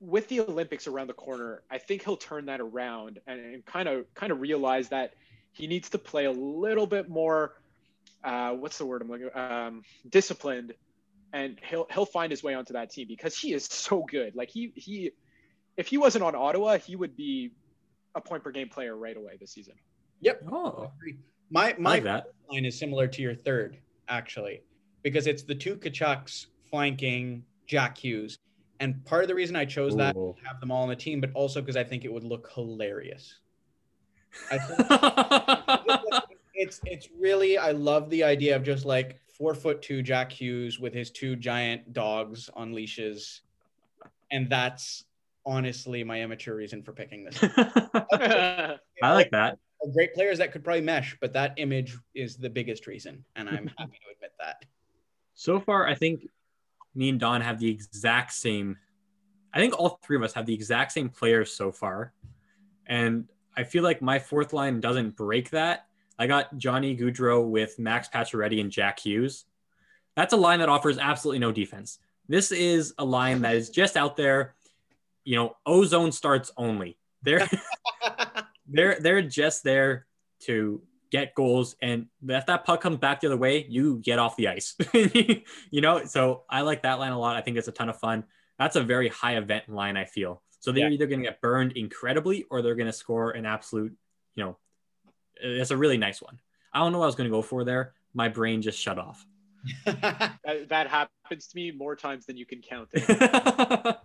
with 0.00 0.28
the 0.28 0.40
Olympics 0.40 0.86
around 0.88 1.06
the 1.06 1.12
corner, 1.14 1.62
I 1.70 1.78
think 1.78 2.02
he'll 2.04 2.16
turn 2.16 2.46
that 2.46 2.60
around 2.60 3.20
and, 3.26 3.38
and 3.40 3.64
kind 3.64 3.88
of 3.88 4.12
kind 4.14 4.32
of 4.32 4.40
realize 4.40 4.88
that 4.88 5.14
he 5.52 5.66
needs 5.66 5.90
to 5.90 5.98
play 5.98 6.24
a 6.24 6.32
little 6.32 6.86
bit 6.86 7.08
more. 7.08 7.54
Uh, 8.24 8.52
what's 8.52 8.78
the 8.78 8.86
word 8.86 9.02
I'm 9.02 9.08
looking? 9.10 9.30
Um, 9.34 9.82
disciplined, 10.08 10.74
and 11.32 11.58
he'll 11.68 11.86
he'll 11.92 12.06
find 12.06 12.30
his 12.30 12.42
way 12.42 12.54
onto 12.54 12.74
that 12.74 12.90
team 12.90 13.08
because 13.08 13.36
he 13.36 13.52
is 13.52 13.64
so 13.66 14.04
good. 14.08 14.36
Like 14.36 14.50
he 14.50 14.72
he, 14.76 15.12
if 15.76 15.88
he 15.88 15.98
wasn't 15.98 16.24
on 16.24 16.34
Ottawa, 16.34 16.78
he 16.78 16.94
would 16.96 17.16
be 17.16 17.52
a 18.14 18.20
point 18.20 18.44
per 18.44 18.50
game 18.50 18.68
player 18.68 18.96
right 18.96 19.16
away 19.16 19.36
this 19.40 19.52
season. 19.52 19.74
Yep. 20.20 20.42
Oh, 20.52 20.92
My 21.50 21.74
my 21.78 21.90
like 21.90 22.04
that. 22.04 22.26
line 22.50 22.64
is 22.64 22.78
similar 22.78 23.08
to 23.08 23.22
your 23.22 23.34
third, 23.34 23.78
actually, 24.08 24.62
because 25.02 25.26
it's 25.26 25.42
the 25.42 25.54
two 25.54 25.76
Tkachuks 25.76 26.46
flanking 26.70 27.44
Jack 27.66 27.98
Hughes. 27.98 28.38
And 28.80 29.04
part 29.04 29.22
of 29.22 29.28
the 29.28 29.34
reason 29.34 29.54
I 29.54 29.64
chose 29.64 29.96
that 29.96 30.16
Ooh. 30.16 30.34
to 30.38 30.46
have 30.46 30.60
them 30.60 30.70
all 30.70 30.82
on 30.82 30.88
the 30.88 30.96
team, 30.96 31.20
but 31.20 31.30
also 31.34 31.60
because 31.60 31.76
I 31.76 31.84
think 31.84 32.04
it 32.04 32.12
would 32.12 32.24
look 32.24 32.50
hilarious. 32.52 33.38
I 34.50 34.58
think 35.86 36.01
it's 36.62 36.80
it's 36.84 37.08
really 37.18 37.58
I 37.58 37.72
love 37.72 38.08
the 38.08 38.22
idea 38.22 38.54
of 38.54 38.62
just 38.62 38.84
like 38.84 39.20
four 39.36 39.54
foot 39.54 39.82
two 39.82 40.00
Jack 40.02 40.30
Hughes 40.30 40.78
with 40.78 40.94
his 40.94 41.10
two 41.10 41.34
giant 41.34 41.92
dogs 41.92 42.48
on 42.54 42.72
leashes, 42.72 43.42
and 44.30 44.48
that's 44.48 45.04
honestly 45.44 46.04
my 46.04 46.22
immature 46.22 46.54
reason 46.54 46.82
for 46.82 46.92
picking 46.92 47.24
this. 47.24 47.38
I 48.12 48.78
like 49.02 49.30
that. 49.32 49.58
Great 49.92 50.14
players 50.14 50.38
that 50.38 50.52
could 50.52 50.62
probably 50.62 50.82
mesh, 50.82 51.16
but 51.20 51.32
that 51.32 51.54
image 51.56 51.96
is 52.14 52.36
the 52.36 52.48
biggest 52.48 52.86
reason, 52.86 53.24
and 53.34 53.48
I'm 53.48 53.66
happy 53.78 53.98
to 54.04 54.14
admit 54.14 54.32
that. 54.38 54.64
So 55.34 55.58
far, 55.58 55.88
I 55.88 55.96
think 55.96 56.28
me 56.94 57.08
and 57.08 57.18
Don 57.18 57.40
have 57.40 57.58
the 57.58 57.68
exact 57.68 58.32
same. 58.32 58.78
I 59.52 59.58
think 59.58 59.76
all 59.76 59.98
three 60.04 60.16
of 60.16 60.22
us 60.22 60.32
have 60.34 60.46
the 60.46 60.54
exact 60.54 60.92
same 60.92 61.08
players 61.08 61.52
so 61.52 61.72
far, 61.72 62.12
and 62.86 63.28
I 63.56 63.64
feel 63.64 63.82
like 63.82 64.00
my 64.00 64.20
fourth 64.20 64.52
line 64.52 64.80
doesn't 64.80 65.16
break 65.16 65.50
that. 65.50 65.86
I 66.18 66.26
got 66.26 66.56
Johnny 66.58 66.96
Gaudreau 66.96 67.48
with 67.48 67.78
Max 67.78 68.08
Pacioretty 68.08 68.60
and 68.60 68.70
Jack 68.70 68.98
Hughes. 69.00 69.44
That's 70.16 70.32
a 70.32 70.36
line 70.36 70.58
that 70.60 70.68
offers 70.68 70.98
absolutely 70.98 71.38
no 71.40 71.52
defense. 71.52 71.98
This 72.28 72.52
is 72.52 72.94
a 72.98 73.04
line 73.04 73.42
that 73.42 73.56
is 73.56 73.70
just 73.70 73.96
out 73.96 74.16
there. 74.16 74.54
You 75.24 75.36
know, 75.36 75.56
ozone 75.66 76.12
starts 76.12 76.50
only. 76.56 76.98
They're 77.22 77.48
they're 78.66 78.98
they're 79.00 79.22
just 79.22 79.64
there 79.64 80.06
to 80.40 80.82
get 81.10 81.34
goals 81.34 81.76
and 81.82 82.06
if 82.26 82.46
that 82.46 82.64
puck 82.64 82.80
comes 82.80 82.96
back 82.96 83.20
the 83.20 83.26
other 83.26 83.36
way 83.36 83.66
you 83.68 83.98
get 83.98 84.18
off 84.18 84.34
the 84.36 84.48
ice 84.48 84.74
you 85.70 85.80
know 85.82 86.04
so 86.06 86.42
i 86.48 86.62
like 86.62 86.82
that 86.84 86.98
line 86.98 87.12
a 87.12 87.18
lot 87.18 87.36
i 87.36 87.40
think 87.42 87.58
it's 87.58 87.68
a 87.68 87.72
ton 87.72 87.90
of 87.90 87.98
fun 87.98 88.24
that's 88.58 88.76
a 88.76 88.82
very 88.82 89.08
high 89.08 89.36
event 89.36 89.68
line 89.68 89.96
i 89.98 90.06
feel 90.06 90.42
so 90.60 90.72
they're 90.72 90.88
Yeah. 90.88 90.94
either 90.94 91.06
going 91.06 91.20
to 91.20 91.26
get 91.28 91.40
burned 91.42 91.72
incredibly 91.72 92.44
or 92.50 92.62
they're 92.62 92.74
going 92.74 92.86
to 92.86 92.94
score 92.94 93.32
an 93.32 93.44
absolute 93.44 93.92
you 94.36 94.44
know 94.44 94.56
it's 95.42 95.70
a 95.70 95.76
really 95.76 95.98
nice 95.98 96.22
one 96.22 96.38
i 96.72 96.78
don't 96.78 96.92
know 96.92 96.98
what 96.98 97.04
i 97.04 97.06
was 97.06 97.14
going 97.14 97.28
to 97.28 97.34
go 97.34 97.42
for 97.42 97.64
there 97.64 97.92
my 98.14 98.28
brain 98.28 98.62
just 98.62 98.78
shut 98.78 98.98
off 98.98 99.26
That, 99.84 100.66
that 100.70 100.88
happens 100.88 101.46
to 101.48 101.56
me 101.56 101.70
more 101.70 101.94
times 101.94 102.26
than 102.26 102.36
you 102.36 102.44
can 102.46 102.60
count. 102.62 102.88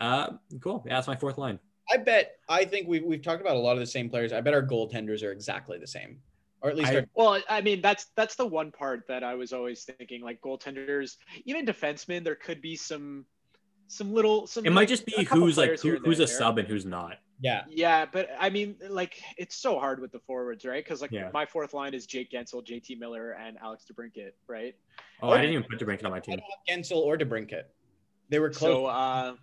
uh 0.00 0.30
cool 0.60 0.82
yeah 0.86 0.94
that's 0.94 1.06
my 1.08 1.16
fourth 1.16 1.38
line 1.38 1.58
I 1.92 1.96
bet 1.96 2.36
I 2.48 2.64
think 2.66 2.86
we've 2.86 3.02
we've 3.02 3.22
talked 3.22 3.40
about 3.40 3.56
a 3.56 3.58
lot 3.58 3.72
of 3.72 3.78
the 3.78 3.86
same 3.86 4.10
players. 4.10 4.32
I 4.32 4.42
bet 4.42 4.52
our 4.52 4.62
goaltenders 4.62 5.22
are 5.22 5.32
exactly 5.32 5.78
the 5.78 5.86
same, 5.86 6.18
or 6.60 6.68
at 6.68 6.76
least 6.76 6.92
I- 6.92 7.06
Well, 7.14 7.40
I 7.48 7.62
mean, 7.62 7.80
that's 7.80 8.08
that's 8.14 8.34
the 8.34 8.44
one 8.46 8.70
part 8.70 9.06
that 9.08 9.24
I 9.24 9.34
was 9.34 9.54
always 9.54 9.84
thinking. 9.84 10.20
Like 10.20 10.42
goaltenders, 10.42 11.16
even 11.46 11.64
defensemen, 11.64 12.24
there 12.24 12.34
could 12.34 12.60
be 12.60 12.76
some 12.76 13.24
some 13.86 14.12
little 14.12 14.46
some. 14.46 14.66
it 14.66 14.70
might 14.70 14.88
just 14.88 15.06
be 15.06 15.24
who's 15.24 15.56
like 15.56 15.80
who, 15.80 15.96
and 15.96 16.04
who's 16.04 16.20
a 16.20 16.26
there. 16.26 16.36
sub 16.36 16.58
and 16.58 16.68
who's 16.68 16.84
not 16.84 17.20
yeah. 17.40 17.64
Yeah, 17.68 18.06
but 18.10 18.28
I 18.38 18.50
mean, 18.50 18.76
like 18.88 19.22
it's 19.36 19.54
so 19.56 19.78
hard 19.78 20.00
with 20.00 20.12
the 20.12 20.20
forwards, 20.20 20.64
right? 20.64 20.82
Because 20.84 21.00
like 21.02 21.12
Yeah. 21.12 21.30
my 21.32 21.46
fourth 21.46 21.72
line 21.74 21.94
is 21.94 22.06
Jake 22.06 22.30
Guentzel, 22.30 22.64
JT 22.66 22.98
Miller, 22.98 23.32
and 23.32 23.56
Alex 23.62 23.84
DeBrincat, 23.90 24.32
right? 24.48 24.74
oh 25.22 25.30
i 25.30 25.36
didn't 25.38 25.52
even 25.54 25.64
put 25.64 25.78
DeBrincat 25.80 26.04
on 26.04 26.10
my 26.12 26.18
I 26.18 26.20
team 26.20 26.36
don't 26.38 26.44
have 26.76 26.84
Guentzel 26.84 26.98
or 26.98 27.16
DeBrincat. 27.16 27.64
They 28.28 28.38
were 28.38 28.50
close 28.50 28.70
So 28.72 28.86
uh, 28.86 29.34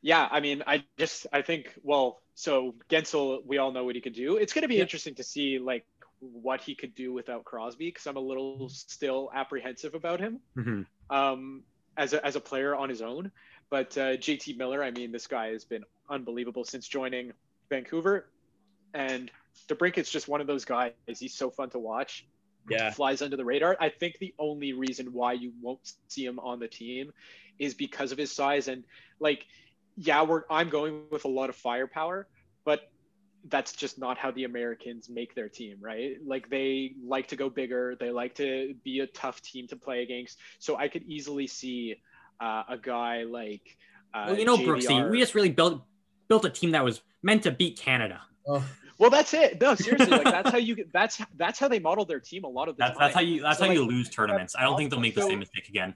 yeah, 0.00 0.28
I 0.30 0.40
mean, 0.40 0.62
I 0.66 0.84
just 0.98 1.26
I 1.32 1.42
think 1.42 1.74
well, 1.82 2.22
so 2.34 2.74
Guentzel, 2.88 3.44
we 3.46 3.58
all 3.58 3.72
know 3.72 3.84
what 3.84 3.94
he 3.94 4.00
could 4.00 4.14
do. 4.14 4.36
It's 4.36 4.52
going 4.52 4.62
to 4.62 4.68
be 4.68 4.76
Yeah. 4.76 4.82
interesting 4.82 5.14
to 5.16 5.22
see 5.22 5.58
like 5.58 5.84
what 6.20 6.60
he 6.60 6.74
could 6.74 6.94
do 6.94 7.12
without 7.12 7.44
Crosby 7.44 7.88
because 7.88 8.06
I'm 8.06 8.16
a 8.16 8.20
little 8.20 8.68
still 8.68 9.30
apprehensive 9.34 9.94
about 9.94 10.20
him. 10.20 10.40
Mhm. 10.56 10.86
um, 11.10 11.62
as 11.98 12.14
a, 12.14 12.24
as 12.24 12.36
a 12.36 12.40
player 12.40 12.74
on 12.74 12.88
his 12.88 13.02
own. 13.02 13.30
But 13.68 13.96
uh, 13.98 14.16
JT 14.16 14.56
Miller, 14.56 14.82
I 14.82 14.90
mean, 14.90 15.12
this 15.12 15.26
guy 15.26 15.48
has 15.48 15.64
been 15.64 15.84
unbelievable 16.12 16.64
since 16.64 16.86
joining 16.86 17.32
Vancouver. 17.68 18.28
And 18.94 19.30
DeBrincat's 19.68 20.10
just 20.10 20.28
one 20.28 20.40
of 20.40 20.46
those 20.46 20.64
guys. 20.64 20.92
He's 21.06 21.34
so 21.34 21.50
fun 21.50 21.70
to 21.70 21.78
watch. 21.78 22.26
Yeah. 22.70 22.90
Flies 22.90 23.22
under 23.22 23.36
the 23.36 23.44
radar. 23.44 23.76
I 23.80 23.88
think 23.88 24.18
the 24.18 24.34
only 24.38 24.72
reason 24.72 25.12
why 25.12 25.32
you 25.32 25.52
won't 25.60 25.80
see 26.08 26.24
him 26.24 26.38
on 26.38 26.60
the 26.60 26.68
team 26.68 27.12
is 27.58 27.74
because 27.74 28.12
of 28.12 28.18
his 28.18 28.30
size. 28.30 28.68
And 28.68 28.84
like, 29.18 29.46
yeah, 29.96 30.22
we're 30.22 30.42
I'm 30.48 30.68
going 30.68 31.02
with 31.10 31.24
a 31.24 31.28
lot 31.28 31.50
of 31.50 31.56
firepower, 31.56 32.28
but 32.64 32.90
that's 33.48 33.72
just 33.72 33.98
not 33.98 34.16
how 34.18 34.30
the 34.30 34.44
Americans 34.44 35.08
make 35.08 35.34
their 35.34 35.48
team, 35.48 35.78
right? 35.80 36.16
Like 36.24 36.48
they 36.48 36.94
like 37.04 37.28
to 37.28 37.36
go 37.36 37.50
bigger. 37.50 37.96
They 37.98 38.10
like 38.10 38.36
to 38.36 38.74
be 38.84 39.00
a 39.00 39.06
tough 39.08 39.42
team 39.42 39.66
to 39.68 39.76
play 39.76 40.02
against. 40.02 40.38
So 40.60 40.76
I 40.76 40.88
could 40.88 41.02
easily 41.08 41.46
see 41.46 41.96
uh, 42.40 42.62
a 42.68 42.78
guy 42.78 43.24
like. 43.24 43.76
Uh, 44.14 44.26
well, 44.28 44.38
you 44.38 44.44
know, 44.44 44.56
JVR. 44.56 44.66
Brooksy, 44.66 45.10
we 45.10 45.18
just 45.18 45.34
really 45.34 45.50
built 45.50 45.82
built 46.32 46.44
a 46.46 46.50
team 46.50 46.70
that 46.70 46.82
was 46.82 47.02
meant 47.22 47.42
to 47.42 47.50
beat 47.50 47.78
Canada. 47.78 48.22
Oh, 48.46 48.64
Well, 48.96 49.10
that's 49.10 49.34
it. 49.34 49.60
No, 49.60 49.74
seriously, 49.74 50.06
like 50.16 50.24
that's 50.36 50.50
how 50.50 50.56
you. 50.56 50.74
get 50.76 50.90
That's 50.92 51.20
that's 51.36 51.58
how 51.58 51.68
they 51.68 51.78
model 51.78 52.06
their 52.06 52.20
team 52.20 52.44
a 52.44 52.48
lot 52.48 52.68
of 52.68 52.76
the 52.76 52.80
That's 52.84 52.96
time. 52.98 53.00
that's 53.06 53.14
how 53.14 53.20
you 53.20 53.42
that's 53.42 53.58
So, 53.58 53.66
how 53.66 53.72
you 53.72 53.84
lose 53.84 54.08
tournaments. 54.08 54.54
I 54.58 54.62
don't 54.62 54.76
think 54.78 54.90
they'll 54.90 55.00
make 55.00 55.14
the 55.14 55.20
so- 55.22 55.28
same 55.28 55.40
mistake 55.40 55.68
again. 55.68 55.94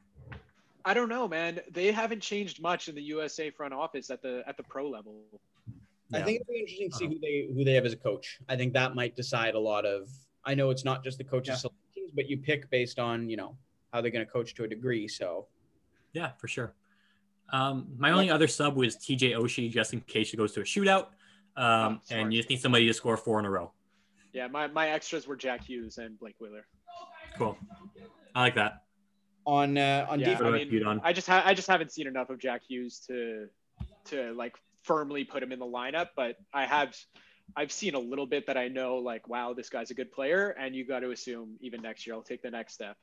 I 0.84 0.94
don't 0.94 1.08
know, 1.08 1.26
man. 1.26 1.60
They 1.72 1.90
haven't 1.90 2.20
changed 2.20 2.60
much 2.62 2.88
in 2.88 2.94
the 2.94 3.02
USA 3.02 3.50
front 3.50 3.74
office 3.74 4.08
at 4.10 4.20
the 4.22 4.44
at 4.46 4.56
the 4.56 4.62
pro 4.62 4.88
level. 4.88 5.14
I 6.12 6.20
think 6.22 6.40
it'll 6.42 6.52
be 6.52 6.60
interesting 6.60 6.90
to 6.90 6.96
see 6.96 7.04
uh-huh. 7.06 7.14
who 7.14 7.20
they 7.20 7.48
who 7.54 7.64
they 7.64 7.72
have 7.72 7.86
as 7.86 7.92
a 7.94 7.96
coach. 7.96 8.38
I 8.48 8.56
think 8.56 8.72
that 8.74 8.94
might 8.94 9.16
decide 9.16 9.54
a 9.54 9.58
lot 9.58 9.84
of. 9.86 10.08
I 10.44 10.54
know 10.54 10.70
it's 10.70 10.84
not 10.84 11.02
just 11.02 11.16
the 11.18 11.24
coaches' 11.24 11.48
Yeah. 11.64 11.70
selections, 11.70 12.10
but 12.14 12.28
you 12.28 12.36
pick 12.36 12.68
based 12.70 12.98
on 12.98 13.28
you 13.30 13.36
know 13.38 13.56
how 13.92 14.00
they're 14.02 14.12
going 14.12 14.24
to 14.26 14.30
coach 14.30 14.54
to 14.56 14.64
a 14.64 14.68
degree. 14.68 15.08
So 15.08 15.46
Yeah, 16.12 16.32
for 16.38 16.46
sure. 16.46 16.74
Um, 17.50 17.88
my 17.96 18.10
only 18.10 18.30
other 18.30 18.48
sub 18.48 18.76
was 18.76 18.96
TJ 18.96 19.32
Oshie, 19.38 19.70
just 19.70 19.92
in 19.92 20.00
case 20.00 20.32
it 20.32 20.36
goes 20.36 20.52
to 20.52 20.60
a 20.60 20.64
shootout. 20.64 21.06
Um, 21.56 22.00
Oh, 22.10 22.14
and 22.14 22.32
you 22.32 22.40
just 22.40 22.50
need 22.50 22.60
somebody 22.60 22.86
to 22.86 22.92
score 22.92 23.16
four 23.16 23.38
in 23.38 23.46
a 23.46 23.50
row. 23.50 23.72
Yeah, 24.32 24.48
my, 24.48 24.66
my 24.66 24.90
extras 24.90 25.26
were 25.26 25.36
Jack 25.36 25.64
Hughes 25.64 25.96
and 25.98 26.18
Blake 26.18 26.34
Wheeler. 26.38 26.66
Cool. 27.38 27.56
I 28.34 28.40
like 28.42 28.54
that. 28.56 28.82
on 29.46 29.78
uh, 29.78 30.06
on 30.10 30.20
Yeah, 30.20 30.34
defense, 30.34 30.42
I 30.42 30.64
mean. 30.64 31.00
I 31.02 31.12
just 31.12 31.26
ha- 31.26 31.42
I 31.44 31.54
just 31.54 31.68
haven't 31.68 31.92
seen 31.92 32.06
enough 32.06 32.28
of 32.30 32.38
Jack 32.38 32.62
Hughes 32.68 33.00
to 33.08 33.46
to 34.06 34.32
like 34.32 34.56
firmly 34.82 35.24
put 35.24 35.42
him 35.42 35.52
in 35.52 35.58
the 35.58 35.66
lineup, 35.66 36.08
but 36.16 36.36
I 36.52 36.66
have 36.66 36.94
I've 37.56 37.72
seen 37.72 37.94
a 37.94 37.98
little 37.98 38.26
bit 38.26 38.46
that 38.48 38.56
I 38.56 38.68
know, 38.68 38.96
like, 38.96 39.28
wow, 39.28 39.54
this 39.54 39.70
guy's 39.70 39.90
a 39.90 39.94
good 39.94 40.12
player, 40.12 40.50
and 40.50 40.74
you 40.74 40.84
got 40.86 41.00
to 41.00 41.10
assume 41.12 41.56
even 41.60 41.80
next 41.80 42.06
year 42.06 42.14
I'll 42.16 42.22
take 42.22 42.42
the 42.42 42.50
next 42.50 42.74
step. 42.74 42.96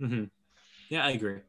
Mm-hmm. 0.00 0.24
Yeah, 0.88 1.04
I 1.04 1.10
agree. 1.10 1.40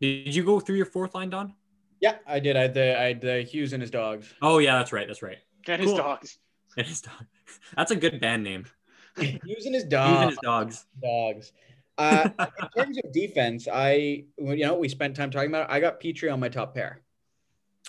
Did 0.00 0.34
you 0.34 0.44
go 0.44 0.60
through 0.60 0.76
your 0.76 0.86
fourth 0.86 1.14
line, 1.14 1.30
Don? 1.30 1.54
Yeah, 2.00 2.16
I 2.26 2.40
did. 2.40 2.56
I 2.56 2.62
had 2.62 2.74
the 2.74 2.98
I 3.00 3.04
had 3.04 3.20
the 3.20 3.42
Hughes 3.42 3.72
and 3.72 3.80
his 3.80 3.90
dogs. 3.90 4.32
Oh 4.42 4.58
yeah, 4.58 4.76
that's 4.76 4.92
right. 4.92 5.06
That's 5.06 5.22
right. 5.22 5.38
And 5.66 5.82
his 5.82 5.92
dogs. 5.92 6.38
And 6.78 6.86
his 6.86 7.00
dog. 7.00 7.24
That's 7.74 7.90
a 7.90 7.96
good 7.96 8.20
band 8.20 8.44
name. 8.44 8.66
Hughes 9.18 9.64
and 9.64 9.74
his 9.74 9.84
Even 9.86 9.88
dogs. 9.88 10.28
his 10.28 10.38
dogs. 10.42 10.86
dogs. 11.02 11.52
Uh, 11.96 12.28
in 12.76 12.84
terms 12.84 12.98
of 13.02 13.10
defense, 13.12 13.66
I 13.72 14.24
you 14.36 14.56
know 14.66 14.74
we 14.74 14.90
spent 14.90 15.16
time 15.16 15.30
talking 15.30 15.48
about 15.48 15.70
it. 15.70 15.72
I 15.72 15.80
got 15.80 15.98
Petry 16.00 16.30
on 16.30 16.38
my 16.38 16.50
top 16.50 16.74
pair. 16.74 17.00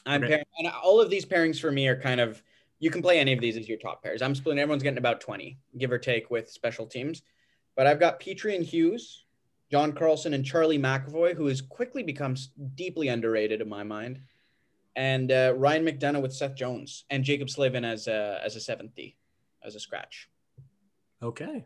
I'm 0.05 0.23
Okay. 0.23 0.29
pairing, 0.29 0.45
and 0.59 0.67
all 0.81 1.01
of 1.01 1.09
these 1.09 1.25
pairings 1.25 1.59
for 1.59 1.69
me 1.69 1.85
are 1.89 1.99
kind 1.99 2.21
of 2.21 2.41
you 2.79 2.89
can 2.89 3.01
play 3.01 3.19
any 3.19 3.33
of 3.33 3.41
these 3.41 3.57
as 3.57 3.67
your 3.67 3.77
top 3.77 4.01
pairs. 4.01 4.21
I'm 4.21 4.35
splitting. 4.35 4.59
Everyone's 4.59 4.83
getting 4.83 4.99
about 4.99 5.19
twenty, 5.19 5.59
give 5.77 5.91
or 5.91 5.97
take, 5.97 6.31
with 6.31 6.49
special 6.49 6.85
teams. 6.85 7.23
But 7.75 7.87
I've 7.87 7.99
got 7.99 8.21
Petry 8.21 8.55
and 8.55 8.63
Hughes, 8.65 9.25
John 9.71 9.91
Carlson 9.91 10.33
and 10.33 10.45
Charlie 10.45 10.79
McAvoy, 10.79 11.35
who 11.35 11.47
has 11.47 11.61
quickly 11.61 12.03
become 12.03 12.35
deeply 12.75 13.09
underrated 13.09 13.61
in 13.61 13.67
my 13.67 13.83
mind, 13.83 14.21
and 14.95 15.31
uh, 15.31 15.53
Ryan 15.55 15.85
McDonagh 15.85 16.21
with 16.21 16.33
Seth 16.33 16.55
Jones 16.55 17.05
and 17.09 17.23
Jacob 17.23 17.49
Slavin 17.49 17.83
as 17.83 18.07
a 18.07 18.39
as 18.43 18.55
a 18.55 18.61
seventh 18.61 18.95
D, 18.95 19.15
as 19.63 19.75
a 19.75 19.79
scratch. 19.79 20.29
Okay. 21.21 21.65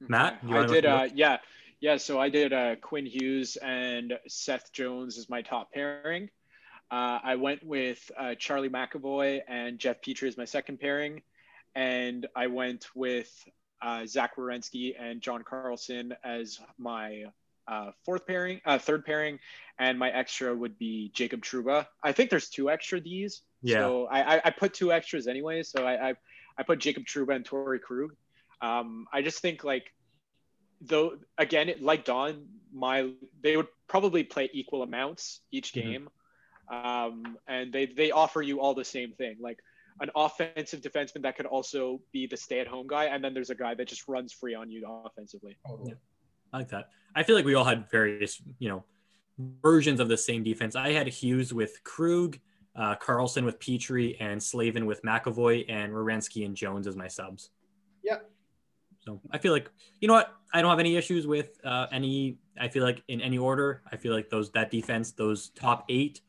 Matt, 0.00 0.38
you 0.46 0.56
I 0.56 0.66
did. 0.66 0.86
Uh, 0.86 1.08
yeah, 1.14 1.38
yeah. 1.80 1.96
So 1.96 2.20
I 2.20 2.28
did 2.28 2.52
uh, 2.52 2.76
Quinn 2.76 3.06
Hughes 3.06 3.56
and 3.56 4.18
Seth 4.26 4.72
Jones 4.72 5.18
as 5.18 5.28
my 5.28 5.42
top 5.42 5.72
pairing. 5.72 6.30
Uh, 6.90 7.18
I 7.22 7.36
went 7.36 7.64
with 7.64 8.10
uh, 8.18 8.34
Charlie 8.34 8.68
McAvoy 8.68 9.40
and 9.48 9.78
Jeff 9.78 10.00
Petry 10.02 10.28
as 10.28 10.36
my 10.36 10.44
second 10.44 10.80
pairing, 10.80 11.22
and 11.74 12.26
I 12.36 12.48
went 12.48 12.86
with 12.94 13.32
uh, 13.84 14.06
Zach 14.06 14.36
Werenski 14.36 14.94
and 14.98 15.20
John 15.20 15.42
Carlson 15.44 16.14
as 16.24 16.58
my 16.78 17.24
uh, 17.68 17.90
fourth 18.04 18.26
pairing, 18.26 18.60
uh, 18.64 18.78
third 18.78 19.04
pairing, 19.04 19.38
and 19.78 19.98
my 19.98 20.10
extra 20.10 20.54
would 20.54 20.78
be 20.78 21.10
Jacob 21.14 21.42
Trouba. 21.42 21.86
I 22.02 22.12
think 22.12 22.30
there's 22.30 22.48
two 22.48 22.70
extra 22.70 23.00
D's. 23.00 23.42
Yeah. 23.62 23.78
So 23.80 24.06
I, 24.06 24.36
I, 24.36 24.40
I 24.46 24.50
put 24.50 24.74
two 24.74 24.90
extras 24.92 25.26
anyway. 25.26 25.62
So 25.62 25.86
I, 25.86 26.10
I, 26.10 26.14
I 26.58 26.62
put 26.62 26.78
Jacob 26.80 27.04
Trouba 27.04 27.34
and 27.36 27.44
Torey 27.44 27.80
Krug. 27.80 28.10
Um, 28.60 29.06
I 29.12 29.22
just 29.22 29.40
think 29.40 29.64
like, 29.64 29.86
though 30.80 31.16
again, 31.38 31.72
like 31.80 32.04
Don, 32.04 32.46
my 32.72 33.10
they 33.42 33.56
would 33.56 33.68
probably 33.88 34.24
play 34.24 34.50
equal 34.52 34.82
amounts 34.82 35.40
each 35.50 35.72
Mhm. 35.72 35.82
game, 35.82 36.08
um, 36.70 37.38
and 37.46 37.72
they 37.72 37.86
they 37.86 38.10
offer 38.10 38.42
you 38.42 38.60
all 38.60 38.74
the 38.74 38.84
same 38.84 39.12
thing, 39.12 39.36
like 39.40 39.58
an 40.00 40.10
offensive 40.16 40.80
defenseman 40.80 41.22
that 41.22 41.36
could 41.36 41.46
also 41.46 42.00
be 42.12 42.26
the 42.26 42.36
stay-at-home 42.36 42.86
guy, 42.86 43.04
and 43.04 43.22
then 43.22 43.34
there's 43.34 43.50
a 43.50 43.54
guy 43.54 43.74
that 43.74 43.86
just 43.86 44.08
runs 44.08 44.32
free 44.32 44.54
on 44.54 44.70
you 44.70 44.84
offensively. 45.06 45.56
I 46.52 46.58
like 46.58 46.68
that. 46.70 46.88
I 47.14 47.22
feel 47.22 47.36
like 47.36 47.44
we 47.44 47.54
all 47.54 47.64
had 47.64 47.90
various, 47.90 48.40
you 48.58 48.68
know, 48.68 48.84
versions 49.62 50.00
of 50.00 50.08
the 50.08 50.16
same 50.16 50.42
defense. 50.42 50.76
I 50.76 50.92
had 50.92 51.06
Hughes 51.08 51.52
with 51.52 51.82
Krug, 51.84 52.38
uh, 52.76 52.96
Carlson 52.96 53.44
with 53.44 53.58
Petry, 53.58 54.16
and 54.20 54.42
Slavin 54.42 54.86
with 54.86 55.02
McAvoy, 55.02 55.64
and 55.68 55.92
Werenski 55.92 56.44
and 56.44 56.56
Jones 56.56 56.86
as 56.86 56.96
my 56.96 57.08
subs. 57.08 57.50
Yeah. 58.02 58.18
So 59.00 59.20
I 59.30 59.38
feel 59.38 59.52
like 59.52 59.70
you 60.00 60.08
know 60.08 60.14
what 60.14 60.32
I 60.52 60.62
don't 60.62 60.70
have 60.70 60.80
any 60.80 60.96
issues 60.96 61.26
with 61.26 61.58
uh, 61.64 61.86
any. 61.92 62.38
I 62.58 62.68
feel 62.68 62.82
like 62.82 63.02
in 63.08 63.20
any 63.20 63.38
order, 63.38 63.82
I 63.90 63.96
feel 63.96 64.14
like 64.14 64.30
those 64.30 64.50
that 64.52 64.70
defense, 64.70 65.12
those 65.12 65.50
top 65.50 65.84
eight, 65.88 66.20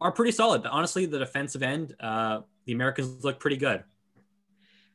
are 0.00 0.12
pretty 0.12 0.32
solid. 0.32 0.66
Honestly, 0.66 1.06
the 1.06 1.18
defensive 1.18 1.62
end, 1.62 1.96
uh, 2.00 2.40
the 2.66 2.72
Americans 2.72 3.24
look 3.24 3.40
pretty 3.40 3.56
good. 3.56 3.82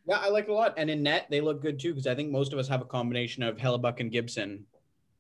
Yeah, 0.07 0.17
I 0.19 0.29
like 0.29 0.45
it 0.45 0.51
a 0.51 0.53
lot. 0.53 0.73
And 0.77 0.89
in 0.89 1.03
net, 1.03 1.27
they 1.29 1.41
look 1.41 1.61
good 1.61 1.79
too 1.79 1.89
because 1.93 2.07
I 2.07 2.15
think 2.15 2.31
most 2.31 2.53
of 2.53 2.59
us 2.59 2.67
have 2.69 2.81
a 2.81 2.85
combination 2.85 3.43
of 3.43 3.57
Hellebuyck 3.57 3.99
and 3.99 4.11
Gibson, 4.11 4.65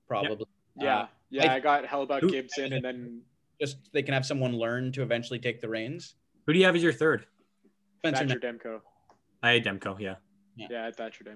probably. 0.07 0.45
Yeah, 0.79 0.99
Uh, 0.99 1.07
yeah. 1.29 1.51
I- 1.51 1.55
I, 1.55 1.59
got 1.59 1.83
Hellebuyck, 1.83 2.21
Who- 2.21 2.29
Gibson, 2.31 2.71
and 2.73 2.83
then 2.85 3.21
just 3.59 3.91
they 3.91 4.01
can 4.03 4.13
have 4.13 4.25
someone 4.25 4.53
learn 4.57 4.91
to 4.93 5.01
eventually 5.01 5.39
take 5.39 5.59
the 5.59 5.67
reins. 5.67 6.15
Who 6.45 6.53
do 6.53 6.59
you 6.59 6.65
have 6.65 6.75
as 6.75 6.83
your 6.83 6.93
third? 6.93 7.25
Spencer, 7.99 8.27
Thatcher 8.27 8.39
Demko. 8.39 8.81
I 9.43 9.51
had 9.53 9.65
Demko. 9.65 9.99
Yeah. 9.99 10.15
Yeah, 10.55 10.89
Thatcher 10.91 11.23
Demko. 11.25 11.31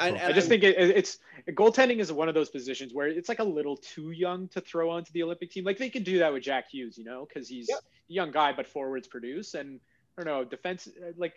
and, 0.00 0.16
Cool. 0.16 0.18
and 0.18 0.18
I 0.18 0.32
just 0.32 0.46
I'm- 0.46 0.60
think 0.60 0.64
it, 0.64 0.76
it- 0.76 0.96
it's 0.96 1.18
goaltending 1.52 2.00
is 2.00 2.12
one 2.12 2.28
of 2.28 2.34
those 2.34 2.50
positions 2.50 2.92
where 2.92 3.06
it's 3.08 3.28
like 3.30 3.38
a 3.38 3.44
little 3.44 3.76
too 3.76 4.10
young 4.10 4.48
to 4.48 4.60
throw 4.60 4.90
onto 4.90 5.10
the 5.12 5.22
Olympic 5.22 5.50
team. 5.52 5.64
Like 5.64 5.78
they 5.78 5.88
could 5.88 6.04
do 6.04 6.18
that 6.18 6.32
with 6.32 6.42
Jack 6.42 6.68
Hughes, 6.70 6.98
you 6.98 7.04
know, 7.04 7.24
because 7.26 7.48
he's 7.48 7.68
Yep. 7.70 7.78
a 7.78 8.12
young 8.12 8.30
guy, 8.32 8.52
but 8.52 8.66
forwards 8.66 9.06
produce. 9.08 9.54
And 9.54 9.76
I 9.76 9.80
don't 10.16 10.26
know, 10.26 10.44
defense, 10.44 10.86
uh, 10.88 11.12
like, 11.16 11.34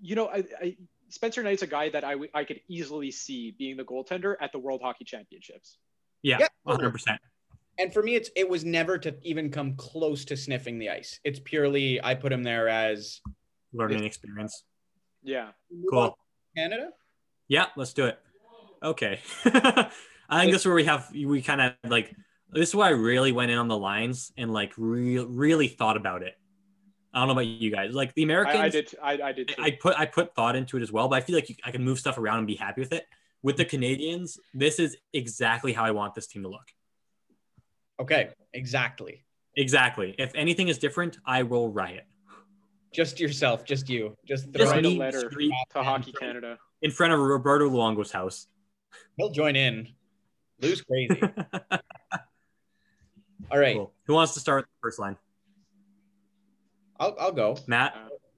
you 0.00 0.14
know, 0.16 0.28
I, 0.28 0.44
I 0.60 0.76
Spencer 1.08 1.42
Knight's 1.42 1.62
a 1.62 1.66
guy 1.66 1.90
that 1.90 2.04
I, 2.04 2.12
w- 2.12 2.30
I 2.34 2.44
could 2.44 2.60
easily 2.68 3.10
see 3.10 3.54
being 3.58 3.76
the 3.76 3.84
goaltender 3.84 4.34
at 4.40 4.52
the 4.52 4.58
World 4.58 4.80
Hockey 4.82 5.04
Championships. 5.04 5.78
Yeah. 6.22 6.38
Yeah. 6.40 6.48
100%. 6.66 7.18
and 7.78 7.92
for 7.92 8.02
me, 8.02 8.14
it's 8.14 8.30
it 8.36 8.48
was 8.48 8.64
never 8.64 8.98
to 8.98 9.14
even 9.22 9.50
come 9.50 9.74
close 9.76 10.24
to 10.26 10.36
sniffing 10.36 10.78
the 10.78 10.90
ice. 10.90 11.20
It's 11.24 11.40
purely 11.40 12.02
I 12.02 12.14
put 12.14 12.32
him 12.32 12.42
there 12.42 12.68
as 12.68 13.20
Learning 13.72 14.04
experience. 14.04 14.64
Yeah. 15.22 15.50
Cool. 15.90 16.16
Canada. 16.56 16.90
Yeah, 17.48 17.66
let's 17.76 17.92
do 17.92 18.06
it. 18.06 18.18
Okay. 18.82 19.20
I 19.44 20.40
think 20.40 20.52
this 20.52 20.62
is 20.62 20.66
where 20.66 20.74
we 20.74 20.84
have 20.84 21.10
we 21.12 21.42
kind 21.42 21.60
of 21.60 21.72
like 21.90 22.14
this 22.50 22.68
is 22.70 22.74
why 22.74 22.86
I 22.86 22.90
really 22.90 23.32
went 23.32 23.50
in 23.50 23.58
on 23.58 23.68
the 23.68 23.76
lines 23.76 24.32
and 24.38 24.52
like 24.52 24.72
real 24.76 25.26
really 25.26 25.68
thought 25.68 25.96
about 25.96 26.22
it. 26.22 26.34
I 27.14 27.20
don't 27.20 27.28
know 27.28 27.32
about 27.32 27.46
you 27.46 27.70
guys. 27.70 27.94
Like 27.94 28.12
the 28.14 28.24
Americans, 28.24 28.56
I, 28.58 28.64
I 28.64 28.68
did. 28.68 28.94
I, 29.02 29.12
I 29.22 29.32
did. 29.32 29.48
Too. 29.48 29.62
I 29.62 29.70
put 29.70 29.98
I 29.98 30.06
put 30.06 30.34
thought 30.34 30.56
into 30.56 30.76
it 30.76 30.82
as 30.82 30.90
well, 30.90 31.08
but 31.08 31.16
I 31.16 31.20
feel 31.20 31.36
like 31.36 31.48
you, 31.48 31.54
I 31.64 31.70
can 31.70 31.84
move 31.84 31.98
stuff 31.98 32.18
around 32.18 32.38
and 32.38 32.46
be 32.46 32.56
happy 32.56 32.80
with 32.80 32.92
it. 32.92 33.06
With 33.42 33.56
the 33.56 33.64
Canadians, 33.64 34.38
this 34.52 34.78
is 34.78 34.96
exactly 35.12 35.72
how 35.72 35.84
I 35.84 35.90
want 35.92 36.14
this 36.14 36.26
team 36.26 36.42
to 36.42 36.48
look. 36.48 36.66
Okay, 38.00 38.30
exactly. 38.52 39.24
Exactly. 39.56 40.14
If 40.18 40.32
anything 40.34 40.68
is 40.68 40.78
different, 40.78 41.18
I 41.24 41.42
will 41.44 41.70
riot 41.70 42.06
Just 42.92 43.20
yourself, 43.20 43.64
just 43.64 43.88
you, 43.88 44.16
just 44.26 44.44
throw 44.52 44.64
Just 44.64 44.72
write 44.72 44.84
a 44.84 44.88
letter 44.88 45.30
to 45.30 45.50
Hockey 45.74 46.12
Canada. 46.12 46.58
in 46.82 46.90
front 46.90 47.12
of 47.12 47.20
Roberto 47.20 47.68
Luongo's 47.70 48.10
house. 48.10 48.48
He'll 49.16 49.30
join 49.30 49.54
in. 49.56 49.88
Lou's 50.60 50.80
crazy. 50.80 51.20
All 53.50 53.58
right, 53.58 53.76
Cool. 53.76 53.92
Who 54.06 54.14
wants 54.14 54.34
to 54.34 54.40
start 54.40 54.62
with 54.62 54.66
the 54.66 54.78
first 54.82 54.98
line? 54.98 55.16
I'll 56.98 57.16
I'll 57.18 57.32
go. 57.32 57.56
Matt. 57.66 57.94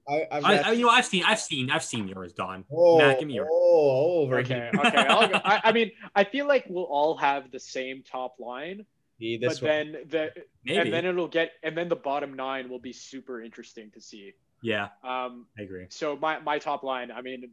I, 0.09 0.25
I've 0.31 0.45
I, 0.45 0.57
I, 0.59 0.71
you 0.73 0.83
know, 0.85 0.89
I've 0.91 1.05
seen, 1.05 1.25
I've 1.27 1.41
seen, 1.41 1.69
I've 1.69 1.83
seen 1.83 2.07
yours, 2.07 2.33
Don. 2.33 2.65
oh, 2.73 2.97
Matt, 2.97 3.19
give 3.19 3.27
me 3.27 3.35
yours. 3.35 3.49
oh, 3.51 4.23
over 4.23 4.39
Okay. 4.39 4.55
here. 4.55 4.71
Okay. 4.73 4.99
I'll 4.99 5.27
go. 5.29 5.41
I, 5.45 5.61
I 5.65 5.73
mean, 5.73 5.91
I 6.15 6.23
feel 6.23 6.47
like 6.47 6.65
we'll 6.69 6.85
all 6.85 7.17
have 7.17 7.51
the 7.51 7.59
same 7.59 8.05
top 8.09 8.37
line, 8.39 8.87
See, 9.19 9.37
but 9.39 9.49
one. 9.61 9.69
then 9.69 9.93
the 10.09 10.31
Maybe. 10.65 10.79
and 10.79 10.93
then 10.93 11.07
it'll 11.07 11.27
get 11.27 11.51
and 11.65 11.77
then 11.77 11.89
the 11.89 11.97
bottom 11.97 12.35
nine 12.35 12.69
will 12.69 12.79
be 12.79 12.93
super 12.93 13.43
interesting 13.43 13.91
to 13.95 14.01
see. 14.01 14.33
yeah, 14.63 14.91
Um, 15.03 15.47
I 15.59 15.63
agree. 15.63 15.87
so 15.89 16.17
my 16.17 16.39
my 16.39 16.61
top 16.61 16.85
line, 16.85 17.11
I 17.11 17.21
mean, 17.23 17.51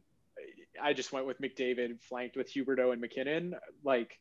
I 0.79 0.93
just 0.93 1.11
went 1.11 1.25
with 1.25 1.41
McDavid 1.41 2.01
flanked 2.03 2.37
with 2.37 2.53
Huberdeau 2.53 2.91
and 2.91 3.01
MacKinnon. 3.01 3.55
Like, 3.83 4.19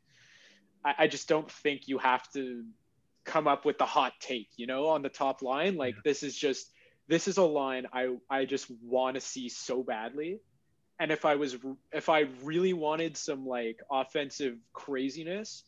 I, 0.83 0.95
I 1.01 1.07
just 1.07 1.28
don't 1.28 1.51
think 1.51 1.87
you 1.87 1.99
have 1.99 2.30
to 2.33 2.64
come 3.25 3.47
up 3.47 3.64
with 3.64 3.79
the 3.79 3.87
hot 3.87 4.12
take, 4.20 4.49
you 4.57 4.66
know, 4.66 4.89
on 4.89 5.03
the 5.03 5.09
top 5.09 5.43
line. 5.43 5.77
Like, 5.77 5.95
this 6.05 6.23
is 6.23 6.37
just 6.37 6.70
this 7.09 7.29
is 7.29 7.37
a 7.37 7.43
line 7.43 7.87
I 7.93 8.16
I 8.31 8.45
just 8.45 8.70
want 8.83 9.14
to 9.14 9.20
see 9.20 9.49
so 9.49 9.83
badly. 9.83 10.41
And 11.01 11.11
if 11.11 11.25
I 11.25 11.35
was 11.37 11.57
if 11.93 12.09
I 12.09 12.27
really 12.43 12.73
wanted 12.73 13.16
some 13.16 13.47
like 13.47 13.81
offensive 13.91 14.57
craziness, 14.73 15.64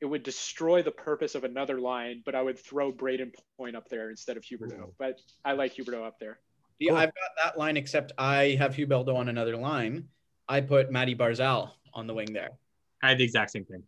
it 0.00 0.06
would 0.06 0.22
destroy 0.22 0.82
the 0.82 0.92
purpose 0.92 1.34
of 1.34 1.44
another 1.44 1.80
line. 1.80 2.22
But 2.24 2.34
I 2.34 2.42
would 2.42 2.58
throw 2.58 2.92
Brayden 2.92 3.32
Point 3.56 3.76
up 3.76 3.88
there 3.88 4.10
instead 4.10 4.36
of 4.36 4.44
Huberdeau. 4.44 4.80
Ooh. 4.80 4.94
But 4.98 5.20
I 5.44 5.52
like 5.52 5.74
Huberdeau 5.74 6.06
up 6.06 6.18
there. 6.20 6.38
Yeah, 6.78 6.92
Cool. 6.92 6.98
I've 6.98 7.08
got 7.08 7.44
that 7.44 7.58
line, 7.58 7.76
except 7.76 8.12
I 8.18 8.56
have 8.58 8.76
Huberdeau 8.76 9.16
on 9.16 9.28
another 9.28 9.56
line. 9.56 10.08
I 10.48 10.60
put 10.60 10.92
Matty 10.92 11.16
Barzal 11.16 11.70
on 11.92 12.06
the 12.06 12.14
wing 12.14 12.32
there. 12.32 12.50
I 13.02 13.10
had 13.10 13.18
the 13.18 13.24
exact 13.24 13.50
same 13.50 13.64
thing. 13.64 13.82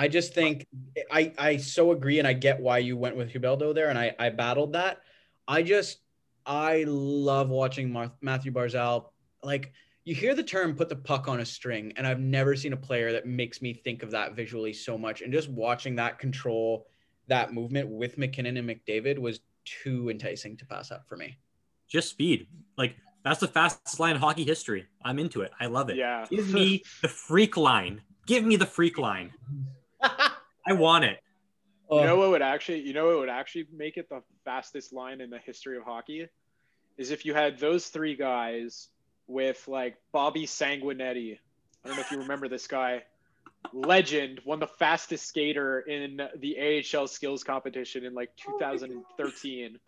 I 0.00 0.08
just 0.08 0.32
think 0.32 0.66
I 1.12 1.30
I 1.36 1.56
so 1.58 1.92
agree, 1.92 2.20
and 2.20 2.26
I 2.26 2.32
get 2.32 2.58
why 2.58 2.78
you 2.78 2.96
went 2.96 3.16
with 3.16 3.30
Huberdeau 3.30 3.74
there, 3.74 3.90
and 3.90 3.98
I 3.98 4.14
I 4.18 4.30
battled 4.30 4.72
that. 4.72 5.02
I 5.46 5.62
just 5.62 5.98
I 6.46 6.84
love 6.86 7.50
watching 7.50 7.92
Mar- 7.92 8.14
Matthew 8.22 8.50
Barzal. 8.50 9.10
Like 9.42 9.74
you 10.04 10.14
hear 10.14 10.34
the 10.34 10.42
term 10.42 10.74
"put 10.74 10.88
the 10.88 10.96
puck 10.96 11.28
on 11.28 11.40
a 11.40 11.44
string," 11.44 11.92
and 11.96 12.06
I've 12.06 12.18
never 12.18 12.56
seen 12.56 12.72
a 12.72 12.78
player 12.78 13.12
that 13.12 13.26
makes 13.26 13.60
me 13.60 13.74
think 13.74 14.02
of 14.02 14.10
that 14.12 14.34
visually 14.34 14.72
so 14.72 14.96
much. 14.96 15.20
And 15.20 15.34
just 15.34 15.50
watching 15.50 15.96
that 15.96 16.18
control, 16.18 16.86
that 17.26 17.52
movement 17.52 17.90
with 17.90 18.16
MacKinnon 18.16 18.56
and 18.56 18.70
McDavid 18.70 19.18
was 19.18 19.40
too 19.66 20.08
enticing 20.08 20.56
to 20.56 20.64
pass 20.64 20.90
up 20.90 21.06
for 21.06 21.18
me. 21.18 21.36
Just 21.88 22.08
speed. 22.08 22.46
Like 22.78 22.96
that's 23.22 23.40
the 23.40 23.48
fastest 23.48 24.00
line 24.00 24.14
in 24.14 24.22
hockey 24.22 24.44
history. 24.44 24.86
I'm 25.04 25.18
into 25.18 25.42
it. 25.42 25.52
I 25.60 25.66
love 25.66 25.90
it. 25.90 25.98
Yeah. 25.98 26.24
Give 26.30 26.48
me 26.48 26.84
the 27.02 27.08
freak 27.08 27.58
line. 27.58 28.00
Give 28.26 28.44
me 28.44 28.56
the 28.56 28.64
freak 28.64 28.96
line. 28.96 29.34
I 30.66 30.72
want 30.72 31.04
it. 31.04 31.18
You 31.90 31.98
Oh, 31.98 32.04
know 32.04 32.16
what 32.16 32.30
would 32.30 32.42
actually, 32.42 32.80
you 32.80 32.92
know 32.92 33.06
what 33.08 33.18
would 33.18 33.28
actually 33.28 33.66
make 33.72 33.96
it 33.96 34.08
the 34.08 34.22
fastest 34.44 34.92
line 34.92 35.20
in 35.20 35.30
the 35.30 35.38
history 35.38 35.76
of 35.76 35.82
hockey? 35.84 36.28
is 36.98 37.10
if 37.10 37.24
you 37.24 37.32
had 37.32 37.58
those 37.58 37.88
three 37.88 38.14
guys 38.14 38.88
with 39.26 39.66
like 39.68 39.96
Bobby 40.12 40.44
Sanguinetti. 40.46 41.38
I 41.84 41.88
don't 41.88 41.96
know 41.96 42.02
if 42.02 42.10
you 42.10 42.18
remember 42.18 42.46
this 42.48 42.66
guy. 42.66 43.04
Legend, 43.72 44.40
won 44.44 44.58
the 44.58 44.66
fastest 44.66 45.26
skater 45.26 45.80
in 45.80 46.20
the 46.38 46.82
AHL 46.94 47.06
skills 47.06 47.42
competition 47.44 48.04
in 48.04 48.14
like 48.14 48.30
2013. 48.36 49.78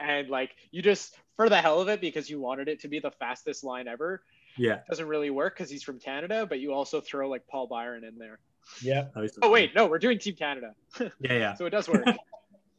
and 0.00 0.28
like 0.28 0.50
you 0.70 0.80
just 0.82 1.16
for 1.36 1.48
the 1.48 1.56
hell 1.56 1.80
of 1.80 1.88
it 1.88 2.00
because 2.00 2.30
you 2.30 2.40
wanted 2.40 2.68
it 2.68 2.80
to 2.80 2.88
be 2.88 2.98
the 2.98 3.10
fastest 3.10 3.62
line 3.64 3.88
ever. 3.88 4.22
Yeah. 4.56 4.74
It 4.76 4.84
Doesn't 4.88 5.08
really 5.08 5.30
work 5.30 5.56
because 5.56 5.70
he's 5.70 5.82
from 5.82 5.98
Canada, 5.98 6.46
but 6.46 6.60
you 6.60 6.72
also 6.72 7.00
throw 7.00 7.28
like 7.28 7.46
Paul 7.46 7.66
Byron 7.66 8.04
in 8.04 8.16
there. 8.18 8.38
Yeah. 8.82 9.06
Oh 9.42 9.50
wait, 9.50 9.74
no, 9.74 9.86
we're 9.86 9.98
doing 9.98 10.18
Team 10.18 10.34
Canada. 10.36 10.74
Yeah, 11.00 11.32
yeah. 11.32 11.54
So 11.54 11.66
it 11.66 11.70
does 11.70 11.88
work. 11.88 12.04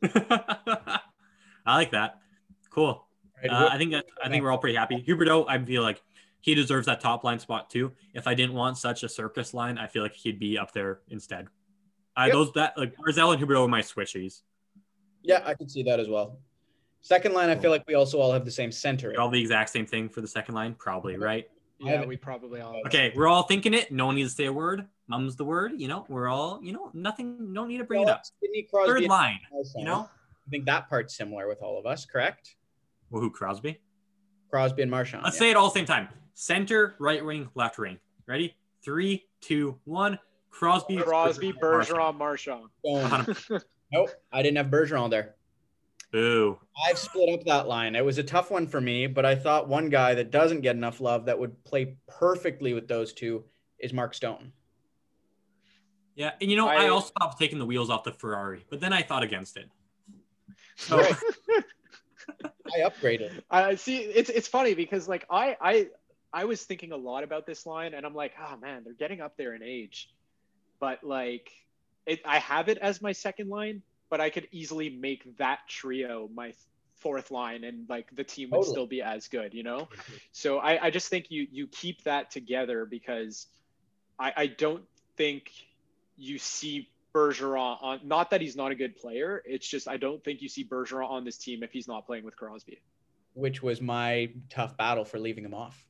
I 0.04 1.00
like 1.66 1.92
that. 1.92 2.20
Cool. 2.70 3.06
Right, 3.42 3.50
Uh, 3.52 3.70
I 3.72 3.78
think 3.78 3.92
that, 3.92 4.06
I 4.24 4.30
think 4.30 4.44
we're 4.44 4.52
all 4.52 4.58
pretty 4.58 4.76
happy. 4.78 5.04
Huberdeau, 5.08 5.46
I 5.48 5.64
feel 5.64 5.82
like 5.82 6.02
he 6.42 6.56
deserves 6.56 6.86
that 6.88 7.02
top 7.02 7.24
line 7.24 7.40
spot 7.40 7.70
too. 7.70 7.92
If 8.14 8.28
I 8.28 8.34
didn't 8.34 8.54
want 8.56 8.78
such 8.78 9.04
a 9.04 9.10
circus 9.10 9.54
line, 9.54 9.78
I 9.78 9.88
feel 9.88 10.04
like 10.04 10.14
he'd 10.16 10.40
be 10.40 10.58
up 10.58 10.72
there 10.74 11.00
instead. 11.10 11.48
I 12.16 12.28
Yep. 12.28 12.34
those 12.34 12.52
that 12.54 12.78
like 12.78 12.96
Barzal 12.96 13.34
and 13.34 13.42
Huberto 13.42 13.66
are 13.66 13.68
my 13.68 13.82
switchies. 13.82 14.42
yeah, 15.24 15.42
I 15.46 15.54
can 15.54 15.68
see 15.70 15.84
that 15.84 16.00
as 16.00 16.08
well. 16.08 16.40
Second 17.02 17.34
line, 17.34 17.50
I 17.50 17.56
feel 17.56 17.72
like 17.72 17.84
we 17.88 17.94
also 17.94 18.20
all 18.20 18.32
have 18.34 18.44
the 18.44 18.52
same 18.52 18.72
center. 18.74 19.18
All 19.20 19.30
the 19.30 19.40
exact 19.40 19.70
same 19.70 19.86
thing 19.86 20.10
for 20.10 20.20
the 20.22 20.28
second 20.28 20.54
line, 20.56 20.76
probably, 20.76 21.16
right? 21.18 21.48
Yeah, 21.80 22.06
we 22.06 22.18
probably 22.18 22.62
all. 22.62 22.82
Okay, 22.86 23.14
we're 23.16 23.28
all 23.28 23.44
thinking 23.44 23.74
it. 23.74 23.92
No 23.92 24.08
one 24.08 24.16
needs 24.16 24.32
to 24.32 24.36
say 24.36 24.46
a 24.46 24.54
word. 24.54 24.86
Mum's 25.08 25.36
the 25.36 25.46
word. 25.46 25.74
You 25.78 25.88
know, 25.88 26.06
we're 26.10 26.28
all, 26.28 26.60
you 26.62 26.74
know, 26.74 26.92
nothing. 26.94 27.54
No 27.54 27.66
need 27.66 27.78
to 27.78 27.84
bring 27.84 28.04
it 28.04 28.10
up. 28.10 28.24
Sidney 28.42 28.68
Crosby. 28.70 28.92
Third 28.92 29.10
line. 29.10 29.40
You 29.76 29.86
know, 29.86 30.10
I 30.48 30.50
think 30.50 30.66
that 30.66 30.90
part's 30.90 31.16
similar 31.16 31.48
with 31.48 31.62
all 31.62 31.80
of 31.80 31.86
us, 31.86 32.06
correct? 32.06 32.56
well, 33.10 33.22
who 33.22 33.30
Crosby? 33.30 33.80
Crosby 34.50 34.82
and 34.82 34.92
Marchand. 34.92 35.24
Let's 35.24 35.36
yeah. 35.38 35.40
say 35.40 35.50
it 35.52 35.58
all 35.58 35.70
the 35.70 35.74
same 35.74 35.86
time. 35.86 36.08
Center, 36.34 36.96
right 37.00 37.24
wing, 37.24 37.50
left 37.56 37.78
wing. 37.78 38.00
Ready? 38.28 38.56
Three, 38.84 39.26
two, 39.42 39.78
one. 39.86 40.20
Crosby, 40.50 40.98
Crosby, 40.98 41.54
Bergeron, 41.54 41.86
Bergeron, 41.86 42.18
Marchand. 42.18 42.66
Boom. 42.84 43.60
nope, 43.92 44.10
I 44.32 44.42
didn't 44.42 44.58
have 44.58 44.68
Bergeron 44.68 45.10
there. 45.10 45.36
Boo. 46.12 46.58
I've 46.88 46.98
split 46.98 47.30
up 47.30 47.46
that 47.46 47.68
line. 47.68 47.96
It 47.96 48.04
was 48.04 48.18
a 48.18 48.24
tough 48.24 48.50
one 48.50 48.68
for 48.68 48.82
me, 48.82 49.06
but 49.06 49.26
I 49.26 49.36
thought 49.36 49.68
one 49.68 49.90
guy 49.90 50.16
that 50.16 50.32
doesn't 50.32 50.62
get 50.62 50.76
enough 50.76 51.00
love 51.02 51.26
that 51.26 51.38
would 51.38 51.64
play 51.64 51.96
perfectly 52.08 52.74
with 52.74 52.88
those 52.88 53.14
two 53.14 53.44
is 53.80 53.94
Mark 53.94 54.14
Stone. 54.14 54.52
Yeah, 56.16 56.32
and 56.42 56.50
you 56.50 56.58
know, 56.58 56.68
I, 56.68 56.86
I- 56.86 56.88
also 56.90 57.08
stopped 57.08 57.38
taking 57.40 57.60
the 57.60 57.66
wheels 57.66 57.90
off 57.90 58.04
the 58.04 58.12
Ferrari, 58.12 58.66
but 58.70 58.80
then 58.80 58.92
I 58.92 59.02
thought 59.04 59.24
against 59.24 59.56
it. 59.58 59.70
So 60.76 60.98
Right. 60.98 61.16
I 62.76 62.80
upgraded. 62.80 63.42
I 63.50 63.76
see. 63.76 63.98
It's 64.00 64.30
it's 64.30 64.48
funny 64.48 64.74
because 64.74 65.08
like 65.08 65.26
I 65.30 65.58
I 65.60 65.88
I 66.32 66.46
was 66.46 66.64
thinking 66.64 66.92
a 66.92 66.98
lot 66.98 67.24
about 67.24 67.46
this 67.46 67.66
line, 67.66 67.94
and 67.94 68.06
I'm 68.06 68.14
like, 68.14 68.34
oh 68.40 68.58
man, 68.58 68.84
they're 68.84 68.94
getting 68.94 69.22
up 69.22 69.36
there 69.38 69.56
in 69.56 69.64
age, 69.64 70.10
but 70.80 71.04
like, 71.04 71.50
it 72.06 72.22
I 72.26 72.40
have 72.40 72.70
it 72.70 72.78
as 72.78 73.02
my 73.02 73.14
second 73.14 73.50
line, 73.50 73.82
but 74.10 74.20
I 74.22 74.30
could 74.30 74.48
easily 74.52 74.90
make 74.90 75.38
that 75.38 75.60
trio 75.68 76.30
my 76.34 76.54
fourth 76.96 77.32
line, 77.32 77.64
and 77.64 77.88
like 77.90 78.14
the 78.16 78.24
team 78.24 78.50
would 78.50 78.58
Totally. 78.58 78.74
still 78.74 78.88
be 78.88 79.02
as 79.02 79.28
good, 79.28 79.54
you 79.54 79.64
know. 79.64 79.88
So 80.32 80.58
I 80.60 80.86
I 80.88 80.90
just 80.90 81.08
think 81.10 81.32
you 81.32 81.48
you 81.52 81.68
keep 81.68 82.04
that 82.04 82.32
together 82.32 82.86
because 82.86 83.48
I 84.20 84.34
I 84.36 84.48
don't 84.48 84.84
think 85.16 85.52
you 86.18 86.38
see 86.38 86.90
Bergeron 87.14 87.78
on. 87.82 88.00
Not 88.04 88.30
that 88.32 88.42
he's 88.42 88.56
not 88.56 88.72
a 88.72 88.76
good 88.76 88.96
player. 88.98 89.42
It's 89.46 89.68
just 89.68 89.88
I 89.88 89.98
don't 89.98 90.24
think 90.24 90.42
you 90.42 90.50
see 90.50 90.66
Bergeron 90.66 91.10
on 91.10 91.24
this 91.24 91.38
team 91.38 91.64
if 91.64 91.72
he's 91.72 91.88
not 91.88 92.06
playing 92.06 92.26
with 92.26 92.36
Crosby. 92.36 92.82
which 93.34 93.64
was 93.64 93.80
my 93.82 94.30
tough 94.50 94.76
battle 94.76 95.06
for 95.06 95.20
leaving 95.20 95.46
him 95.46 95.54
off. 95.54 95.86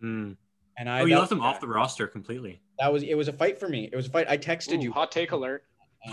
Hmm. 0.00 0.32
And 0.78 0.88
I 0.88 1.02
oh, 1.02 1.04
you 1.04 1.18
left 1.18 1.30
him 1.30 1.40
off 1.40 1.60
the 1.60 1.68
roster 1.68 2.06
completely. 2.08 2.60
that 2.78 2.92
was 2.92 3.02
it 3.02 3.14
was 3.14 3.28
a 3.28 3.32
fight 3.32 3.58
for 3.58 3.68
me. 3.68 3.88
It 3.92 3.96
was 3.96 4.06
a 4.06 4.10
fight. 4.10 4.26
I 4.28 4.38
texted 4.38 4.78
Ooh, 4.80 4.84
you. 4.84 4.92
Hot 4.92 5.12
take 5.12 5.32
alert. 5.32 5.64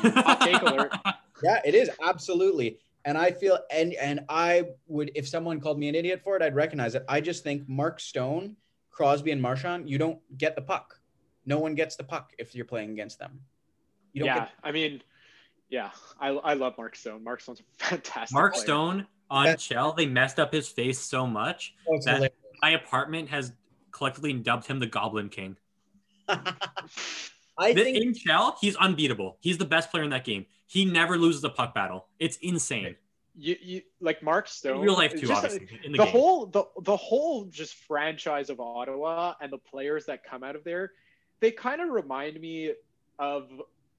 Um, 0.04 0.12
Hot 0.12 0.42
take 0.42 0.62
alert. 0.62 0.94
yeah, 1.44 1.62
it 1.66 1.76
is 1.76 1.90
absolutely. 2.04 2.80
And 3.06 3.18
I 3.18 3.32
feel 3.32 3.58
and 3.72 3.94
and 3.96 4.22
I 4.30 4.66
would 4.88 5.12
if 5.16 5.28
someone 5.28 5.60
called 5.60 5.80
me 5.80 5.90
an 5.90 5.96
idiot 5.96 6.22
for 6.24 6.36
it, 6.36 6.42
I'd 6.44 6.56
recognize 6.56 6.94
it. 6.96 7.04
I 7.10 7.20
just 7.22 7.44
think 7.44 7.68
Mark 7.68 8.00
Stone, 8.00 8.56
Crosby, 8.92 9.32
and 9.32 9.42
Marchand, 9.42 9.90
you 9.90 9.98
don't 9.98 10.20
get 10.38 10.56
the 10.56 10.62
puck. 10.62 11.00
No 11.46 11.58
one 11.58 11.74
gets 11.74 11.96
the 11.96 12.04
puck 12.04 12.34
if 12.38 12.54
you're 12.54 12.66
playing 12.66 12.92
against 12.92 13.18
them. 13.18 13.40
You 14.14 14.20
don't 14.20 14.28
Yeah, 14.28 14.40
get 14.40 14.50
I 14.64 14.72
mean, 14.72 15.02
yeah, 15.70 15.90
I, 16.20 16.28
I 16.30 16.54
love 16.54 16.78
Mark 16.78 16.96
Stone. 16.96 17.24
Mark 17.24 17.42
Stone's 17.42 17.62
a 17.62 17.64
fantastic. 17.84 18.34
Mark 18.36 18.54
player. 18.54 18.64
Stone 18.66 19.08
on 19.32 19.46
Yeah. 19.48 19.56
Shell, 19.58 19.94
they 19.94 20.06
messed 20.06 20.40
up 20.40 20.54
his 20.54 20.68
face 20.68 21.00
so 21.00 21.26
much. 21.26 21.74
oh, 21.88 21.98
that- 22.06 22.16
hilarious. 22.16 22.36
My 22.62 22.72
apartment 22.72 23.30
has 23.30 23.54
collectively 23.90 24.34
dubbed 24.34 24.68
him 24.68 24.80
the 24.80 24.86
Goblin 24.86 25.30
King. 25.30 25.58
I 27.62 27.74
Th- 27.74 27.86
think 27.86 27.98
in 27.98 28.14
Shell, 28.14 28.58
he's 28.60 28.76
unbeatable. 28.76 29.38
He's 29.40 29.58
the 29.58 29.66
best 29.66 29.92
player 29.92 30.04
in 30.04 30.10
that 30.10 30.26
game. 30.26 30.46
He 30.68 30.86
never 30.86 31.18
loses 31.18 31.44
a 31.44 31.50
puck 31.50 31.74
battle. 31.74 32.08
It's 32.20 32.38
insane. 32.38 32.96
You, 33.36 33.56
you 33.62 33.82
like 34.02 34.22
Mark 34.22 34.48
Stone. 34.48 34.78
In 34.78 34.82
real 34.82 34.94
life 34.94 35.12
too, 35.12 35.28
just, 35.28 35.32
obviously. 35.32 35.80
In 35.84 35.92
the, 35.94 36.00
the 36.00 36.04
game. 36.04 36.12
whole 36.12 36.46
the 36.48 36.66
the 36.82 36.98
whole 36.98 37.46
just 37.46 37.76
franchise 37.76 38.50
of 38.50 38.60
Ottawa 38.60 39.36
and 39.40 39.52
the 39.52 39.58
players 39.58 40.06
that 40.08 40.24
come 40.24 40.44
out 40.44 40.56
of 40.56 40.64
there, 40.64 40.92
they 41.40 41.52
kind 41.52 41.82
of 41.82 41.90
remind 41.90 42.40
me 42.42 42.74
of 43.20 43.50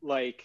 like 0.03 0.45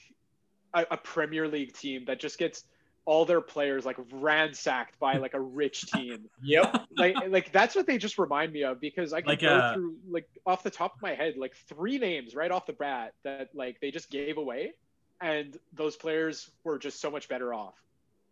a, 0.74 0.86
a 0.92 0.98
Premier 0.98 1.48
League 1.48 1.74
team 1.74 2.06
that 2.06 2.20
just 2.20 2.38
gets 2.38 2.64
all 3.08 3.24
their 3.24 3.40
players 3.40 3.86
like 3.86 3.96
ransacked 4.12 5.00
by 5.00 5.14
like 5.14 5.34
a 5.34 5.40
rich 5.40 5.90
team. 5.94 6.26
Yep. 6.44 6.88
like 6.98 7.16
like 7.30 7.52
that's 7.54 7.74
what 7.74 7.88
they 7.88 7.98
just 7.98 8.20
remind 8.20 8.52
me 8.52 8.64
of 8.64 8.82
because 8.82 9.14
I 9.14 9.22
can 9.22 9.30
Like, 9.30 9.40
go 9.40 9.48
uh, 9.56 9.74
through 9.74 9.96
like 10.10 10.28
off 10.46 10.62
the 10.62 10.70
top 10.70 10.96
of 10.96 11.02
my 11.02 11.16
head 11.16 11.36
like 11.38 11.56
three 11.56 11.98
names 11.98 12.36
right 12.36 12.52
off 12.52 12.66
the 12.66 12.74
bat 12.74 13.14
that 13.24 13.48
like 13.56 13.80
they 13.80 13.92
just 13.92 14.12
gave 14.12 14.38
away 14.38 14.74
and 15.22 15.58
those 15.74 15.96
players 15.96 16.52
were 16.66 16.78
just 16.78 17.00
so 17.00 17.10
much 17.10 17.30
better 17.30 17.54
off. 17.54 17.76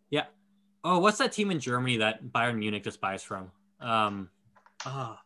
Yeah. 0.10 0.26
Oh, 0.84 1.00
what's 1.00 1.18
that 1.20 1.32
team 1.32 1.50
in 1.52 1.60
Germany 1.62 1.98
that 1.98 2.24
Bayern 2.26 2.58
Munich 2.60 2.84
just 2.84 3.00
buys 3.02 3.24
from? 3.24 3.50
Um, 3.80 4.30
ah, 4.86 5.20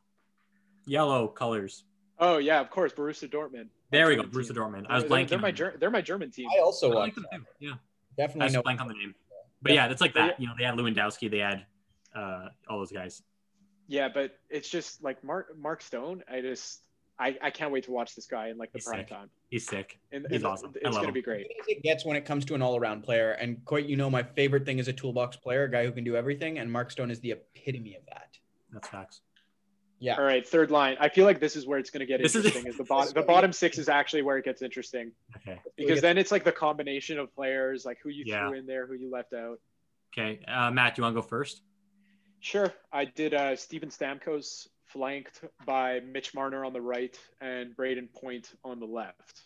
yellow 0.86 1.28
colors. 1.28 1.84
Oh 2.20 2.38
yeah, 2.38 2.60
of 2.62 2.70
course, 2.70 2.94
Borussia 2.94 3.28
Dortmund. 3.30 3.70
There 3.92 4.08
we 4.08 4.16
go, 4.16 4.22
German 4.24 4.36
Borussia 4.40 4.48
team. 4.50 4.56
Dortmund. 4.58 4.86
I 4.90 4.96
was 4.96 5.04
They're- 5.04 5.10
blanking. 5.12 5.30
They're 5.30 5.40
my 5.40 5.48
on 5.50 5.56
Ger- 5.56 5.78
they're 5.80 5.90
my 5.90 6.02
German 6.02 6.30
team. 6.32 6.48
I 6.56 6.60
also 6.62 6.92
I 6.94 6.96
like 7.00 7.16
them 7.16 7.26
too. 7.34 7.44
Yeah, 7.60 7.72
I 7.72 7.76
definitely 8.16 8.46
just 8.46 8.56
know. 8.56 8.62
blank 8.62 8.80
on 8.82 8.88
the 8.88 8.94
name. 8.94 9.16
But 9.62 9.74
yeah, 9.74 9.88
that's 9.88 10.02
like 10.02 10.14
that. 10.14 10.40
You 10.40 10.48
know, 10.48 10.54
they 10.58 10.64
had 10.64 10.76
Lewandowski. 10.76 11.30
They 11.30 11.40
had 11.40 11.66
uh, 12.16 12.50
all 12.70 12.80
those 12.80 12.92
guys. 12.92 13.22
Yeah, 13.88 14.08
but 14.14 14.38
it's 14.50 14.70
just 14.70 15.04
like 15.04 15.24
Mark 15.24 15.58
Mark 15.58 15.82
Stone. 15.82 16.24
I 16.32 16.42
just 16.42 16.82
I, 17.20 17.38
I 17.42 17.50
can't 17.50 17.72
wait 17.72 17.84
to 17.86 17.92
watch 17.92 18.16
this 18.16 18.26
guy 18.28 18.48
in 18.48 18.58
like 18.58 18.72
the 18.72 18.78
He's 18.78 18.86
prime 18.86 19.00
sick. 19.00 19.10
time. 19.10 19.30
He's 19.50 19.66
sick. 19.68 20.00
And, 20.12 20.26
He's 20.30 20.38
and 20.38 20.46
awesome. 20.46 20.72
I 20.76 20.78
It's 20.78 20.86
love 20.86 20.94
gonna 20.96 21.08
him. 21.10 21.14
be 21.16 21.22
great. 21.22 21.48
it 21.68 21.84
gets 21.84 22.06
when 22.06 22.16
it 22.16 22.24
comes 22.24 22.46
to 22.46 22.56
an 22.56 22.62
all-around 22.62 23.02
player. 23.04 23.32
And 23.32 23.64
quite, 23.66 23.88
you 23.88 23.98
know, 23.98 24.10
my 24.10 24.24
favorite 24.24 24.66
thing 24.66 24.80
is 24.80 24.88
a 24.88 24.94
toolbox 24.94 25.36
player, 25.36 25.66
a 25.66 25.72
guy 25.72 25.86
who 25.86 25.92
can 25.92 26.06
do 26.06 26.16
everything. 26.16 26.60
And 26.60 26.72
Mark 26.72 26.92
Stone 26.92 27.12
is 27.12 27.20
the 27.20 27.32
epitome 27.32 27.96
of 27.96 28.06
that. 28.06 28.38
That's 28.72 28.88
facts. 28.88 29.22
Yeah. 30.02 30.16
All 30.16 30.24
right, 30.24 30.48
third 30.48 30.72
line. 30.72 30.96
I 31.00 31.10
feel 31.10 31.26
like 31.26 31.40
this 31.40 31.56
is 31.56 31.68
where 31.68 31.78
it's 31.78 31.90
gonna 31.90 32.06
get 32.06 32.22
This 32.22 32.36
interesting. 32.36 32.68
Is, 32.68 32.78
the 32.78 32.84
bottom 32.90 33.14
the 33.14 33.22
bottom 33.22 33.52
six 33.52 33.78
is 33.78 33.90
actually 33.90 34.22
where 34.22 34.38
it 34.38 34.46
gets 34.46 34.62
interesting 34.62 35.12
Okay. 35.38 35.60
because 35.76 36.00
then 36.02 36.18
it's 36.18 36.32
like 36.32 36.44
the 36.46 36.52
combination 36.54 37.20
of 37.20 37.34
players, 37.36 37.86
like 37.86 37.98
who 38.02 38.10
you 38.10 38.24
Yeah. 38.26 38.48
threw 38.48 38.58
in 38.58 38.66
there, 38.66 38.88
who 38.88 38.94
you 38.94 39.12
left 39.12 39.34
out. 39.34 39.60
Okay. 40.14 40.40
Uh, 40.48 40.72
Matt, 40.72 40.98
you 40.98 41.04
want 41.04 41.16
to 41.16 41.22
go 41.22 41.28
first? 41.28 41.62
Sure, 42.40 42.74
I 42.94 43.04
did. 43.06 43.34
Uh, 43.34 43.56
Steven 43.58 43.90
Stamkos 43.90 44.68
flanked 44.86 45.42
by 45.66 46.00
Mitch 46.00 46.34
Marner 46.34 46.64
on 46.64 46.72
the 46.74 46.82
right 46.82 47.16
and 47.42 47.76
Brayden 47.76 48.12
Point 48.14 48.50
on 48.64 48.80
the 48.80 48.86
left. 48.86 49.42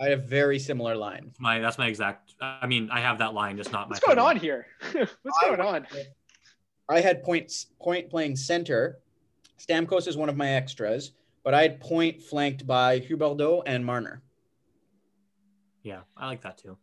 I 0.00 0.08
have 0.08 0.24
very 0.24 0.58
similar 0.58 0.96
lines. 0.96 1.36
My 1.38 1.58
that's 1.58 1.76
my 1.76 1.88
exact. 1.88 2.34
I 2.40 2.66
mean, 2.66 2.88
I 2.90 3.00
have 3.00 3.18
that 3.18 3.34
line, 3.34 3.56
just 3.58 3.72
not 3.72 3.88
my. 3.90 3.94
What's 3.94 4.00
going 4.00 4.16
favorite. 4.16 4.30
on 4.30 4.36
here? 4.38 4.66
What's 5.22 5.38
I- 5.42 5.48
going 5.48 5.60
on? 5.60 5.86
I 6.88 7.00
had 7.00 7.22
points 7.22 7.66
point 7.82 8.08
playing 8.08 8.36
center. 8.36 9.00
Stamkos 9.58 10.06
is 10.06 10.16
one 10.16 10.28
of 10.28 10.36
my 10.36 10.50
extras, 10.50 11.12
but 11.44 11.54
I 11.54 11.62
had 11.62 11.80
point 11.80 12.22
flanked 12.22 12.66
by 12.66 13.00
Huberdeau 13.00 13.62
and 13.66 13.84
Marner. 13.84 14.22
Yeah, 15.82 16.00
I 16.16 16.26
like 16.26 16.42
that 16.42 16.58
too. 16.58 16.76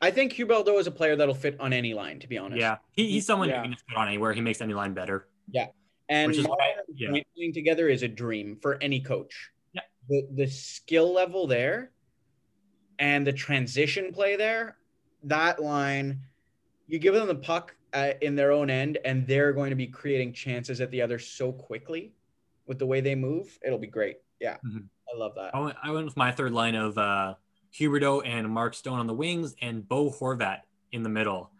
I 0.00 0.10
think 0.10 0.32
Huberdeau 0.32 0.78
is 0.80 0.86
a 0.86 0.90
player 0.90 1.14
that'll 1.14 1.34
fit 1.34 1.56
on 1.60 1.72
any 1.72 1.94
line, 1.94 2.18
to 2.20 2.26
be 2.28 2.38
honest. 2.38 2.60
Yeah, 2.60 2.78
he, 2.92 3.08
he's 3.08 3.26
someone 3.26 3.48
Yeah. 3.48 3.58
who 3.58 3.62
can 3.64 3.72
just 3.72 3.86
put 3.86 3.96
on 3.96 4.08
anywhere. 4.08 4.32
He 4.32 4.40
makes 4.40 4.60
any 4.60 4.74
line 4.74 4.94
better. 4.94 5.28
Yeah, 5.50 5.66
and 6.08 6.28
Which 6.28 6.38
is 6.38 6.46
Marner 6.48 6.58
why- 6.58 6.74
yeah. 6.94 7.22
playing 7.36 7.52
together 7.52 7.88
is 7.88 8.02
a 8.02 8.08
dream 8.08 8.58
for 8.60 8.78
any 8.82 9.00
coach. 9.00 9.50
Yeah. 9.72 9.82
The 10.08 10.26
the 10.34 10.46
skill 10.48 11.12
level 11.12 11.46
there 11.46 11.92
and 12.98 13.24
the 13.26 13.32
transition 13.32 14.12
play 14.12 14.34
there, 14.36 14.76
that 15.24 15.62
line, 15.62 16.20
you 16.88 16.98
give 16.98 17.14
them 17.14 17.28
the 17.28 17.34
puck 17.36 17.76
uh, 17.92 18.12
in 18.20 18.34
their 18.34 18.52
own 18.52 18.70
end, 18.70 18.98
and 19.04 19.26
they're 19.26 19.52
going 19.52 19.70
to 19.70 19.76
be 19.76 19.86
creating 19.86 20.32
chances 20.32 20.80
at 20.80 20.90
the 20.90 21.02
other 21.02 21.18
so 21.18 21.52
quickly 21.52 22.12
with 22.66 22.78
the 22.78 22.86
way 22.86 23.00
they 23.00 23.14
move. 23.14 23.58
It'll 23.64 23.78
be 23.78 23.86
great. 23.86 24.18
Yeah. 24.40 24.56
Mhm. 24.66 24.88
I 25.12 25.16
love 25.16 25.34
that. 25.36 25.54
I 25.54 25.60
went, 25.60 25.76
I 25.82 25.90
went 25.90 26.06
with 26.06 26.16
my 26.16 26.32
third 26.32 26.52
line 26.52 26.74
of 26.74 26.96
uh, 26.96 27.34
Huberdeau 27.78 28.26
and 28.26 28.48
Mark 28.48 28.74
Stone 28.74 28.98
on 28.98 29.06
the 29.06 29.14
wings 29.14 29.54
and 29.60 29.86
Bo 29.86 30.10
Horvat 30.10 30.60
in 30.90 31.02
the 31.02 31.08
middle. 31.10 31.50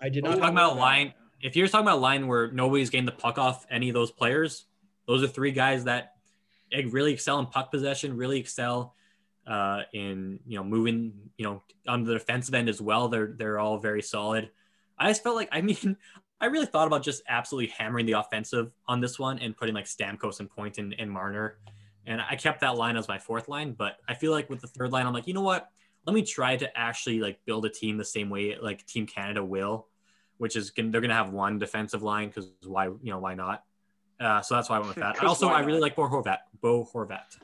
I 0.00 0.08
did 0.08 0.24
not 0.24 0.38
talking 0.38 0.50
about 0.54 0.76
a 0.76 0.78
line. 0.78 1.14
if 1.40 1.56
you're 1.56 1.68
talking 1.68 1.86
about 1.86 1.98
a 1.98 2.00
line 2.00 2.26
where 2.28 2.50
nobody's 2.52 2.90
getting 2.90 3.06
the 3.06 3.12
puck 3.12 3.38
off 3.38 3.66
any 3.70 3.88
of 3.88 3.94
those 3.94 4.10
players, 4.10 4.66
those 5.06 5.22
are 5.22 5.28
three 5.28 5.52
guys 5.52 5.84
that 5.84 6.14
really 6.90 7.12
excel 7.14 7.38
in 7.38 7.46
puck 7.46 7.70
possession, 7.70 8.16
really 8.16 8.38
excel 8.38 8.94
uh, 9.46 9.82
in 9.94 10.38
you 10.46 10.58
know 10.58 10.64
moving 10.64 11.14
you 11.38 11.44
know 11.46 11.62
on 11.86 12.04
the 12.04 12.12
defensive 12.12 12.54
end 12.54 12.68
as 12.68 12.80
well. 12.80 13.08
They're 13.08 13.32
they're 13.36 13.58
all 13.58 13.78
very 13.78 14.02
solid. 14.02 14.50
I 14.98 15.08
just 15.08 15.22
felt 15.22 15.36
like 15.36 15.48
I 15.52 15.60
mean 15.60 15.96
I 16.40 16.46
really 16.46 16.66
thought 16.66 16.86
about 16.86 17.02
just 17.02 17.22
absolutely 17.28 17.72
hammering 17.76 18.06
the 18.06 18.12
offensive 18.12 18.70
on 18.86 19.00
this 19.00 19.18
one 19.18 19.40
and 19.40 19.56
putting 19.56 19.74
like 19.74 19.86
Stamkos 19.86 20.38
and 20.38 20.48
Point 20.48 20.78
and, 20.78 20.94
and 20.96 21.10
Marner. 21.10 21.58
And 22.06 22.20
I 22.20 22.36
kept 22.36 22.60
that 22.60 22.76
line 22.76 22.96
as 22.96 23.08
my 23.08 23.18
fourth 23.18 23.48
line, 23.48 23.72
but 23.72 23.96
I 24.08 24.14
feel 24.14 24.30
like 24.30 24.48
with 24.48 24.60
the 24.60 24.68
third 24.68 24.92
line, 24.92 25.04
I'm 25.04 25.12
like, 25.12 25.26
you 25.26 25.34
know 25.34 25.42
what? 25.42 25.68
Let 26.06 26.14
me 26.14 26.22
try 26.22 26.56
to 26.56 26.78
actually 26.78 27.18
like 27.18 27.44
build 27.44 27.66
a 27.66 27.68
team 27.68 27.96
the 27.96 28.04
same 28.04 28.30
way 28.30 28.56
like 28.60 28.86
Team 28.86 29.04
Canada 29.04 29.44
will, 29.44 29.88
which 30.38 30.54
is 30.54 30.72
they're 30.76 31.00
gonna 31.00 31.12
have 31.12 31.30
one 31.30 31.58
defensive 31.58 32.02
line 32.02 32.28
because 32.28 32.50
why 32.64 32.84
you 32.84 32.98
know 33.02 33.18
why 33.18 33.34
not? 33.34 33.64
Uh, 34.20 34.40
so 34.40 34.54
that's 34.54 34.70
why 34.70 34.76
I 34.76 34.78
went 34.78 34.94
with 34.94 34.98
that. 35.04 35.22
also, 35.24 35.48
I 35.48 35.60
really 35.60 35.80
like 35.80 35.96
Bo 35.96 36.08
Horvat. 36.08 36.38
Bo 36.60 36.84
Horvat. 36.84 37.36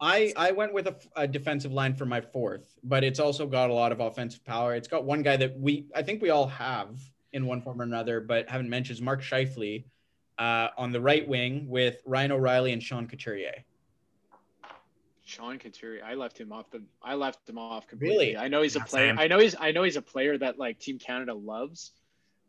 I 0.00 0.32
I 0.36 0.52
went 0.52 0.72
with 0.72 0.86
a, 0.86 0.96
a, 1.14 1.28
defensive 1.28 1.72
line 1.72 1.94
for 1.94 2.06
my 2.06 2.20
fourth, 2.20 2.78
but 2.82 3.04
it's 3.04 3.20
also 3.20 3.46
got 3.46 3.70
a 3.70 3.74
lot 3.74 3.92
of 3.92 4.00
offensive 4.00 4.44
power. 4.44 4.74
It's 4.74 4.88
got 4.88 5.04
one 5.04 5.22
guy 5.22 5.36
that 5.36 5.58
we 5.58 5.86
I 5.94 6.02
think 6.02 6.22
we 6.22 6.30
all 6.30 6.46
have 6.46 6.98
in 7.32 7.46
one 7.46 7.60
form 7.60 7.80
or 7.80 7.84
another, 7.84 8.20
but 8.20 8.48
haven't 8.48 8.70
mentioned 8.70 8.96
is 8.98 9.02
Mark 9.02 9.22
Scheifele 9.22 9.84
uh, 10.38 10.68
on 10.78 10.90
the 10.90 11.00
right 11.00 11.26
wing 11.28 11.68
with 11.68 11.98
Ryan 12.06 12.32
O'Reilly 12.32 12.72
and 12.72 12.82
Sean 12.82 13.06
Couturier. 13.06 13.64
Sean 15.22 15.58
Couturier, 15.58 16.02
I 16.04 16.14
left 16.14 16.38
him 16.38 16.50
off 16.50 16.70
the. 16.70 16.82
I 17.02 17.14
left 17.14 17.48
him 17.48 17.58
off 17.58 17.86
completely. 17.86 18.16
Really? 18.16 18.36
I 18.36 18.48
know 18.48 18.62
he's 18.62 18.76
a 18.76 18.80
player. 18.80 19.14
I 19.16 19.28
know 19.28 19.38
he's. 19.38 19.54
I 19.58 19.70
know 19.70 19.82
he's 19.82 19.96
a 19.96 20.02
player 20.02 20.36
that 20.38 20.58
like 20.58 20.80
Team 20.80 20.98
Canada 20.98 21.34
loves, 21.34 21.92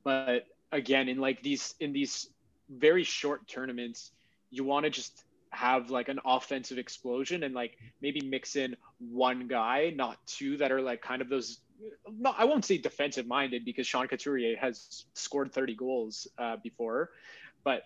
but 0.04 0.48
again, 0.72 1.10
in 1.10 1.20
like 1.20 1.44
these 1.44 1.76
in 1.80 1.92
these 1.92 2.30
very 2.70 3.04
short 3.04 3.48
tournaments, 3.48 4.12
you 4.50 4.64
want 4.64 4.86
to 4.86 4.90
just 4.90 5.24
have 5.52 5.90
like 5.90 6.10
an 6.10 6.20
offensive 6.26 6.78
explosion 6.78 7.44
and 7.44 7.54
like 7.54 7.78
maybe 8.02 8.22
mix 8.22 8.56
in 8.56 8.76
one 9.00 9.48
guy, 9.48 9.94
not 9.96 10.18
two 10.26 10.58
that 10.58 10.72
are 10.72 10.82
like 10.82 11.02
kind 11.02 11.22
of 11.22 11.30
those. 11.30 11.60
No, 12.12 12.34
I 12.38 12.46
won't 12.46 12.64
say 12.64 12.78
defensive 12.78 13.28
minded 13.28 13.66
because 13.66 13.88
Sean 13.88 14.08
Couturier 14.08 14.56
has 14.58 15.06
scored 15.14 15.52
30 15.52 15.76
goals 15.76 16.28
uh, 16.38 16.58
before, 16.64 17.10
but 17.64 17.84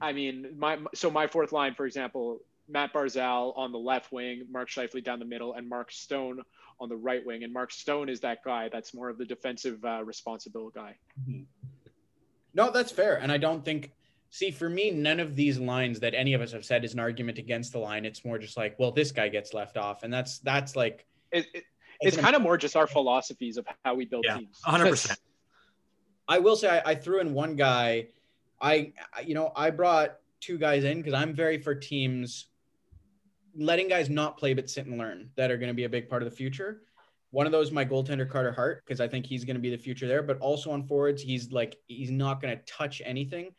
I 0.00 0.12
mean, 0.12 0.54
my 0.58 0.78
so 0.94 1.10
my 1.10 1.26
fourth 1.26 1.52
line, 1.52 1.74
for 1.74 1.86
example, 1.86 2.40
Matt 2.68 2.92
Barzal 2.92 3.56
on 3.56 3.72
the 3.72 3.78
left 3.78 4.12
wing, 4.12 4.46
Mark 4.50 4.68
Scheifele 4.68 5.04
down 5.04 5.18
the 5.18 5.24
middle, 5.24 5.54
and 5.54 5.68
Mark 5.68 5.92
Stone 5.92 6.42
on 6.80 6.88
the 6.88 6.96
right 6.96 7.24
wing. 7.24 7.44
And 7.44 7.52
Mark 7.52 7.72
Stone 7.72 8.08
is 8.08 8.20
that 8.20 8.42
guy 8.42 8.68
that's 8.72 8.94
more 8.94 9.08
of 9.08 9.18
the 9.18 9.24
defensive 9.24 9.84
uh, 9.84 10.02
responsible 10.04 10.70
guy. 10.70 10.96
Mm-hmm. 11.20 11.42
No, 12.54 12.70
that's 12.70 12.90
fair, 12.90 13.16
and 13.16 13.30
I 13.30 13.38
don't 13.38 13.64
think 13.64 13.92
See, 14.32 14.52
for 14.52 14.68
me, 14.68 14.92
none 14.92 15.18
of 15.18 15.34
these 15.34 15.58
lines 15.58 15.98
that 16.00 16.14
any 16.14 16.34
of 16.34 16.40
us 16.40 16.52
have 16.52 16.64
said 16.64 16.84
is 16.84 16.94
an 16.94 17.00
argument 17.00 17.38
against 17.38 17.72
the 17.72 17.80
line. 17.80 18.04
It's 18.04 18.24
more 18.24 18.38
just 18.38 18.56
like, 18.56 18.78
well, 18.78 18.92
this 18.92 19.10
guy 19.10 19.28
gets 19.28 19.52
left 19.52 19.76
off, 19.76 20.04
and 20.04 20.14
that's 20.14 20.38
that's 20.38 20.76
like 20.76 21.04
it, 21.32 21.46
it, 21.52 21.64
it's 22.00 22.16
kind 22.16 22.36
of 22.36 22.42
more 22.42 22.56
just 22.56 22.76
our 22.76 22.86
philosophies 22.86 23.56
of 23.56 23.66
how 23.84 23.94
we 23.94 24.04
build 24.04 24.24
yeah, 24.26 24.38
teams. 24.38 24.60
100. 24.64 24.90
percent 24.90 25.18
I 26.28 26.38
will 26.38 26.54
say 26.54 26.68
I, 26.68 26.92
I, 26.92 26.94
threw 26.94 27.20
in 27.20 27.34
one 27.34 27.56
guy. 27.56 28.08
I 28.60 28.92
you 29.24 29.34
know 29.34 29.50
I 29.56 29.70
brought 29.70 30.16
two 30.40 30.58
guys 30.58 30.84
in 30.84 30.98
because 30.98 31.14
I'm 31.14 31.34
very 31.34 31.58
for 31.58 31.74
teams 31.74 32.46
letting 33.56 33.88
guys 33.88 34.08
not 34.08 34.38
play 34.38 34.54
but 34.54 34.70
sit 34.70 34.86
and 34.86 34.96
learn 34.96 35.30
that 35.34 35.50
are 35.50 35.56
going 35.56 35.68
to 35.68 35.74
be 35.74 35.84
a 35.84 35.88
big 35.88 36.08
part 36.08 36.22
of 36.22 36.30
the 36.30 36.36
future. 36.36 36.82
One 37.32 37.46
of 37.46 37.52
those, 37.52 37.72
my 37.72 37.84
goaltender 37.84 38.28
Carter 38.28 38.52
Hart, 38.52 38.84
because 38.84 39.00
I 39.00 39.08
think 39.08 39.26
he's 39.26 39.44
going 39.44 39.54
to 39.54 39.60
be 39.60 39.70
the 39.70 39.78
future 39.78 40.06
there. 40.06 40.22
But 40.22 40.38
also 40.38 40.70
on 40.70 40.84
forwards, 40.84 41.20
he's 41.20 41.50
like 41.50 41.74
he's 41.88 42.12
not 42.12 42.40
going 42.40 42.56
to 42.56 42.62
touch 42.64 43.02
anything 43.04 43.50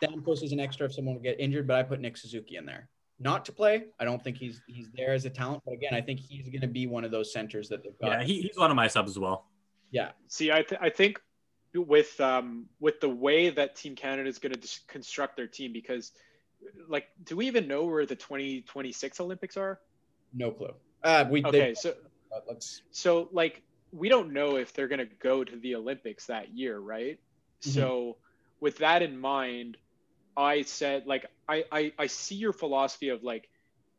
Stamkos 0.00 0.42
is 0.42 0.52
an 0.52 0.60
extra 0.60 0.86
if 0.86 0.94
someone 0.94 1.14
will 1.14 1.22
get 1.22 1.38
injured, 1.40 1.66
but 1.66 1.76
I 1.76 1.82
put 1.82 2.00
Nick 2.00 2.16
Suzuki 2.16 2.56
in 2.56 2.66
there. 2.66 2.88
Not 3.20 3.44
to 3.46 3.52
play. 3.52 3.86
I 3.98 4.04
don't 4.04 4.22
think 4.22 4.36
he's 4.36 4.60
he's 4.68 4.88
there 4.94 5.12
as 5.12 5.24
a 5.24 5.30
talent, 5.30 5.62
but 5.64 5.74
again, 5.74 5.92
I 5.92 6.00
think 6.00 6.20
he's 6.20 6.48
going 6.48 6.60
to 6.60 6.68
be 6.68 6.86
one 6.86 7.04
of 7.04 7.10
those 7.10 7.32
centers 7.32 7.68
that 7.68 7.82
they've 7.82 7.98
got. 8.00 8.10
Yeah, 8.10 8.22
he, 8.22 8.42
he's 8.42 8.56
one 8.56 8.70
of 8.70 8.76
my 8.76 8.86
subs 8.86 9.10
as 9.10 9.18
well. 9.18 9.46
Yeah. 9.90 10.10
See, 10.28 10.52
I 10.52 10.62
th- 10.62 10.80
I 10.80 10.90
think 10.90 11.20
with 11.74 12.20
um 12.20 12.66
with 12.78 13.00
the 13.00 13.08
way 13.08 13.50
that 13.50 13.74
Team 13.74 13.96
Canada 13.96 14.28
is 14.28 14.38
going 14.38 14.52
to 14.54 14.68
construct 14.86 15.36
their 15.36 15.48
team, 15.48 15.72
because 15.72 16.12
like, 16.88 17.08
do 17.24 17.36
we 17.36 17.46
even 17.46 17.66
know 17.66 17.84
where 17.84 18.06
the 18.06 18.16
2026 18.16 19.20
Olympics 19.20 19.56
are? 19.56 19.80
No 20.32 20.50
clue. 20.50 20.74
Uh, 21.02 21.24
we 21.28 21.44
okay. 21.44 21.74
so 21.74 21.94
let's. 22.46 22.82
So 22.90 23.28
like, 23.32 23.62
we 23.92 24.08
don't 24.08 24.32
know 24.32 24.56
if 24.56 24.72
they're 24.72 24.88
going 24.88 24.98
to 25.00 25.14
go 25.20 25.44
to 25.44 25.56
the 25.56 25.74
Olympics 25.74 26.26
that 26.26 26.56
year, 26.56 26.78
right? 26.78 27.18
Mm-hmm. 27.62 27.70
So 27.70 28.16
with 28.60 28.78
that 28.78 29.02
in 29.02 29.18
mind, 29.18 29.76
I 30.36 30.62
said 30.62 31.06
like 31.06 31.26
I, 31.48 31.64
I 31.70 31.92
I 31.98 32.06
see 32.06 32.36
your 32.36 32.52
philosophy 32.52 33.08
of 33.08 33.22
like 33.22 33.48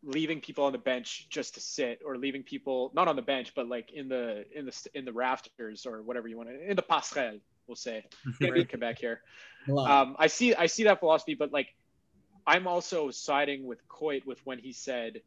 leaving 0.04 0.40
people 0.40 0.64
on 0.64 0.72
the 0.72 0.78
bench 0.78 1.28
just 1.30 1.56
to 1.56 1.60
sit 1.60 2.02
or 2.06 2.18
leaving 2.18 2.44
people 2.44 2.90
not 2.94 3.10
on 3.10 3.18
the 3.18 3.22
bench 3.22 3.52
but 3.54 3.68
like 3.68 3.92
in 3.92 4.08
the 4.08 4.46
in 4.58 4.66
the 4.66 4.88
in 4.94 5.04
the 5.04 5.12
rafters 5.12 5.86
or 5.86 6.02
whatever 6.02 6.30
you 6.30 6.38
want 6.38 6.48
to 6.48 6.70
in 6.70 6.78
the 6.78 6.82
passerelle 6.82 7.42
we'll 7.70 7.76
say 7.76 8.06
in 8.42 8.66
Quebec 8.66 9.00
here. 9.00 9.22
Um, 9.70 10.16
I 10.20 10.28
see 10.28 10.54
I 10.56 10.66
see 10.66 10.84
that 10.84 11.00
philosophy, 11.00 11.36
but 11.36 11.54
like 11.54 11.74
I'm 12.46 12.68
also 12.68 13.12
siding 13.12 13.66
with 13.66 13.88
Coyte 13.88 14.26
with 14.26 14.46
when 14.46 14.58
he 14.58 14.74
said, 14.74 15.22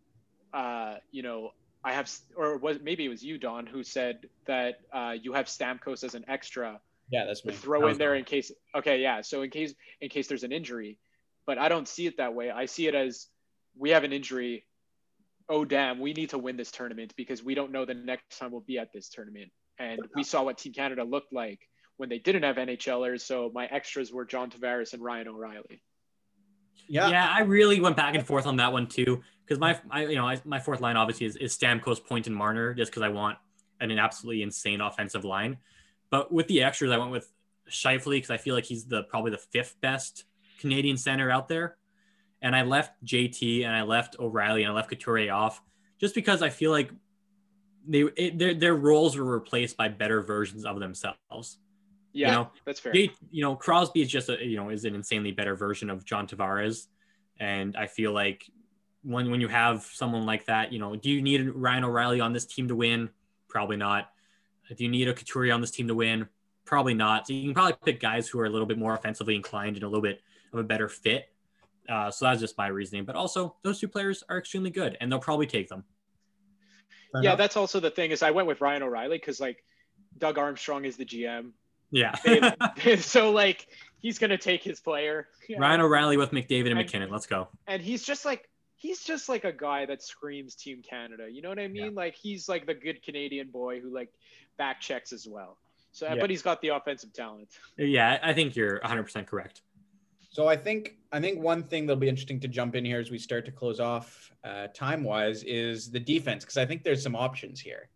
uh, 0.53 0.97
you 1.13 1.23
know, 1.23 1.53
I 1.83 1.95
have 1.95 2.11
or 2.37 2.59
was 2.59 2.79
maybe 2.83 3.07
it 3.07 3.09
was 3.09 3.25
you 3.25 3.39
Don 3.39 3.67
who 3.67 3.83
said 3.83 4.29
that 4.47 4.81
uh, 4.93 5.15
you 5.21 5.33
have 5.33 5.47
Stamkos 5.47 6.05
as 6.05 6.15
an 6.15 6.25
extra 6.29 6.81
yeah, 7.11 7.25
that's 7.27 7.45
me. 7.45 7.53
Throw 7.53 7.89
in 7.89 7.99
there 7.99 8.15
in 8.15 8.25
case. 8.25 8.53
Okay, 8.75 9.01
yeah. 9.01 9.21
So 9.21 9.43
in 9.43 9.51
case 9.51 9.75
in 10.01 10.09
case 10.09 10.29
there's 10.29 10.45
an 10.45 10.53
injury, 10.53 10.99
but 11.47 11.59
I 11.59 11.69
don't 11.69 11.89
see 11.89 12.07
it 12.07 12.17
that 12.19 12.35
way. 12.35 12.51
I 12.51 12.67
see 12.67 12.87
it 12.87 12.95
as 12.95 13.29
we 13.77 13.91
have 13.91 14.05
an 14.05 14.13
injury. 14.13 14.65
Oh 15.49 15.65
damn, 15.65 15.99
we 15.99 16.13
need 16.13 16.31
to 16.31 16.39
win 16.39 16.57
this 16.57 16.71
tournament 16.71 17.13
because 17.17 17.43
we 17.43 17.55
don't 17.55 17.73
know 17.73 17.85
the 17.85 17.95
next 17.95 18.39
time 18.39 18.53
we'll 18.53 18.61
be 18.61 18.79
at 18.79 18.93
this 18.93 19.09
tournament. 19.09 19.51
And 19.79 20.01
we 20.15 20.23
saw 20.23 20.45
what 20.45 20.59
Team 20.59 20.73
Canada 20.73 21.03
looked 21.03 21.33
like 21.33 21.61
when 21.97 22.09
they 22.09 22.19
didn't 22.19 22.45
have 22.45 22.57
NHLers. 22.57 23.23
So 23.23 23.51
my 23.55 23.67
extras 23.67 24.13
were 24.13 24.25
John 24.25 24.51
Tavares 24.51 24.93
and 24.93 25.03
Ryan 25.03 25.29
O'Reilly. 25.29 25.83
Yeah, 26.89 27.09
yeah, 27.09 27.29
I 27.31 27.43
really 27.43 27.81
went 27.81 27.97
back 27.97 28.15
and 28.15 28.27
forth 28.27 28.47
on 28.47 28.57
that 28.57 28.73
one 28.73 28.87
too 28.87 29.23
because 29.45 29.59
my, 29.59 29.79
I, 29.91 30.07
you 30.07 30.17
know, 30.17 30.27
I, 30.27 30.41
my 30.45 30.59
fourth 30.59 30.81
line 30.81 30.97
obviously 30.97 31.27
is, 31.27 31.37
is 31.37 31.57
Stamkos, 31.57 32.05
Point, 32.05 32.27
and 32.27 32.35
Marner, 32.35 32.75
just 32.75 32.91
because 32.91 33.03
I 33.03 33.09
want 33.09 33.39
an, 33.81 33.91
an 33.91 33.99
absolutely 33.99 34.43
insane 34.43 34.81
offensive 34.81 35.25
line. 35.25 35.59
But 36.13 36.31
with 36.31 36.47
the 36.47 36.63
extras, 36.63 36.93
I 36.93 36.99
went 36.99 37.11
with 37.11 37.33
Scheifele 37.71 38.17
because 38.17 38.31
I 38.31 38.37
feel 38.37 38.55
like 38.55 38.67
he's 38.67 38.85
the 38.85 39.03
probably 39.05 39.31
the 39.31 39.39
fifth 39.39 39.81
best 39.81 40.25
Canadian 40.61 40.99
center 40.99 41.31
out 41.31 41.49
there. 41.49 41.79
And 42.43 42.55
I 42.55 42.63
left 42.63 43.03
JT 43.03 43.65
and 43.65 43.75
I 43.75 43.83
left 43.83 44.17
O'Reilly 44.19 44.63
and 44.63 44.73
I 44.73 44.75
left 44.75 44.91
Couturier 44.91 45.33
off 45.33 45.63
just 45.99 46.15
because 46.15 46.43
I 46.43 46.51
feel 46.51 46.71
like 46.71 46.91
they 47.89 48.03
it, 48.03 48.39
their 48.39 48.53
their 48.53 48.75
roles 48.75 49.17
were 49.17 49.25
replaced 49.25 49.79
by 49.79 49.89
better 49.89 50.21
versions 50.21 50.67
of 50.67 50.79
themselves. 50.81 51.59
Yeah, 52.13 52.27
you 52.27 52.33
know, 52.33 52.51
that's 52.67 52.81
fair. 52.81 52.93
J, 52.93 53.11
you 53.31 53.43
know, 53.43 53.57
Crosby 53.57 54.03
is 54.03 54.11
just 54.11 54.29
a 54.29 54.45
you 54.45 54.57
know 54.57 54.69
is 54.69 54.85
an 54.85 54.95
insanely 54.95 55.33
better 55.33 55.57
version 55.57 55.89
of 55.89 56.05
John 56.05 56.27
Tavares, 56.27 56.89
and 57.41 57.75
I 57.75 57.87
feel 57.87 58.13
like 58.13 58.45
when 59.03 59.31
when 59.31 59.41
you 59.41 59.49
have 59.49 59.83
someone 59.85 60.27
like 60.27 60.45
that, 60.47 60.73
you 60.73 60.79
know, 60.79 60.95
do 60.95 61.11
you 61.11 61.23
need 61.23 61.49
Ryan 61.49 61.85
O'Reilly 61.85 62.21
on 62.21 62.35
this 62.35 62.45
team 62.45 62.69
to 62.69 62.77
win? 62.77 63.09
Probably 63.49 63.77
not. 63.79 64.11
Do 64.77 64.85
you 64.85 64.91
need 64.91 65.09
a 65.09 65.15
Couturier 65.15 65.53
on 65.53 65.61
this 65.61 65.71
team 65.71 65.89
to 65.89 65.95
win? 65.95 66.29
Probably 66.65 66.95
not. 66.95 67.27
So 67.27 67.33
you 67.33 67.45
can 67.45 67.55
probably 67.55 67.75
pick 67.85 68.01
guys 68.01 68.29
who 68.29 68.39
are 68.41 68.47
a 68.47 68.51
little 68.51 68.67
bit 68.67 68.79
more 68.79 68.95
offensively 68.95 69.35
inclined 69.35 69.77
and 69.77 69.85
a 69.85 69.89
little 69.89 70.03
bit 70.03 70.21
of 70.53 70.59
a 70.59 70.65
better 70.65 70.89
fit. 70.89 71.29
Uh, 71.89 72.11
so 72.11 72.27
that's 72.27 72.41
just 72.41 72.57
my 72.57 72.69
reasoning. 72.69 73.05
But 73.05 73.17
also, 73.17 73.57
those 73.63 73.81
two 73.81 73.89
players 73.89 74.23
are 74.29 74.39
extremely 74.39 74.71
good, 74.71 74.97
and 75.01 75.11
they'll 75.11 75.19
probably 75.19 75.47
take 75.47 75.69
them. 75.69 75.85
Fair 77.13 77.23
yeah, 77.23 77.31
enough. 77.31 77.39
that's 77.39 77.57
also 77.57 77.81
the 77.81 77.91
thing 77.91 78.11
is 78.11 78.23
I 78.23 78.31
went 78.31 78.49
with 78.49 78.61
Ryan 78.61 78.85
O'Reilly 78.85 79.19
because 79.19 79.41
like 79.41 79.63
Doug 80.19 80.39
Armstrong 80.39 80.85
is 80.85 80.97
the 80.97 81.05
GM. 81.05 81.51
Yeah. 81.91 82.15
so 83.01 83.31
like 83.33 83.67
he's 83.99 84.19
gonna 84.19 84.39
take 84.39 84.63
his 84.63 84.81
player. 84.81 85.29
Ryan 85.59 85.81
know? 85.81 85.87
O'Reilly 85.87 86.17
with 86.17 86.31
McDavid 86.31 86.61
and, 86.61 86.69
and 86.69 86.79
MacKinnon. 86.79 87.11
Let's 87.11 87.27
go. 87.27 87.49
And 87.67 87.83
he's 87.83 88.03
just 88.05 88.25
like 88.25 88.49
he's 88.77 89.05
just 89.05 89.29
like 89.29 89.45
a 89.45 89.53
guy 89.53 89.87
that 89.87 90.03
screams 90.03 90.55
Team 90.55 90.83
Canada. 90.83 91.29
You 91.31 91.43
know 91.43 91.51
what 91.51 91.59
I 91.59 91.69
mean? 91.69 91.85
Yeah. 91.85 91.91
Like 91.95 92.15
he's 92.15 92.49
like 92.49 92.67
the 92.67 92.75
good 92.75 93.03
Canadian 93.03 93.49
boy 93.51 93.81
who 93.81 93.95
like 93.95 94.11
back 94.59 94.81
checks 94.81 95.13
as 95.13 95.27
well. 95.29 95.59
So, 95.93 96.07
yeah. 96.07 96.17
but 96.21 96.31
he's 96.31 96.43
got 96.43 96.61
the 96.63 96.69
offensive 96.69 97.13
talent. 97.13 97.49
Yeah, 97.77 98.19
I 98.23 98.33
think 98.33 98.57
you're 98.57 98.81
100% 98.81 99.27
correct. 99.27 99.63
So 100.31 100.49
I 100.49 100.57
think 100.57 100.97
I 101.13 101.21
think 101.21 101.43
one 101.43 101.63
thing 101.63 101.87
that'll 101.87 102.01
be 102.01 102.09
interesting 102.09 102.41
to 102.41 102.49
jump 102.49 102.75
in 102.75 102.87
here 102.87 102.99
as 102.99 103.11
we 103.11 103.19
start 103.19 103.45
to 103.45 103.53
close 103.53 103.81
off 103.81 104.33
uh, 104.45 104.69
time 104.69 105.05
wise 105.05 105.43
is 105.43 105.91
the 105.91 106.01
defense 106.01 106.43
because 106.43 106.57
I 106.57 106.65
think 106.65 106.83
there's 106.85 107.03
some 107.03 107.15
options 107.15 107.61
here. 107.61 107.91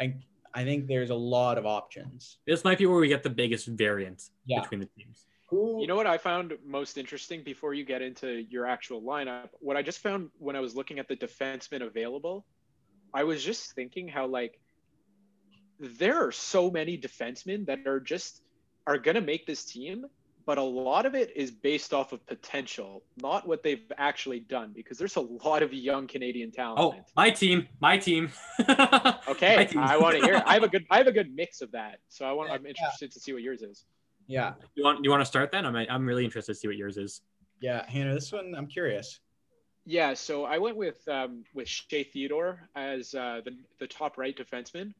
I 0.00 0.14
I 0.54 0.64
think 0.64 0.86
there's 0.86 1.10
a 1.10 1.14
lot 1.14 1.58
of 1.58 1.66
options. 1.66 2.38
This 2.46 2.64
might 2.64 2.78
be 2.78 2.86
where 2.86 2.98
we 2.98 3.08
get 3.08 3.22
the 3.22 3.28
biggest 3.28 3.66
variance 3.66 4.30
yeah. 4.46 4.62
between 4.62 4.80
the 4.80 4.88
teams. 4.96 5.26
You 5.52 5.86
know 5.86 5.94
what 5.94 6.06
I 6.06 6.18
found 6.18 6.54
most 6.66 6.96
interesting 6.96 7.44
before 7.44 7.74
you 7.74 7.84
get 7.84 8.02
into 8.02 8.44
your 8.48 8.66
actual 8.66 9.02
lineup? 9.02 9.50
What 9.60 9.76
I 9.76 9.82
just 9.82 10.00
found 10.00 10.30
when 10.38 10.56
I 10.56 10.60
was 10.60 10.74
looking 10.74 10.98
at 10.98 11.06
the 11.06 11.16
defensemen 11.16 11.82
available, 11.82 12.44
I 13.12 13.24
was 13.24 13.44
just 13.44 13.74
thinking 13.74 14.08
how 14.08 14.26
like 14.26 14.58
there 15.80 16.26
are 16.26 16.32
so 16.32 16.70
many 16.70 16.96
defensemen 16.96 17.66
that 17.66 17.86
are 17.86 18.00
just 18.00 18.42
are 18.86 18.98
gonna 18.98 19.20
make 19.20 19.46
this 19.46 19.64
team 19.64 20.06
but 20.46 20.58
a 20.58 20.62
lot 20.62 21.06
of 21.06 21.14
it 21.14 21.32
is 21.34 21.50
based 21.50 21.94
off 21.94 22.12
of 22.12 22.24
potential, 22.26 23.02
not 23.16 23.46
what 23.48 23.62
they've 23.62 23.90
actually 23.96 24.40
done, 24.40 24.72
because 24.74 24.98
there's 24.98 25.16
a 25.16 25.20
lot 25.20 25.62
of 25.62 25.72
young 25.72 26.06
Canadian 26.06 26.50
talent. 26.50 26.80
Oh, 26.80 26.94
my 27.16 27.30
team, 27.30 27.66
my 27.80 27.96
team. 27.96 28.30
okay, 29.28 29.56
My 29.56 29.64
team. 29.64 29.78
I 29.80 29.96
want 29.96 30.16
to 30.18 30.22
hear. 30.24 30.42
I 30.44 30.54
have 30.54 30.62
a 30.62 30.68
good, 30.68 30.84
I 30.90 30.98
have 30.98 31.06
a 31.06 31.12
good 31.12 31.34
mix 31.34 31.62
of 31.62 31.70
that. 31.72 32.00
So 32.08 32.26
I 32.26 32.32
want, 32.32 32.50
I'm 32.50 32.62
Yeah. 32.64 32.70
interested 32.70 33.10
to 33.12 33.20
see 33.20 33.32
what 33.32 33.42
yours 33.42 33.62
is. 33.62 33.86
Yeah. 34.26 34.54
you 34.74 34.84
want 34.84 35.04
you 35.04 35.10
want 35.10 35.20
to 35.20 35.26
start 35.26 35.50
then? 35.52 35.66
I'm 35.66 35.76
I'm 35.76 36.06
really 36.06 36.24
interested 36.24 36.52
to 36.52 36.58
see 36.58 36.68
what 36.68 36.76
yours 36.76 36.96
is. 36.96 37.22
Yeah. 37.60 37.88
Hannah, 37.88 38.14
this 38.14 38.32
one, 38.32 38.54
I'm 38.56 38.66
curious. 38.66 39.20
Yeah, 39.86 40.14
so 40.14 40.44
I 40.44 40.56
went 40.56 40.76
with 40.76 41.06
um, 41.08 41.44
with 41.52 41.68
Shea 41.68 42.04
Theodore 42.04 42.68
as 42.74 43.14
uh, 43.14 43.40
the 43.44 43.52
the 43.80 43.86
top 43.86 44.16
right 44.16 44.36
defenseman. 44.36 44.92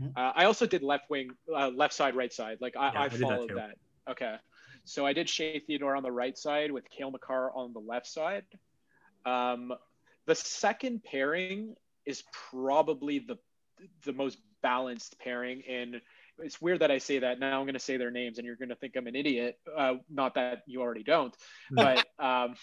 Mhm. 0.00 0.12
Uh, 0.16 0.32
I 0.34 0.44
also 0.44 0.66
did 0.66 0.82
left 0.82 1.10
wing, 1.10 1.30
uh, 1.54 1.68
left 1.68 1.94
side, 1.94 2.14
right 2.14 2.32
side. 2.32 2.58
Like 2.60 2.76
I, 2.76 2.92
Yeah, 2.92 3.02
I 3.02 3.08
did 3.08 3.20
that 3.20 3.28
followed 3.28 3.50
that. 3.56 3.76
Okay, 4.10 4.36
so 4.84 5.06
I 5.06 5.12
did 5.12 5.28
Shea 5.28 5.60
Theodore 5.60 5.96
on 5.96 6.02
the 6.02 6.12
right 6.12 6.36
side 6.36 6.70
with 6.70 6.88
Cale 6.90 7.10
Makar 7.10 7.52
on 7.54 7.72
the 7.72 7.80
left 7.80 8.06
side. 8.06 8.44
Um, 9.24 9.72
the 10.26 10.34
second 10.34 11.04
pairing 11.04 11.74
is 12.06 12.24
probably 12.50 13.20
the 13.20 13.38
the 14.04 14.12
most 14.12 14.38
balanced 14.62 15.18
pairing 15.18 15.62
and 15.68 16.00
it's 16.38 16.60
weird 16.60 16.80
that 16.80 16.90
I 16.90 16.98
say 16.98 17.18
that 17.20 17.38
now 17.38 17.58
I'm 17.58 17.64
going 17.64 17.74
to 17.74 17.80
say 17.80 17.96
their 17.96 18.10
names 18.10 18.38
and 18.38 18.46
you're 18.46 18.56
going 18.56 18.68
to 18.70 18.76
think 18.76 18.96
I'm 18.96 19.06
an 19.06 19.16
idiot. 19.16 19.58
Uh, 19.76 19.94
not 20.08 20.34
that 20.34 20.62
you 20.66 20.80
already 20.80 21.02
don't, 21.02 21.36
but 21.70 22.04
um, 22.18 22.54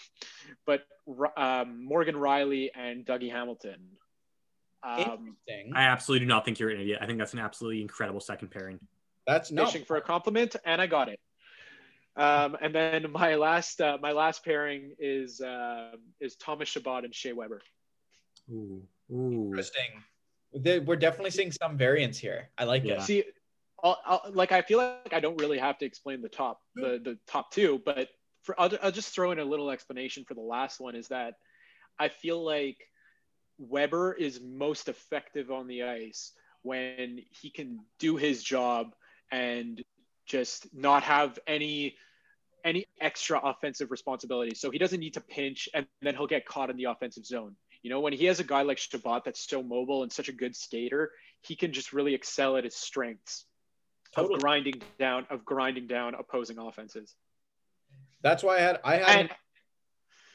but 0.66 0.82
um, 1.36 1.84
Morgan 1.84 2.14
Rielly 2.14 2.70
and 2.74 3.04
Dougie 3.04 3.30
Hamilton. 3.30 3.80
Um, 4.82 4.98
Interesting. 4.98 5.72
I 5.74 5.82
absolutely 5.82 6.24
do 6.26 6.28
not 6.28 6.44
think 6.44 6.58
you're 6.58 6.70
an 6.70 6.80
idiot. 6.80 6.98
I 7.02 7.06
think 7.06 7.18
that's 7.18 7.32
an 7.32 7.38
absolutely 7.38 7.82
incredible 7.82 8.20
second 8.20 8.50
pairing. 8.50 8.78
That's 9.26 9.50
no. 9.50 9.66
fishing 9.66 9.84
for 9.84 9.96
a 9.96 10.00
compliment, 10.00 10.56
and 10.64 10.80
I 10.80 10.86
got 10.86 11.08
it. 11.08 11.20
Um, 12.16 12.56
and 12.60 12.74
then 12.74 13.12
my 13.12 13.36
last 13.36 13.80
uh, 13.80 13.98
my 14.00 14.12
last 14.12 14.44
pairing 14.44 14.94
is 14.98 15.40
uh, 15.40 15.92
is 16.20 16.36
Thomas 16.36 16.68
Chabot 16.68 17.04
and 17.04 17.14
Shea 17.14 17.32
Weber. 17.32 17.60
Ooh, 18.50 18.82
ooh. 19.12 19.44
Interesting. 19.46 20.02
They- 20.52 20.80
We're 20.80 20.96
definitely 20.96 21.30
seeing 21.30 21.52
some 21.52 21.76
variance 21.78 22.18
here. 22.18 22.48
I 22.58 22.64
like 22.64 22.84
Yeah. 22.84 22.94
it. 22.94 23.02
See, 23.02 23.24
I'll, 23.82 23.98
I'll, 24.04 24.22
like 24.32 24.50
I 24.50 24.62
feel 24.62 24.78
like 24.78 25.12
I 25.12 25.20
don't 25.20 25.40
really 25.40 25.58
have 25.58 25.78
to 25.78 25.84
explain 25.86 26.20
the 26.22 26.28
top 26.28 26.60
the 26.74 27.00
the 27.02 27.18
top 27.26 27.52
two, 27.52 27.80
but 27.84 28.08
for 28.42 28.60
I'll, 28.60 28.70
I'll 28.82 28.90
just 28.90 29.14
throw 29.14 29.30
in 29.30 29.38
a 29.38 29.44
little 29.44 29.70
explanation 29.70 30.24
for 30.26 30.34
the 30.34 30.40
last 30.40 30.80
one 30.80 30.96
is 30.96 31.08
that 31.08 31.34
I 31.98 32.08
feel 32.08 32.44
like 32.44 32.78
Weber 33.60 34.14
is 34.14 34.40
most 34.40 34.88
effective 34.88 35.50
on 35.50 35.66
the 35.66 35.82
ice 35.84 36.32
when 36.62 37.20
he 37.30 37.50
can 37.50 37.80
do 37.98 38.16
his 38.16 38.42
job 38.42 38.94
and 39.30 39.82
just 40.26 40.66
not 40.74 41.02
have 41.02 41.38
any 41.46 41.96
any 42.64 42.86
extra 43.00 43.40
offensive 43.42 43.90
responsibility. 43.90 44.54
So 44.54 44.70
he 44.70 44.78
doesn't 44.78 45.00
need 45.00 45.14
to 45.14 45.20
pinch 45.20 45.68
and 45.72 45.86
then 46.02 46.14
he'll 46.14 46.26
get 46.26 46.44
caught 46.44 46.68
in 46.68 46.76
the 46.76 46.84
offensive 46.84 47.24
zone. 47.24 47.56
You 47.82 47.88
know, 47.88 48.00
when 48.00 48.12
he 48.12 48.26
has 48.26 48.38
a 48.38 48.44
guy 48.44 48.62
like 48.62 48.76
Chabot 48.76 49.24
that's 49.24 49.48
so 49.48 49.62
mobile 49.62 50.02
and 50.02 50.12
such 50.12 50.28
a 50.28 50.32
good 50.32 50.54
skater, 50.54 51.10
he 51.40 51.56
can 51.56 51.72
just 51.72 51.94
really 51.94 52.14
excel 52.14 52.56
at 52.58 52.64
his 52.64 52.76
strengths 52.76 53.46
Totally. 54.14 54.34
of 54.34 54.40
grinding 54.40 54.82
down 54.98 55.26
of 55.30 55.44
grinding 55.44 55.86
down 55.86 56.14
opposing 56.14 56.58
offenses. 56.58 57.14
That's 58.22 58.42
why 58.42 58.56
I 58.56 58.60
had 58.60 58.80
I 58.84 58.96
had. 58.96 59.20
And 59.20 59.30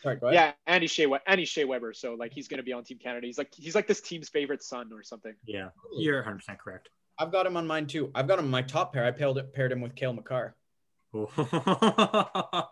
sorry, 0.06 0.16
go 0.18 0.28
ahead. 0.28 0.36
yeah, 0.36 0.74
and 0.74 0.82
he's 0.82 0.92
Shea, 0.92 1.06
We- 1.06 1.20
and 1.28 1.40
he's 1.40 1.50
Shea 1.50 1.66
Weber, 1.66 1.94
so 1.94 2.14
like 2.14 2.32
he's 2.34 2.48
gonna 2.48 2.64
be 2.64 2.72
on 2.74 2.84
Team 2.84 2.98
Canada. 2.98 3.28
He's 3.28 3.38
like 3.38 3.54
he's 3.54 3.76
like 3.76 3.88
this 3.88 4.00
team's 4.02 4.30
favorite 4.30 4.64
son 4.64 4.92
or 4.94 5.04
something. 5.04 5.34
Yeah, 5.46 5.70
you're 5.98 6.18
100 6.18 6.38
percent 6.38 6.60
correct. 6.60 6.90
I've 7.20 7.32
got 7.32 7.46
him 7.46 7.58
on 7.58 7.66
mine 7.68 7.88
too. 7.88 8.12
I've 8.16 8.28
got 8.28 8.40
him 8.40 8.46
on 8.46 8.52
my 8.52 8.62
top 8.62 8.94
pair. 8.94 9.06
I 9.06 9.12
paired 9.12 9.38
it, 9.38 9.54
paired 9.54 9.72
him 9.72 9.82
with 9.82 9.96
Cale 9.96 10.14
Makar. 10.14 10.56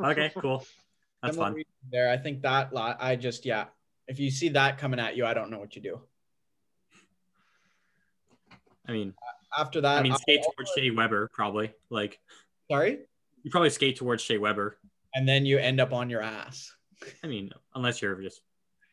Okay, 0.00 0.32
cool. 0.38 0.64
That's 1.22 1.36
Similar 1.36 1.52
fun. 1.54 1.62
There, 1.90 2.10
I 2.10 2.16
think 2.16 2.42
that 2.42 2.72
lot. 2.72 2.96
I 3.00 3.14
just 3.16 3.44
yeah. 3.46 3.66
If 4.08 4.18
you 4.18 4.30
see 4.30 4.48
that 4.50 4.78
coming 4.78 4.98
at 4.98 5.16
you, 5.16 5.24
I 5.24 5.34
don't 5.34 5.50
know 5.50 5.58
what 5.58 5.76
you 5.76 5.82
do. 5.82 6.00
I 8.88 8.92
mean, 8.92 9.14
After 9.56 9.80
that, 9.80 9.98
I 9.98 10.02
mean, 10.02 10.12
I- 10.12 10.16
skate 10.16 10.42
towards 10.42 10.72
Shea 10.76 10.90
Weber 10.90 11.30
probably. 11.32 11.72
Like 11.90 12.18
sorry, 12.70 12.98
you 13.44 13.50
probably 13.50 13.70
skate 13.70 13.96
towards 13.96 14.22
Shea 14.22 14.38
Weber. 14.38 14.76
And 15.14 15.28
then 15.28 15.44
you 15.46 15.58
end 15.58 15.80
up 15.80 15.92
on 15.92 16.08
your 16.10 16.22
ass. 16.22 16.72
I 17.22 17.26
mean, 17.26 17.50
unless 17.74 18.00
you're 18.00 18.20
just 18.22 18.40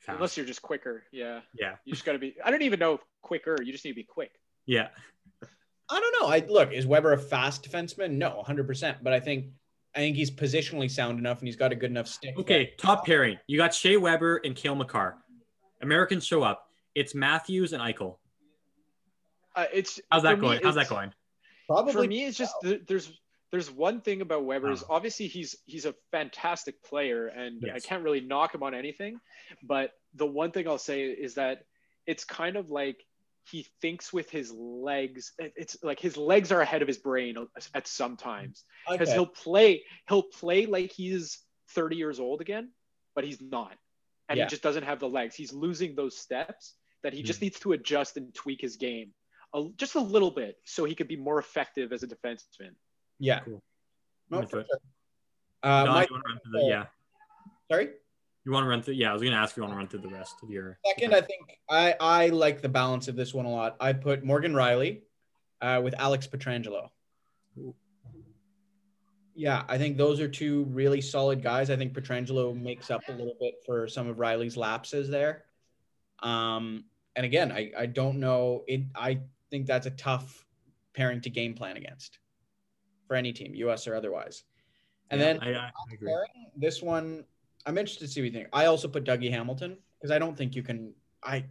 fast. 0.02 0.16
Unless 0.16 0.38
you're 0.38 0.46
just 0.46 0.62
quicker. 0.62 1.04
Yeah. 1.12 1.42
yeah, 1.58 1.76
You 1.86 1.94
just 1.94 2.06
gotta 2.06 2.20
be 2.20 2.36
I 2.44 2.52
don't 2.52 2.62
even 2.64 2.80
know 2.80 2.96
if 2.96 3.02
quicker, 3.22 3.56
you 3.64 3.72
just 3.72 3.86
need 3.86 3.92
to 3.92 3.96
be 3.96 4.04
quick. 4.04 4.32
yeah. 4.66 4.90
I 5.92 6.00
don't 6.00 6.22
know. 6.22 6.28
I 6.28 6.46
look, 6.48 6.72
is 6.72 6.86
Weber 6.86 7.14
a 7.14 7.18
fast 7.18 7.68
defenseman? 7.68 8.12
No, 8.12 8.44
100%. 8.48 8.98
But 9.02 9.12
I 9.12 9.20
think 9.20 9.46
I 9.96 10.00
think 10.00 10.16
he's 10.16 10.30
positionally 10.30 10.90
sound 10.90 11.18
enough 11.18 11.40
and 11.40 11.48
he's 11.48 11.56
got 11.56 11.72
a 11.72 11.76
good 11.76 11.90
enough 11.90 12.08
stick. 12.08 12.38
Okay, 12.38 12.74
top 12.78 13.08
pairing. 13.08 13.40
You 13.48 13.58
got 13.58 13.74
Shea 13.74 13.98
Weber 13.98 14.40
and 14.46 14.56
Cale 14.56 14.76
Makar. 14.76 15.18
Americans 15.82 16.26
show 16.26 16.44
up. 16.44 16.68
It's 16.94 17.16
Matthews 17.16 17.74
and 17.74 17.82
Eichel. 17.82 18.18
Uh, 19.56 19.66
it's 19.74 20.00
How's 20.12 20.22
that 20.24 20.36
for 20.36 20.42
me, 20.42 20.48
going? 20.48 20.60
How's 20.64 20.76
that 20.76 20.90
going? 20.90 21.12
Probably 21.68 21.94
for 21.94 22.04
me 22.04 22.26
it's 22.26 22.38
just 22.38 22.54
th- 22.64 22.82
there's 22.88 23.12
there's 23.52 23.72
one 23.72 24.02
thing 24.02 24.22
about 24.22 24.46
Weber 24.46 24.72
is 24.72 24.84
Oh. 24.84 24.88
obviously 24.96 25.28
he's 25.28 25.56
he's 25.66 25.86
a 25.86 25.96
fantastic 26.12 26.82
player 26.84 27.28
and 27.28 27.64
I 27.74 27.80
can't 27.80 28.04
really 28.04 28.22
knock 28.22 28.54
him 28.54 28.64
on 28.64 28.74
anything 28.76 29.20
but 29.64 29.92
the 30.14 30.26
one 30.26 30.52
thing 30.52 30.68
I'll 30.68 30.78
say 30.78 31.04
is 31.04 31.36
that 31.36 31.64
it's 32.06 32.24
kind 32.26 32.56
of 32.56 32.70
like 32.70 33.04
he 33.50 33.66
thinks 33.82 34.14
with 34.14 34.30
his 34.30 34.52
legs 34.52 35.34
it's 35.40 35.78
like 35.84 36.00
his 36.00 36.18
legs 36.18 36.52
are 36.52 36.62
ahead 36.62 36.82
of 36.82 36.88
his 36.88 36.98
brain 37.00 37.36
at 37.74 37.88
some 37.88 38.16
times 38.18 38.64
because 38.90 39.10
okay. 39.10 39.16
he'll 39.18 39.26
play 39.26 39.84
he'll 40.08 40.24
play 40.24 40.66
like 40.66 40.92
he's 40.92 41.40
30 41.70 41.96
years 41.96 42.20
old 42.20 42.42
again 42.42 42.70
but 43.16 43.24
he's 43.24 43.42
not 43.42 43.76
and 44.28 44.38
Yeah. 44.38 44.44
he 44.46 44.50
just 44.50 44.62
doesn't 44.62 44.84
have 44.84 45.00
the 45.00 45.10
legs 45.10 45.36
he's 45.36 45.54
losing 45.54 45.96
those 45.96 46.16
steps 46.18 46.76
that 47.02 47.14
he 47.14 47.22
Hmm. 47.22 47.26
just 47.26 47.42
needs 47.42 47.60
to 47.62 47.72
adjust 47.72 48.18
and 48.18 48.34
tweak 48.36 48.62
his 48.62 48.76
game 48.76 49.14
a, 49.56 49.68
just 49.78 49.96
a 49.96 50.00
little 50.00 50.30
bit 50.32 50.58
so 50.66 50.86
he 50.86 50.94
could 50.94 51.08
be 51.08 51.16
more 51.18 51.40
effective 51.40 51.92
as 51.92 52.04
a 52.04 52.08
defenseman 52.08 52.76
yeah. 53.20 53.40
Cool. 53.42 53.62
No, 54.30 54.40
Into 54.40 54.50
for 54.50 54.60
it. 54.62 54.68
sure. 54.70 54.80
Uh, 55.62 55.86
Don, 55.86 55.94
my, 55.94 56.08
you 56.10 56.16
run 56.16 56.40
through 56.44 56.62
the, 56.62 56.68
yeah. 56.68 56.86
sorry. 57.70 57.90
You 58.46 58.52
want 58.52 58.64
to 58.64 58.70
run 58.70 58.82
through? 58.82 58.94
Yeah, 58.96 59.10
I 59.10 59.14
was 59.14 59.22
gonna 59.22 59.36
ask 59.36 59.52
if 59.52 59.58
you 59.58 59.64
want 59.64 59.74
to 59.74 59.78
run 59.78 59.88
through 59.88 60.00
the 60.00 60.10
rest 60.10 60.36
of 60.42 60.50
your. 60.50 60.80
Second, 60.88 61.14
I 61.14 61.22
think 61.22 61.60
I 61.70 61.96
I 62.00 62.28
like 62.30 62.62
the 62.62 62.70
balance 62.70 63.08
of 63.08 63.16
this 63.16 63.34
one 63.34 63.46
a 63.46 63.50
lot. 63.52 63.76
I 63.80 63.94
put 63.94 64.24
Morgan 64.24 64.54
Rielly 64.54 65.02
uh, 65.62 65.82
with 65.84 65.94
Alex 65.98 66.28
Pietrangelo. 66.28 66.90
Ooh. 67.58 67.76
Yeah, 69.36 69.64
I 69.68 69.78
think 69.78 69.98
those 69.98 70.20
are 70.20 70.28
two 70.28 70.66
really 70.66 71.02
solid 71.02 71.42
guys. 71.42 71.70
I 71.70 71.76
think 71.76 71.94
Pietrangelo 71.94 72.60
makes 72.60 72.90
up 72.90 73.02
a 73.08 73.12
little 73.12 73.36
bit 73.40 73.56
for 73.66 73.88
some 73.88 74.08
of 74.08 74.18
Rielly's 74.18 74.58
lapses 74.58 75.10
there. 75.10 75.44
Um, 76.22 76.86
and 77.16 77.26
again, 77.26 77.52
I, 77.52 77.72
I 77.78 77.86
don't 77.86 78.20
know. 78.20 78.64
It 78.68 78.84
I 78.96 79.20
think 79.50 79.66
that's 79.66 79.86
a 79.86 79.92
tough 79.92 80.46
pairing 80.94 81.22
to 81.22 81.30
game 81.30 81.54
plan 81.54 81.78
against 81.78 82.20
for 83.10 83.16
any 83.16 83.34
team, 83.34 83.54
US 83.56 83.88
or 83.88 83.96
otherwise. 83.96 84.44
And 85.10 85.20
Yeah, 85.20 85.34
then 85.34 85.40
I, 85.42 85.50
I 85.54 85.66
I 85.66 85.94
agree. 85.94 86.08
pairing, 86.08 86.52
this 86.56 86.82
one, 86.82 87.26
I'm 87.66 87.78
interested 87.78 88.06
to 88.06 88.12
see 88.12 88.22
what 88.22 88.26
you 88.28 88.32
think. 88.32 88.48
I 88.54 88.66
also 88.68 88.88
put 88.88 89.04
Dougie 89.04 89.32
Hamilton 89.32 89.78
because 89.98 90.12
I 90.12 90.20
don't 90.20 90.38
think 90.38 90.56
you 90.56 90.62
can. 90.64 90.94
I 91.24 91.46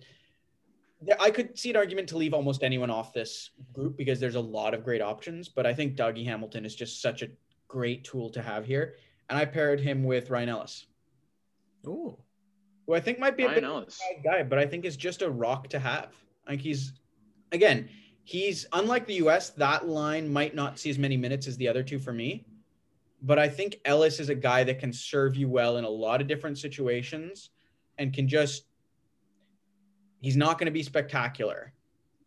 yeah, 1.04 1.16
I 1.20 1.30
could 1.30 1.58
see 1.58 1.70
an 1.70 1.76
argument 1.76 2.08
to 2.10 2.16
leave 2.16 2.32
almost 2.32 2.62
anyone 2.62 2.90
off 2.90 3.12
this 3.12 3.50
group 3.72 3.96
because 3.96 4.18
there's 4.20 4.36
a 4.36 4.40
lot 4.40 4.72
of 4.72 4.84
great 4.84 5.00
options, 5.02 5.48
but 5.48 5.66
I 5.66 5.74
think 5.74 5.96
Dougie 5.96 6.24
Hamilton 6.24 6.64
is 6.64 6.74
just 6.74 7.02
such 7.02 7.22
a 7.22 7.28
great 7.66 8.04
tool 8.04 8.30
to 8.30 8.40
have 8.42 8.64
here. 8.64 8.94
And 9.28 9.38
I 9.38 9.44
paired 9.44 9.80
him 9.80 10.04
with 10.04 10.30
Ryan 10.30 10.48
Ellis, 10.48 10.86
Oh, 11.86 12.18
who 12.86 12.94
I 12.94 13.00
think 13.00 13.18
might 13.18 13.36
be 13.36 13.42
a 13.44 13.46
Ryan 13.48 13.60
bit 13.60 13.64
of 13.70 13.82
a 13.82 13.86
bad 13.86 14.24
guy, 14.24 14.42
but 14.44 14.58
I 14.58 14.66
think 14.66 14.84
is 14.84 14.96
just 14.96 15.22
a 15.22 15.30
rock 15.30 15.68
to 15.70 15.78
have. 15.78 16.14
Like 16.48 16.60
he's 16.60 16.92
again, 17.52 17.88
he's 18.28 18.66
unlike 18.74 19.06
the 19.06 19.14
US, 19.26 19.48
that 19.50 19.88
line 19.88 20.30
might 20.30 20.54
not 20.54 20.78
see 20.78 20.90
as 20.90 20.98
many 20.98 21.16
minutes 21.16 21.46
as 21.46 21.56
the 21.56 21.66
other 21.66 21.82
two 21.82 21.98
for 21.98 22.12
me. 22.12 22.44
But 23.22 23.38
I 23.38 23.48
think 23.48 23.80
Ellis 23.86 24.20
is 24.20 24.28
a 24.28 24.34
guy 24.34 24.64
that 24.64 24.78
can 24.78 24.92
serve 24.92 25.34
you 25.34 25.48
well 25.48 25.78
in 25.78 25.84
a 25.84 25.88
lot 25.88 26.20
of 26.20 26.26
different 26.26 26.58
situations 26.58 27.48
and 27.96 28.12
can 28.12 28.28
just 28.28 28.64
he's 30.20 30.36
not 30.36 30.58
going 30.58 30.66
to 30.66 30.72
be 30.72 30.82
spectacular, 30.82 31.72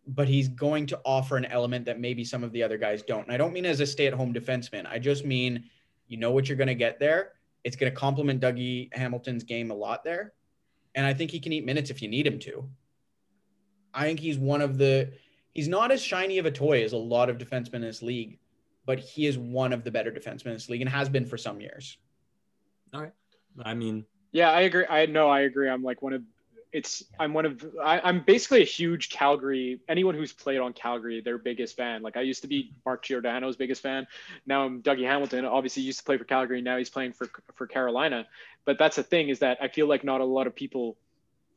but 0.07 0.27
he's 0.27 0.47
going 0.47 0.87
to 0.87 0.99
offer 1.05 1.37
an 1.37 1.45
element 1.45 1.85
that 1.85 1.99
maybe 1.99 2.25
some 2.25 2.43
of 2.43 2.51
the 2.51 2.63
other 2.63 2.79
guys 2.79 3.03
don't. 3.03 3.25
And 3.25 3.31
I 3.31 3.37
don't 3.37 3.53
mean 3.53 3.67
as 3.67 3.79
a 3.79 3.85
stay-at-home 3.85 4.33
defenseman. 4.33 4.87
I 4.87 4.97
just 4.97 5.23
mean 5.23 5.65
you 6.07 6.17
know 6.17 6.31
what 6.31 6.49
you're 6.49 6.57
going 6.57 6.67
to 6.67 6.73
get 6.73 6.99
there. 6.99 7.33
It's 7.63 7.75
going 7.75 7.91
to 7.91 7.95
complement 7.95 8.41
Dougie 8.41 8.91
Hamilton's 8.91 9.43
game 9.43 9.69
a 9.69 9.75
lot 9.75 10.03
there. 10.03 10.33
And 10.95 11.05
I 11.05 11.13
think 11.13 11.29
he 11.29 11.39
can 11.39 11.53
eat 11.53 11.63
minutes 11.63 11.91
if 11.91 12.01
you 12.01 12.07
need 12.07 12.25
him 12.25 12.39
to. 12.39 12.67
I 13.93 14.05
think 14.05 14.19
he's 14.19 14.39
one 14.39 14.61
of 14.61 14.79
the 14.79 15.11
he's 15.53 15.67
not 15.67 15.91
as 15.91 16.01
shiny 16.01 16.37
of 16.37 16.45
a 16.45 16.51
toy 16.51 16.83
as 16.83 16.93
a 16.93 16.97
lot 16.97 17.29
of 17.29 17.37
defensemen 17.37 17.75
in 17.75 17.81
this 17.81 18.01
league, 18.01 18.39
but 18.85 18.99
he 18.99 19.25
is 19.25 19.37
one 19.37 19.73
of 19.73 19.83
the 19.83 19.91
better 19.91 20.11
defensemen 20.11 20.47
in 20.47 20.53
this 20.53 20.69
league 20.69 20.81
and 20.81 20.89
has 20.89 21.09
been 21.09 21.25
for 21.25 21.37
some 21.37 21.61
years. 21.61 21.97
All 22.93 23.01
right. 23.01 23.13
I 23.63 23.73
mean, 23.73 24.05
Yeah, 24.31 24.51
I 24.51 24.61
agree. 24.61 24.85
I 24.89 25.05
know 25.05 25.29
I 25.29 25.41
agree. 25.41 25.69
I'm 25.69 25.83
like 25.83 26.01
one 26.01 26.13
of 26.13 26.23
it's 26.71 27.03
I'm 27.19 27.33
one 27.33 27.45
of 27.45 27.65
I, 27.83 27.99
I'm 27.99 28.23
basically 28.23 28.61
a 28.61 28.65
huge 28.65 29.09
Calgary. 29.09 29.81
Anyone 29.89 30.15
who's 30.15 30.31
played 30.31 30.59
on 30.59 30.71
Calgary, 30.71 31.21
their 31.21 31.37
biggest 31.37 31.75
fan. 31.75 32.01
Like 32.01 32.15
I 32.15 32.21
used 32.21 32.41
to 32.43 32.47
be 32.47 32.73
Mark 32.85 33.03
Giordano's 33.03 33.57
biggest 33.57 33.81
fan. 33.81 34.07
Now 34.45 34.65
I'm 34.65 34.81
Dougie 34.81 35.05
Hamilton. 35.05 35.43
Obviously, 35.43 35.83
used 35.83 35.99
to 35.99 36.05
play 36.05 36.17
for 36.17 36.23
Calgary. 36.23 36.61
Now 36.61 36.77
he's 36.77 36.89
playing 36.89 37.13
for 37.13 37.29
for 37.55 37.67
Carolina. 37.67 38.25
But 38.63 38.77
that's 38.77 38.95
the 38.95 39.03
thing 39.03 39.29
is 39.29 39.39
that 39.39 39.57
I 39.61 39.67
feel 39.67 39.87
like 39.87 40.03
not 40.03 40.21
a 40.21 40.25
lot 40.25 40.47
of 40.47 40.55
people 40.55 40.95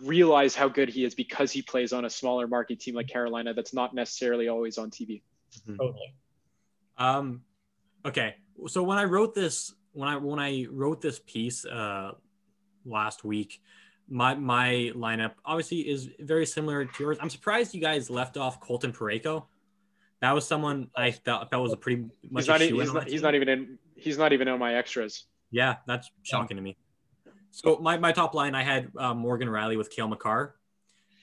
realize 0.01 0.55
how 0.55 0.69
good 0.69 0.89
he 0.89 1.05
is 1.05 1.15
because 1.15 1.53
he 1.53 1.63
plays 1.63 1.93
on 1.93 2.05
a 2.05 2.11
smaller 2.11 2.47
market 2.47 2.81
team 2.81 2.95
like 2.95 3.09
Carolina 3.09 3.55
that's 3.55 3.73
not 3.73 3.95
necessarily 3.95 4.49
always 4.49 4.79
on 4.79 4.91
TV. 4.91 5.23
Totally. 5.67 6.15
Um, 6.99 7.43
okay. 8.05 8.37
So 8.67 8.83
when 8.83 8.99
I 8.99 9.05
wrote 9.05 9.35
this, 9.35 9.73
when 9.93 10.09
I 10.09 10.17
when 10.17 10.39
I 10.39 10.67
wrote 10.71 11.01
this 11.01 11.19
piece 11.19 11.65
uh, 11.65 12.13
last 12.85 13.25
week, 13.25 13.61
my 14.09 14.35
my 14.35 14.93
lineup 14.95 15.33
obviously 15.45 15.81
is 15.81 16.09
very 16.21 16.47
similar 16.47 16.85
to 16.85 17.03
yours. 17.03 17.19
I'm 17.21 17.31
surprised 17.31 17.75
you 17.75 17.81
guys 17.81 18.11
left 18.11 18.37
off 18.37 18.61
Colton 18.61 18.93
Parayko. 18.93 19.47
That 20.21 20.33
was 20.33 20.47
someone 20.47 20.89
I 20.97 21.11
thought 21.11 21.51
that 21.51 21.61
was 21.61 21.73
a 21.73 21.77
pretty 21.77 22.05
much. 22.31 22.45
He's 22.45 22.49
not, 22.49 22.61
he's, 22.61 22.93
not, 22.93 23.09
he's 23.09 23.23
not 23.23 23.35
even 23.35 23.49
in. 23.49 23.79
He's 23.97 24.19
not 24.19 24.33
even 24.33 24.49
on 24.49 24.59
my 24.59 24.75
extras. 24.77 25.25
Yeah, 25.51 25.77
that's 25.87 26.11
shocking 26.23 26.57
to 26.57 26.63
me. 26.63 26.77
So 27.55 27.79
my, 27.81 27.97
my 27.99 28.11
top 28.11 28.35
line, 28.35 28.57
I 28.57 28.65
had 28.65 28.91
uh, 28.99 29.15
Morgan 29.15 29.49
Rielly 29.49 29.79
with 29.79 29.89
Cale 29.89 30.09
Makar. 30.09 30.57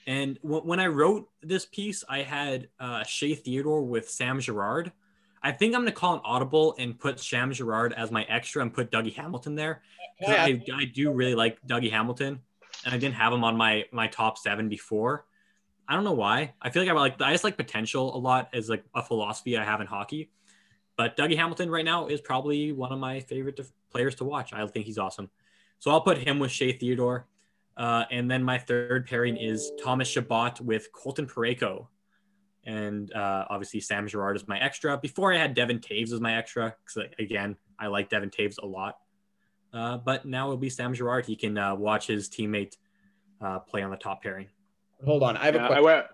And 0.06 0.38
w- 0.42 0.62
when 0.62 0.80
I 0.80 0.86
wrote 0.86 1.28
this 1.42 1.66
piece, 1.66 2.04
I 2.08 2.22
had 2.22 2.68
uh, 2.80 3.04
Shea 3.04 3.34
Theodore 3.34 3.82
with 3.82 4.08
Sam 4.08 4.40
Girard. 4.40 4.92
I 5.42 5.52
think 5.52 5.74
I'm 5.74 5.82
going 5.82 5.92
to 5.92 5.98
call 5.98 6.14
an 6.14 6.20
audible 6.24 6.74
and 6.78 6.98
put 6.98 7.20
Sam 7.20 7.52
Girard 7.52 7.92
as 7.92 8.10
my 8.10 8.22
extra 8.24 8.62
and 8.62 8.72
put 8.72 8.90
Dougie 8.90 9.12
Hamilton 9.12 9.56
there. 9.56 9.82
Yeah. 10.22 10.42
I, 10.42 10.62
I 10.74 10.84
do 10.86 11.12
really 11.12 11.34
like 11.34 11.58
Dougie 11.66 11.90
Hamilton, 11.90 12.40
and 12.86 12.94
I 12.94 12.96
didn't 12.96 13.16
have 13.16 13.32
him 13.32 13.44
on 13.44 13.56
my 13.56 13.84
my 13.92 14.06
top 14.06 14.38
seven 14.38 14.68
before. 14.68 15.26
I 15.86 15.94
don't 15.94 16.04
know 16.04 16.12
why. 16.12 16.54
I 16.62 16.70
feel 16.70 16.82
like 16.82 16.90
I 16.90 16.94
like 16.94 17.20
I 17.20 17.32
just 17.32 17.44
like 17.44 17.56
potential 17.56 18.16
a 18.16 18.18
lot 18.18 18.48
as 18.54 18.70
like 18.70 18.84
a 18.94 19.02
philosophy 19.02 19.58
I 19.58 19.64
have 19.64 19.80
in 19.80 19.86
hockey. 19.86 20.30
But 20.96 21.16
Dougie 21.16 21.36
Hamilton 21.36 21.70
right 21.70 21.84
now 21.84 22.06
is 22.06 22.20
probably 22.20 22.72
one 22.72 22.92
of 22.92 22.98
my 22.98 23.20
favorite 23.20 23.60
players 23.90 24.14
to 24.16 24.24
watch. 24.24 24.52
I 24.52 24.66
think 24.66 24.86
he's 24.86 24.98
awesome. 24.98 25.28
So 25.82 25.90
I'll 25.90 26.00
put 26.00 26.18
him 26.18 26.38
with 26.38 26.52
Shea 26.52 26.70
Theodore. 26.70 27.26
Uh, 27.76 28.04
and 28.12 28.30
then 28.30 28.40
my 28.44 28.56
third 28.56 29.04
pairing 29.04 29.36
is 29.36 29.72
Thomas 29.82 30.06
Chabot 30.06 30.60
with 30.60 30.92
Colton 30.92 31.26
Parayko. 31.26 31.88
And 32.64 33.12
uh, 33.12 33.46
obviously 33.50 33.80
Sam 33.80 34.06
Girard 34.06 34.36
is 34.36 34.46
my 34.46 34.60
extra. 34.60 34.96
Before 34.96 35.34
I 35.34 35.38
had 35.38 35.54
Devon 35.54 35.80
Toews 35.80 36.12
as 36.12 36.20
my 36.20 36.36
extra, 36.36 36.76
because 36.86 37.10
again, 37.18 37.56
I 37.80 37.88
like 37.88 38.10
Devon 38.10 38.30
Toews 38.30 38.58
a 38.62 38.66
lot. 38.66 38.98
Uh, 39.72 39.96
but 39.96 40.24
now 40.24 40.44
it'll 40.44 40.56
be 40.56 40.70
Sam 40.70 40.94
Girard. 40.94 41.26
He 41.26 41.34
can 41.34 41.58
uh, 41.58 41.74
watch 41.74 42.06
his 42.06 42.28
teammate 42.28 42.76
uh, 43.40 43.58
play 43.58 43.82
on 43.82 43.90
the 43.90 43.96
top 43.96 44.22
pairing. 44.22 44.46
Hold 45.04 45.24
on. 45.24 45.36
I 45.36 45.46
have 45.46 45.56
a 45.56 45.58
Yeah, 45.58 45.64
I 45.64 45.66
question. 45.80 45.84
went. 45.84 46.06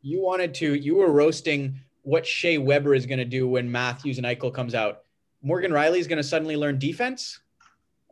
You 0.00 0.22
wanted 0.22 0.54
to, 0.54 0.74
you 0.74 0.94
were 0.94 1.10
roasting 1.10 1.80
what 2.02 2.24
Shea 2.24 2.58
Weber 2.58 2.94
is 2.94 3.04
going 3.04 3.18
to 3.18 3.24
do 3.24 3.48
when 3.48 3.68
Matthews 3.72 4.18
and 4.18 4.26
Eichel 4.28 4.54
comes 4.54 4.76
out. 4.76 5.00
Morgan 5.42 5.72
Rielly 5.72 5.98
is 5.98 6.06
going 6.06 6.18
to 6.18 6.22
suddenly 6.22 6.56
learn 6.56 6.78
defense 6.78 7.40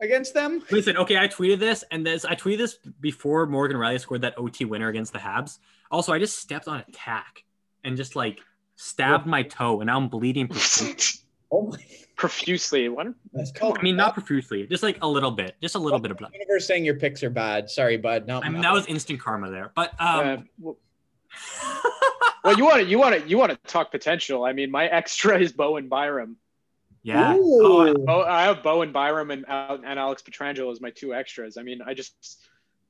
against 0.01 0.33
them. 0.33 0.63
Listen, 0.71 0.97
okay, 0.97 1.17
I 1.17 1.27
tweeted 1.27 1.59
this, 1.59 1.83
and 1.91 2.05
this 2.05 2.25
I 2.25 2.35
tweeted 2.35 2.57
this 2.59 2.79
before 2.99 3.45
Morgan 3.45 3.77
Rielly 3.77 3.99
scored 3.99 4.21
that 4.21 4.37
OT 4.37 4.65
winner 4.65 4.89
against 4.89 5.13
the 5.13 5.19
Habs. 5.19 5.59
Also, 5.91 6.13
I 6.13 6.19
just 6.19 6.39
stepped 6.39 6.67
on 6.67 6.79
a 6.79 6.85
tack 6.91 7.43
and 7.83 7.95
just 7.97 8.15
like 8.15 8.39
stabbed 8.75 9.25
my 9.25 9.43
toe, 9.43 9.81
and 9.81 9.87
now 9.87 9.97
I'm 9.97 10.09
bleeding. 10.09 10.47
profusely. 10.47 11.21
Oh 11.49 11.67
my! 11.67 11.77
profusely. 12.17 12.89
What? 12.89 13.07
That's 13.31 13.53
I 13.61 13.81
mean, 13.81 13.95
not 13.95 14.13
profusely, 14.13 14.67
just 14.67 14.83
like 14.83 14.97
a 15.01 15.07
little 15.07 15.31
bit, 15.31 15.55
just 15.61 15.75
a 15.75 15.79
little 15.79 15.97
bit 15.97 16.11
of 16.11 16.17
blood. 16.17 16.33
Universe 16.33 16.67
saying 16.67 16.83
your 16.83 16.95
picks 16.95 17.23
are 17.23 17.29
bad. 17.29 17.69
Sorry, 17.69 17.95
bud. 17.95 18.27
No, 18.27 18.41
I 18.41 18.49
mean, 18.49 18.61
that 18.63 18.73
was 18.73 18.85
instant 18.87 19.21
karma 19.21 19.49
there, 19.49 19.71
but 19.73 19.93
um, 19.97 20.27
Uh, 20.27 20.37
well, 20.59 20.77
well, 22.43 22.57
you 22.57 22.65
want 22.65 22.81
to 22.81 22.85
you 22.85 22.99
want 22.99 23.15
to 23.15 23.27
you 23.29 23.37
want 23.37 23.51
to 23.51 23.57
talk 23.71 23.91
potential. 23.91 24.43
I 24.43 24.51
mean, 24.51 24.69
my 24.71 24.87
extra 24.87 25.39
is 25.39 25.53
Bowen 25.53 25.87
Byram. 25.87 26.35
Yeah. 27.07 27.37
Ooh. 27.37 27.61
Oh, 27.63 27.93
Bo, 27.93 28.23
I 28.23 28.43
have 28.43 28.61
Bowen 28.61 28.91
Byram 28.91 29.31
and 29.31 29.47
Al- 29.47 29.75
and 29.75 29.97
Alex 29.97 30.21
Pietrangelo 30.21 30.69
as 30.73 30.81
my 30.81 30.89
two 30.89 31.13
extras. 31.13 31.55
I 31.55 31.63
mean, 31.63 31.79
I 31.81 31.93
just 31.93 32.45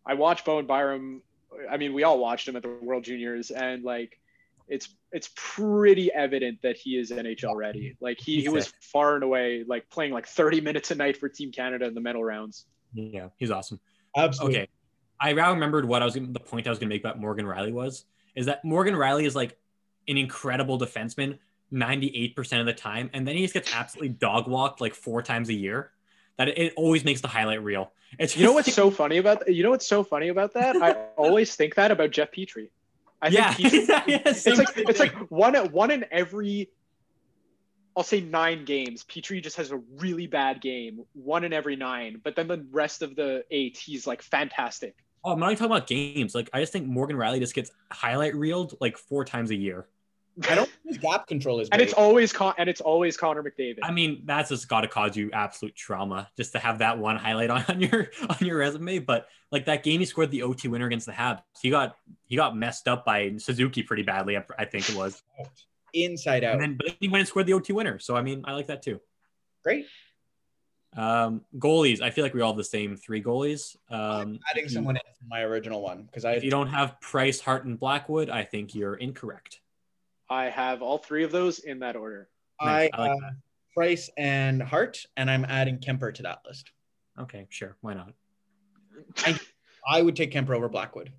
I 0.08 0.16
watched 0.16 0.48
and 0.48 0.68
Byram. 0.68 1.22
I 1.70 1.78
mean, 1.78 1.94
we 1.94 2.02
all 2.02 2.18
watched 2.18 2.48
him 2.48 2.56
at 2.56 2.64
the 2.64 2.70
World 2.82 3.04
Juniors, 3.04 3.52
and 3.52 3.84
like, 3.84 4.20
it's 4.68 4.90
it's 5.12 5.30
pretty 5.36 6.12
evident 6.12 6.64
that 6.64 6.78
he 6.78 6.98
is 6.98 7.12
NHL 7.12 7.56
ready. 7.56 7.96
Like 8.02 8.20
he, 8.20 8.42
he 8.42 8.50
was 8.50 8.66
He's 8.66 8.74
far 8.92 9.14
and 9.14 9.24
away 9.24 9.64
like 9.68 9.88
playing 9.92 10.14
like 10.14 10.26
30 10.26 10.62
minutes 10.62 10.90
a 10.90 10.96
night 10.96 11.18
for 11.18 11.30
Team 11.30 11.52
Canada 11.52 11.86
in 11.86 11.94
the 11.94 12.02
medal 12.02 12.24
rounds. 12.24 12.66
Yeah, 12.96 13.30
he's 13.38 13.52
awesome. 13.52 13.80
Absolutely. 14.16 14.58
Okay. 14.58 14.68
I 15.22 15.34
now 15.34 15.54
remembered 15.54 15.86
what 15.86 16.02
I 16.02 16.06
was 16.06 16.16
gonna, 16.16 16.28
the 16.32 16.40
point 16.40 16.66
I 16.66 16.72
was 16.72 16.80
going 16.80 16.90
to 16.90 16.96
make 16.96 17.04
about 17.04 17.20
Morgan 17.20 17.46
Rielly 17.46 17.72
was 17.72 18.06
is 18.36 18.48
that 18.48 18.66
Morgan 18.66 18.96
Rielly 18.96 19.26
is 19.26 19.36
like 19.36 19.58
an 20.08 20.18
incredible 20.18 20.80
defenseman 20.80 21.38
98% 21.74 22.60
of 22.60 22.66
the 22.66 22.74
time 22.74 23.10
and 23.14 23.28
then 23.28 23.36
he 23.36 23.42
just 23.42 23.54
gets 23.54 23.74
absolutely 23.74 24.10
dog 24.10 24.48
walked 24.48 24.80
like 24.80 24.96
four 24.96 25.22
times 25.22 25.50
a 25.50 25.54
year 25.54 25.92
that 26.38 26.48
it, 26.50 26.58
it 26.58 26.74
always 26.76 27.04
makes 27.04 27.22
the 27.22 27.28
highlight 27.28 27.64
reel. 27.64 27.92
It's 28.18 28.38
You 28.38 28.46
know 28.46 28.54
what's 28.54 28.74
so 28.74 28.90
funny 28.90 29.18
about 29.18 29.52
you 29.54 29.64
know 29.64 29.72
what's 29.72 29.88
so 29.88 30.04
funny 30.04 30.30
about 30.30 30.54
that? 30.54 30.78
I 30.78 30.92
always 31.18 31.56
think 31.56 31.76
that 31.76 31.92
about 31.92 32.12
Jeff 32.12 32.32
Petry. 32.32 32.70
I 33.22 33.30
yeah, 33.30 33.54
think 33.54 33.72
he's, 33.72 33.90
yeah, 33.90 34.04
it's 34.08 34.46
like 34.46 34.70
thing. 34.70 34.86
it's 34.88 35.00
like 35.00 35.14
one 35.30 35.56
one 35.72 35.92
in 35.92 36.06
every 36.12 36.70
I'll 37.96 38.04
say 38.04 38.22
nine 38.22 38.64
games. 38.64 39.04
Petry 39.04 39.42
just 39.42 39.58
has 39.58 39.72
a 39.72 39.78
really 39.98 40.28
bad 40.28 40.62
game, 40.62 41.04
one 41.14 41.44
in 41.44 41.52
every 41.52 41.76
nine. 41.76 42.22
But 42.24 42.36
then 42.36 42.48
the 42.48 42.64
rest 42.72 43.02
of 43.02 43.16
the 43.16 43.44
eight, 43.50 43.76
he's 43.76 44.06
like 44.06 44.22
fantastic. 44.22 44.96
oh, 45.24 45.32
I'm 45.32 45.40
not 45.40 45.48
even 45.48 45.58
talking 45.58 45.76
about 45.76 45.88
games. 45.88 46.36
Like 46.36 46.50
I 46.54 46.60
just 46.62 46.72
think 46.72 46.88
Morgan 46.88 47.18
Rielly 47.18 47.40
just 47.40 47.56
gets 47.56 47.72
highlight 47.92 48.36
reeled 48.36 48.76
like 48.80 48.98
four 48.98 49.26
times 49.26 49.50
a 49.50 49.56
year. 49.56 49.88
I 50.50 50.56
don't 50.56 50.70
think 50.70 50.86
his 50.86 50.98
gap 51.00 51.26
control 51.28 51.60
is 51.60 51.70
And 51.70 51.82
it's 51.82 51.94
always 51.94 52.32
Con- 52.32 52.54
and 52.58 52.70
it's 52.70 52.82
always 52.82 53.18
Connor 53.18 53.42
McDavid. 53.44 53.80
I 53.84 53.92
mean, 53.92 54.22
that's 54.26 54.50
just 54.50 54.68
got 54.68 54.82
to 54.82 54.88
cause 54.88 55.16
you 55.16 55.32
absolute 55.32 55.76
trauma 55.76 56.30
just 56.38 56.52
to 56.52 56.60
have 56.60 56.80
that 56.80 57.00
one 57.00 57.16
highlight 57.16 57.50
on, 57.50 57.64
on 57.70 57.82
your 57.82 58.10
on 58.30 58.38
your 58.42 58.58
resume. 58.58 59.00
But 59.00 59.28
like 59.52 59.66
that 59.66 59.84
game, 59.84 60.00
he 60.00 60.06
scored 60.06 60.30
the 60.32 60.44
OT 60.44 60.68
winner 60.68 60.86
against 60.86 61.06
the 61.08 61.12
Habs. 61.12 61.42
He 61.62 61.70
got 61.70 61.96
he 62.26 62.36
got 62.36 62.56
messed 62.56 62.88
up 62.88 63.06
by 63.06 63.36
Suzuki 63.38 63.82
pretty 63.84 64.04
badly. 64.04 64.38
I, 64.38 64.44
I 64.60 64.66
think 64.66 64.90
it 64.90 64.96
was, 64.96 65.24
inside 65.94 66.44
out. 66.44 66.54
and 66.54 66.62
then 66.62 66.78
but 66.78 66.96
he 67.00 67.08
went 67.08 67.22
and 67.22 67.28
scored 67.28 67.48
the 67.48 67.54
OT 67.54 67.74
winner. 67.74 67.98
So 68.00 68.16
I 68.16 68.22
mean, 68.22 68.44
I 68.46 68.54
like 68.54 68.68
that 68.68 68.82
too. 68.84 69.00
great. 69.64 69.86
Um, 70.96 71.42
goalies, 71.58 72.02
I 72.02 72.10
feel 72.10 72.24
like 72.24 72.34
we 72.34 72.42
all 72.42 72.54
have 72.54 72.58
the 72.58 72.64
same 72.64 72.96
three 72.96 73.22
goalies. 73.22 73.76
Um, 73.90 74.40
Adding 74.50 74.64
if 74.64 74.64
you- 74.64 74.70
someone 74.70 74.96
in 74.96 75.02
my 75.28 75.42
original 75.42 75.82
one 75.82 76.04
because 76.04 76.26
I 76.26 76.34
If 76.34 76.44
you 76.44 76.50
don't 76.52 76.68
have 76.68 77.00
Price, 77.02 77.40
Hart, 77.40 77.66
and 77.66 77.80
Blackwood, 77.80 78.30
I 78.30 78.44
think 78.44 78.74
you're 78.74 78.96
incorrect. 78.96 79.60
I 80.30 80.46
have 80.46 80.82
all 80.82 80.98
three 80.98 81.24
of 81.24 81.32
those 81.32 81.60
in 81.60 81.80
that 81.80 81.96
order. 81.96 82.30
I 82.60 82.66
Nice. 82.66 82.90
I 82.94 83.02
like 83.08 83.12
uh, 83.24 83.30
Price 83.76 84.10
and 84.18 84.62
Hart, 84.62 85.06
and 85.16 85.30
I'm 85.30 85.46
adding 85.46 85.78
Kuemper 85.80 86.14
to 86.16 86.24
that 86.24 86.40
list. 86.46 86.72
Okay, 87.20 87.48
sure, 87.50 87.78
why 87.82 87.94
not? 87.94 88.14
I 89.90 90.02
would 90.02 90.16
take 90.16 90.32
Kuemper 90.32 90.56
over 90.56 90.68
Blackwood. 90.70 91.12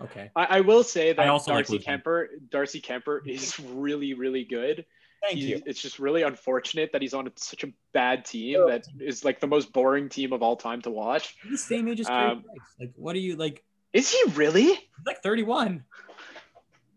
Okay, 0.00 0.30
I, 0.34 0.44
I 0.58 0.60
will 0.60 0.82
say 0.82 1.12
that 1.12 1.22
I 1.24 1.28
also 1.28 1.52
Darcy 1.52 1.74
Lucan. 1.74 2.00
Kuemper, 2.00 2.26
Darcy 2.50 2.80
Kuemper 2.80 3.20
is 3.26 3.58
really, 3.60 4.14
really 4.14 4.44
good. 4.44 4.84
Thank 5.22 5.38
He- 5.38 5.46
you. 5.50 5.62
It's 5.66 5.80
just 5.80 5.98
really 5.98 6.22
unfortunate 6.22 6.90
that 6.92 7.00
he's 7.02 7.14
on 7.14 7.30
such 7.36 7.64
a 7.64 7.68
bad 7.92 8.24
team 8.24 8.54
Sure. 8.54 8.68
that 8.68 8.86
is 9.00 9.24
like 9.24 9.40
the 9.40 9.46
most 9.46 9.72
boring 9.72 10.08
team 10.08 10.32
of 10.32 10.42
all 10.42 10.56
time 10.56 10.82
to 10.82 10.90
watch. 10.90 11.36
He's 11.42 11.52
the 11.52 11.58
same 11.58 11.88
age 11.88 12.00
as 12.00 12.06
Carey 12.08 12.30
Um, 12.32 12.42
Price. 12.42 12.58
Like, 12.80 12.92
what 12.96 13.14
are 13.16 13.20
you 13.20 13.36
like? 13.36 13.64
Is 13.92 14.10
he 14.10 14.30
really? 14.32 14.64
He's 14.66 15.06
like 15.06 15.22
31. 15.22 15.84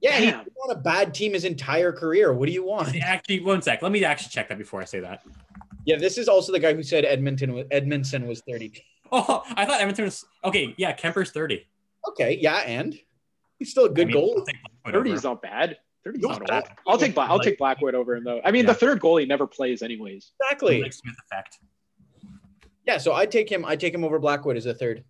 Yeah, 0.01 0.19
he's 0.19 0.31
Damn. 0.31 0.43
been 0.43 0.53
on 0.69 0.71
a 0.77 0.79
bad 0.79 1.13
team 1.13 1.33
his 1.33 1.43
entire 1.43 1.91
career. 1.91 2.31
What 2.33 2.45
do 2.45 2.51
you 2.51 2.63
want? 2.63 2.95
Actually, 3.01 3.39
one 3.41 3.61
sec. 3.61 3.81
Let 3.81 3.91
me 3.91 4.03
actually 4.03 4.29
check 4.29 4.47
that 4.49 4.57
before 4.57 4.79
I 4.81 4.85
say 4.85 4.99
that. 4.99 5.23
Yeah, 5.85 5.97
this 5.97 6.17
is 6.17 6.27
also 6.27 6.51
the 6.51 6.59
guy 6.59 6.73
who 6.73 6.83
said 6.83 7.03
Edmonton 7.05 7.53
was 7.53 7.65
Edmondson 7.71 8.27
was 8.27 8.41
30. 8.47 8.83
Oh, 9.09 9.41
I 9.55 9.65
thought 9.65 9.79
Edmonton 9.79 10.03
was 10.03 10.25
okay. 10.43 10.75
Yeah, 10.77 10.93
Kuemper's 10.93 11.31
30. 11.31 11.65
Okay, 12.09 12.37
yeah, 12.41 12.57
and 12.57 12.93
he's 13.57 13.71
still 13.71 13.85
a 13.85 13.89
good 13.89 14.01
I 14.01 14.05
mean, 14.07 14.13
goal. 14.15 14.35
I'll 14.37 14.43
take 14.45 14.55
Blackwood 14.83 14.93
30 14.95 15.11
is 15.11 15.23
not 15.23 15.41
bad. 15.41 15.77
30 16.03 16.17
is 16.19 16.23
not 16.25 16.45
bad. 16.45 16.63
old. 16.63 16.71
I'll 16.87 16.97
take 16.97 17.15
Black. 17.15 17.29
I'll 17.29 17.37
Like- 17.37 17.45
take 17.45 17.57
Blackwood 17.57 17.95
over 17.95 18.17
him 18.17 18.25
though. 18.25 18.41
I 18.43 18.51
mean, 18.51 18.65
Yeah. 18.65 18.73
the 18.73 18.77
third 18.77 18.99
goalie 18.99 19.25
never 19.25 19.47
plays 19.47 19.81
anyways. 19.81 20.33
Exactly. 20.41 20.81
Like 20.83 20.91
Smith 20.91 21.15
effect. 21.31 21.59
Yeah, 22.85 22.97
so 22.97 23.13
I 23.13 23.25
take 23.25 23.49
him. 23.49 23.63
I 23.63 23.77
take 23.77 23.93
him 23.93 24.03
over 24.03 24.19
Blackwood 24.19 24.57
as 24.57 24.65
a 24.65 24.73
third. 24.73 25.05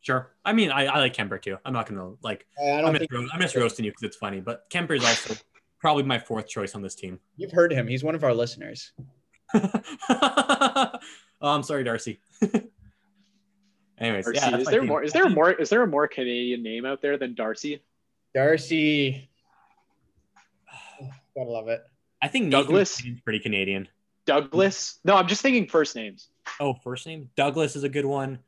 Sure. 0.00 0.32
I 0.44 0.52
mean, 0.52 0.70
I, 0.70 0.86
I 0.86 0.98
like 0.98 1.14
Kuemper 1.14 1.40
too. 1.42 1.56
I'm 1.64 1.72
not 1.72 1.88
gonna 1.88 2.12
like. 2.22 2.46
I 2.60 2.70
I'm 2.72 2.82
don't 2.84 2.94
just, 2.94 2.98
think 3.00 3.12
ro- 3.12 3.26
I'm 3.32 3.40
just 3.40 3.56
roasting 3.56 3.84
you 3.84 3.90
because 3.90 4.04
it's 4.04 4.16
funny, 4.16 4.40
but 4.40 4.68
Kuemper 4.70 4.96
is 4.96 5.04
also 5.04 5.34
probably 5.80 6.02
my 6.04 6.18
fourth 6.18 6.48
choice 6.48 6.74
on 6.74 6.82
this 6.82 6.94
team. 6.94 7.18
you've 7.36 7.52
heard 7.52 7.72
him. 7.72 7.86
He's 7.86 8.04
one 8.04 8.14
of 8.14 8.24
our 8.24 8.34
listeners. 8.34 8.92
oh, 9.54 10.98
I'm 11.42 11.62
sorry, 11.62 11.84
Darcy. 11.84 12.20
Anyways, 13.98 14.26
Darcy. 14.26 14.40
yeah, 14.40 14.56
is 14.56 14.66
there 14.68 14.80
team. 14.80 14.88
more? 14.88 15.02
Is 15.02 15.12
there 15.12 15.24
a 15.24 15.30
more? 15.30 15.50
Is 15.50 15.68
there 15.70 15.82
a 15.82 15.86
more 15.86 16.06
Canadian 16.06 16.62
name 16.62 16.84
out 16.84 17.02
there 17.02 17.18
than 17.18 17.34
Darcy? 17.34 17.82
Darcy. 18.34 19.28
Gotta 21.36 21.50
love 21.50 21.68
it. 21.68 21.82
I 22.22 22.28
think 22.28 22.46
Nathan 22.46 22.60
Douglas? 22.60 22.98
MacKinnon's 22.98 23.20
pretty 23.22 23.38
Canadian. 23.40 23.88
Douglas? 24.26 24.98
No, 25.04 25.16
I'm 25.16 25.26
just 25.26 25.40
thinking 25.40 25.66
first 25.66 25.96
names. 25.96 26.28
Oh, 26.60 26.74
first 26.74 27.06
name 27.06 27.30
Douglas 27.36 27.76
is 27.76 27.84
a 27.84 27.88
good 27.88 28.04
one. 28.04 28.40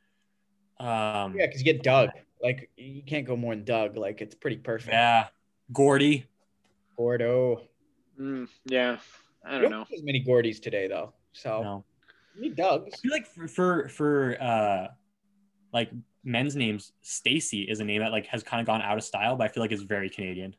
Um, 0.80 1.36
Yeah, 1.36 1.46
because 1.46 1.60
you 1.60 1.64
get 1.64 1.82
Doug. 1.82 2.10
Like 2.42 2.70
you 2.76 3.02
can't 3.06 3.26
go 3.26 3.36
more 3.36 3.54
than 3.54 3.64
Doug. 3.64 3.96
Like 3.96 4.20
it's 4.20 4.34
pretty 4.34 4.56
perfect. 4.56 4.92
Yeah. 4.92 5.26
Gordy. 5.72 6.26
Gordo. 6.96 7.62
Mm, 8.18 8.48
yeah, 8.66 8.98
I 9.44 9.56
We 9.56 9.62
don't 9.62 9.70
know. 9.70 9.86
as 9.94 10.02
many 10.02 10.24
Gordys 10.24 10.60
today 10.60 10.88
though. 10.88 11.12
So 11.32 11.62
No. 11.62 11.84
we 12.34 12.42
need 12.48 12.56
Dougs. 12.56 12.92
I 12.94 12.96
feel 12.96 13.12
like 13.12 13.26
for 13.26 13.46
for, 13.46 13.88
for 13.88 14.36
uh 14.40 14.88
like 15.72 15.90
men's 16.24 16.56
names, 16.56 16.92
Stacy 17.02 17.62
is 17.62 17.80
a 17.80 17.84
name 17.84 18.00
that 18.00 18.10
like 18.10 18.26
has 18.26 18.42
kind 18.42 18.60
of 18.60 18.66
gone 18.66 18.82
out 18.82 18.96
of 18.98 19.04
style, 19.04 19.36
but 19.36 19.44
I 19.44 19.48
feel 19.48 19.62
like 19.62 19.72
it's 19.72 19.82
very 19.82 20.08
Canadian. 20.10 20.56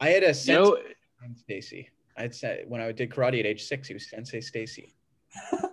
I 0.00 0.10
had 0.10 0.22
a 0.22 0.28
You 0.28 0.34
sensei 0.34 0.54
know, 0.54 0.78
Stacy. 1.36 1.88
I'd 2.16 2.34
say 2.34 2.64
when 2.68 2.80
I 2.80 2.92
did 2.92 3.10
karate 3.10 3.40
at 3.40 3.46
age 3.46 3.64
six, 3.64 3.88
he 3.88 3.94
was 3.94 4.08
Sensei 4.08 4.40
Stacy. 4.40 4.94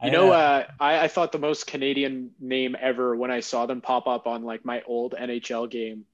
I 0.00 0.06
you 0.06 0.12
had 0.12 0.18
know, 0.20 0.32
a- 0.32 0.36
uh, 0.36 0.64
I, 0.78 0.98
I 1.04 1.08
thought 1.08 1.32
the 1.32 1.38
most 1.38 1.66
Canadian 1.66 2.30
name 2.38 2.76
ever 2.80 3.16
when 3.16 3.30
I 3.30 3.40
saw 3.40 3.66
them 3.66 3.80
pop 3.80 4.06
up 4.06 4.26
on 4.26 4.44
like 4.44 4.64
my 4.64 4.82
old 4.86 5.14
NHL 5.18 5.68
game. 5.70 6.04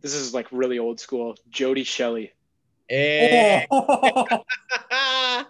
This 0.00 0.14
is 0.14 0.34
like 0.34 0.46
really 0.52 0.78
old 0.78 1.00
school. 1.00 1.36
Jody 1.50 1.84
Shelley. 1.84 2.32
Hey. 2.88 3.66
Oh! 3.70 5.44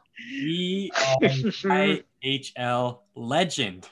I 1.64 2.02
H 2.22 2.52
L 2.56 3.02
legend. 3.14 3.88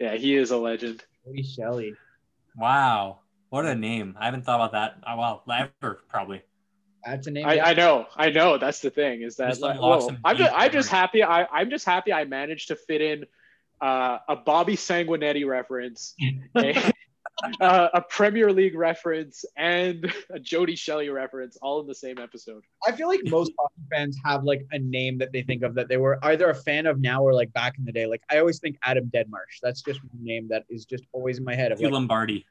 yeah, 0.00 0.14
he 0.16 0.34
is 0.36 0.50
a 0.50 0.56
legend. 0.56 1.04
Jody 1.24 1.42
Shelley. 1.44 1.94
Wow. 2.56 3.20
What 3.50 3.66
a 3.66 3.74
name. 3.74 4.16
I 4.18 4.24
haven't 4.24 4.44
thought 4.44 4.56
about 4.56 4.72
that. 4.72 4.98
Oh, 5.06 5.16
well, 5.16 5.44
ever 5.82 6.00
probably. 6.08 6.42
That's 7.04 7.26
a 7.26 7.30
name. 7.30 7.46
I, 7.46 7.60
I 7.60 7.74
know, 7.74 8.06
I 8.16 8.30
know. 8.30 8.58
That's 8.58 8.80
the 8.80 8.90
thing 8.90 9.22
is 9.22 9.36
that 9.36 9.48
Just 9.50 9.60
like, 9.60 9.76
unlock 9.76 10.02
whoa, 10.02 10.16
I'm 10.24 10.36
just, 10.36 10.52
I'm 10.54 10.72
just 10.72 10.88
happy. 10.88 11.22
I, 11.22 11.46
I'm 11.46 11.70
just 11.70 11.84
happy 11.84 12.12
I 12.12 12.24
managed 12.24 12.68
to 12.68 12.76
fit 12.76 13.00
in 13.00 13.24
uh, 13.80 14.18
a 14.28 14.36
Bobby 14.36 14.76
Sanguinetti 14.76 15.44
reference, 15.46 16.14
a, 16.56 16.92
uh, 17.60 17.88
a 17.94 18.00
Premier 18.02 18.52
League 18.52 18.76
reference, 18.76 19.44
and 19.56 20.12
a 20.30 20.38
Jody 20.38 20.76
Shelley 20.76 21.08
reference, 21.08 21.56
all 21.60 21.80
in 21.80 21.88
the 21.88 21.94
same 21.94 22.18
episode. 22.18 22.62
I 22.86 22.92
feel 22.92 23.08
like 23.08 23.20
most 23.24 23.52
hockey 23.58 23.82
fans 23.90 24.16
have 24.24 24.44
like 24.44 24.64
a 24.70 24.78
name 24.78 25.18
that 25.18 25.32
they 25.32 25.42
think 25.42 25.64
of 25.64 25.74
that 25.74 25.88
they 25.88 25.96
were 25.96 26.18
either 26.22 26.50
a 26.50 26.54
fan 26.54 26.86
of 26.86 27.00
now 27.00 27.22
or 27.22 27.34
like 27.34 27.52
back 27.52 27.76
in 27.78 27.84
the 27.84 27.92
day. 27.92 28.06
Like 28.06 28.22
I 28.30 28.38
always 28.38 28.60
think 28.60 28.76
Adam 28.84 29.10
Deadmarsh. 29.12 29.58
That's 29.60 29.82
just 29.82 30.00
one 30.04 30.24
name 30.24 30.46
that 30.50 30.64
is 30.70 30.84
just 30.84 31.04
always 31.12 31.38
in 31.38 31.44
my 31.44 31.56
head. 31.56 31.72
Of 31.72 31.78
Matthew 31.78 31.86
like, 31.86 31.94
Lombardi. 31.94 32.46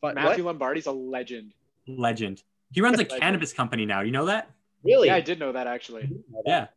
fun, 0.00 0.16
Matthew 0.16 0.44
what? 0.44 0.50
Lombardi's 0.50 0.86
a 0.86 0.92
legend. 0.92 1.54
Legend. 1.86 2.42
He 2.72 2.80
runs 2.80 2.98
a 2.98 3.04
cannabis 3.04 3.52
company 3.52 3.86
now. 3.86 4.00
You 4.00 4.12
know 4.12 4.26
that? 4.26 4.50
Really? 4.84 5.08
Yeah, 5.08 5.16
I 5.16 5.20
did 5.20 5.38
know 5.38 5.52
that 5.52 5.66
actually. 5.66 6.08
Yeah. 6.46 6.68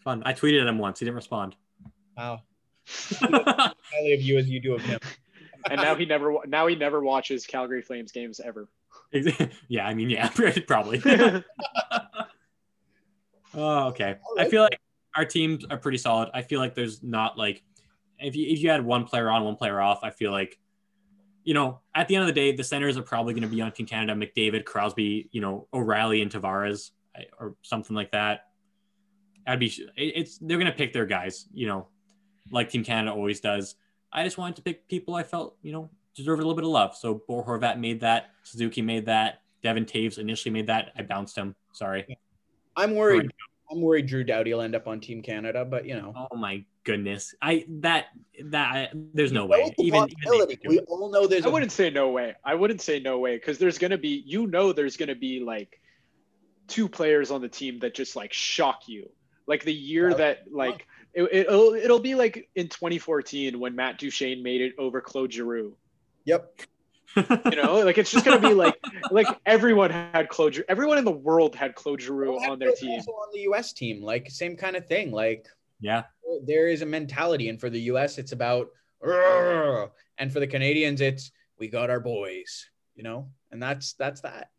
Fun. 0.00 0.22
I 0.24 0.32
tweeted 0.32 0.60
at 0.60 0.66
him 0.66 0.78
once. 0.78 0.98
He 0.98 1.04
didn't 1.04 1.16
respond. 1.16 1.56
Wow. 2.16 2.42
Highly 3.20 4.14
of 4.14 4.22
you 4.22 4.38
as 4.38 4.48
you 4.48 4.60
do 4.60 4.74
of 4.74 4.82
him. 4.82 4.98
And 5.70 5.80
now 5.80 5.94
he 5.94 6.04
never 6.04 6.38
now 6.48 6.66
he 6.66 6.74
never 6.74 7.00
watches 7.00 7.46
Calgary 7.46 7.82
Flames 7.82 8.10
games 8.10 8.40
ever. 8.40 8.68
yeah, 9.68 9.86
I 9.86 9.94
mean, 9.94 10.10
yeah, 10.10 10.28
probably. 10.66 11.00
oh, 13.54 13.86
okay. 13.90 14.16
I 14.36 14.48
feel 14.48 14.62
like 14.62 14.80
our 15.14 15.24
teams 15.24 15.64
are 15.70 15.76
pretty 15.76 15.98
solid. 15.98 16.30
I 16.34 16.42
feel 16.42 16.58
like 16.58 16.74
there's 16.74 17.04
not 17.04 17.38
like 17.38 17.62
if 18.18 18.34
you 18.34 18.48
if 18.48 18.58
you 18.60 18.70
had 18.70 18.84
one 18.84 19.04
player 19.04 19.30
on, 19.30 19.44
one 19.44 19.54
player 19.54 19.80
off, 19.80 20.00
I 20.02 20.10
feel 20.10 20.32
like 20.32 20.58
you 21.44 21.54
know, 21.54 21.80
at 21.94 22.08
the 22.08 22.16
end 22.16 22.22
of 22.22 22.26
the 22.26 22.32
day, 22.32 22.54
the 22.54 22.64
centers 22.64 22.96
are 22.96 23.02
probably 23.02 23.34
going 23.34 23.42
to 23.42 23.48
be 23.48 23.60
on 23.60 23.72
Team 23.72 23.86
Canada, 23.86 24.14
McDavid, 24.14 24.64
Crosby, 24.64 25.28
you 25.32 25.40
know, 25.40 25.66
O'Reilly 25.74 26.22
and 26.22 26.30
Tavares 26.30 26.90
or 27.38 27.54
something 27.62 27.96
like 27.96 28.12
that. 28.12 28.46
I'd 29.46 29.58
be, 29.58 29.72
it's, 29.96 30.38
they're 30.38 30.58
going 30.58 30.70
to 30.70 30.76
pick 30.76 30.92
their 30.92 31.06
guys, 31.06 31.46
you 31.52 31.66
know, 31.66 31.88
like 32.50 32.70
Team 32.70 32.84
Canada 32.84 33.12
always 33.12 33.40
does. 33.40 33.74
I 34.12 34.24
just 34.24 34.38
wanted 34.38 34.56
to 34.56 34.62
pick 34.62 34.88
people 34.88 35.14
I 35.14 35.22
felt, 35.22 35.56
you 35.62 35.72
know, 35.72 35.90
deserved 36.14 36.40
a 36.40 36.44
little 36.44 36.54
bit 36.54 36.64
of 36.64 36.70
love. 36.70 36.96
So 36.96 37.22
Bo 37.26 37.42
Horvat 37.42 37.78
made 37.78 38.00
that, 38.00 38.30
Suzuki 38.44 38.82
made 38.82 39.06
that, 39.06 39.40
Devon 39.62 39.84
Toews 39.84 40.18
initially 40.18 40.52
made 40.52 40.66
that. 40.66 40.92
I 40.96 41.02
bounced 41.02 41.36
him. 41.36 41.54
Sorry. 41.72 42.18
I'm 42.76 42.94
worried. 42.94 43.30
I'm 43.72 43.80
worried 43.80 44.06
Drew 44.06 44.22
Doughty 44.22 44.52
will 44.52 44.60
end 44.60 44.74
up 44.74 44.86
on 44.86 45.00
Team 45.00 45.22
Canada, 45.22 45.64
but 45.64 45.86
you 45.86 45.94
know. 45.94 46.12
Oh 46.30 46.36
my 46.36 46.62
goodness. 46.84 47.34
I 47.40 47.64
that 47.80 48.06
that 48.44 48.66
I, 48.74 48.88
there's 49.14 49.32
no 49.32 49.46
way. 49.46 49.58
it's 49.62 49.78
a 49.80 49.82
Even, 49.82 50.00
possibility. 50.00 50.58
even 50.64 50.68
we 50.70 50.78
all 50.80 51.10
know 51.10 51.26
there's. 51.26 51.46
I 51.46 51.48
a- 51.48 51.52
wouldn't 51.52 51.72
say 51.72 51.88
no 51.90 52.10
way. 52.10 52.34
I 52.44 52.54
wouldn't 52.54 52.82
say 52.82 53.00
no 53.00 53.18
way 53.18 53.36
because 53.36 53.58
there's 53.58 53.78
gonna 53.78 53.98
be 53.98 54.22
you 54.26 54.46
know 54.46 54.72
there's 54.72 54.96
gonna 54.96 55.14
be 55.14 55.40
like 55.40 55.80
two 56.68 56.88
players 56.88 57.30
on 57.30 57.40
the 57.40 57.48
team 57.48 57.78
that 57.80 57.94
just 57.94 58.14
like 58.14 58.32
shock 58.32 58.82
you. 58.88 59.10
Like 59.46 59.64
the 59.64 59.72
year 59.74 60.10
Yeah. 60.10 60.16
that 60.16 60.38
like 60.52 60.86
it, 61.14 61.28
it'll 61.32 61.74
it'll 61.74 61.98
be 61.98 62.14
like 62.14 62.48
in 62.54 62.68
2014 62.68 63.58
when 63.58 63.74
Matt 63.74 63.98
Duchene 63.98 64.42
made 64.42 64.60
it 64.60 64.74
over 64.78 65.00
Claude 65.00 65.32
Giroux. 65.32 65.76
Yep. 66.24 66.60
You 67.16 67.62
know, 67.62 67.80
like 67.84 67.98
it's 67.98 68.10
just 68.10 68.24
gonna 68.24 68.40
be 68.40 68.54
like 68.54 68.78
like 69.10 69.26
everyone 69.46 69.90
had 69.90 70.28
closure. 70.28 70.64
Everyone 70.68 70.98
in 70.98 71.04
the 71.04 71.12
world 71.12 71.54
had 71.54 71.74
Claude 71.74 72.00
Giroux 72.00 72.36
Well, 72.36 72.52
on 72.52 72.58
their 72.58 72.72
team. 72.72 72.92
Also 72.92 73.12
on 73.12 73.28
the 73.32 73.40
U.S. 73.40 73.72
team, 73.72 74.02
like 74.02 74.30
same 74.30 74.56
kind 74.56 74.76
of 74.76 74.86
thing. 74.86 75.10
Like 75.10 75.46
yeah. 75.80 76.04
there 76.44 76.68
is 76.68 76.82
a 76.82 76.86
mentality, 76.86 77.48
and 77.48 77.60
for 77.60 77.70
the 77.70 77.80
U.S., 77.82 78.18
it's 78.18 78.32
about, 78.32 78.68
and 79.02 80.32
for 80.32 80.40
the 80.40 80.46
Canadians, 80.46 81.00
it's 81.00 81.30
we 81.58 81.68
got 81.68 81.90
our 81.90 82.00
boys. 82.00 82.68
You 82.94 83.02
know, 83.02 83.28
and 83.50 83.62
that's 83.62 83.94
that's 83.94 84.20
that. 84.22 84.50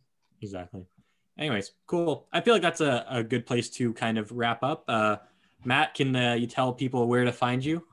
Exactly. 0.41 0.85
Anyways, 1.37 1.71
cool. 1.87 2.27
I 2.31 2.41
feel 2.41 2.53
like 2.53 2.61
that's 2.61 2.81
a, 2.81 3.05
a 3.09 3.23
good 3.23 3.45
place 3.45 3.69
to 3.71 3.93
kind 3.93 4.17
of 4.17 4.31
wrap 4.31 4.61
up. 4.63 4.83
Uh, 4.87 5.17
Matt, 5.65 5.95
can 5.95 6.15
uh, 6.15 6.33
you 6.33 6.45
tell 6.45 6.73
people 6.73 7.07
where 7.07 7.23
to 7.23 7.31
find 7.31 7.63
you? 7.63 7.83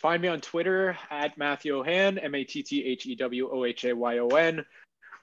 Find 0.00 0.22
me 0.22 0.28
on 0.28 0.40
Twitter 0.40 0.96
at 1.10 1.36
Matthew 1.36 1.74
Ohayon, 1.74 2.22
M 2.22 2.32
A 2.32 2.44
T 2.44 2.62
T 2.62 2.84
H 2.84 3.04
E 3.06 3.16
W 3.16 3.50
O 3.52 3.64
H 3.64 3.84
A 3.84 3.92
Y 3.92 4.18
O 4.18 4.28
N. 4.28 4.64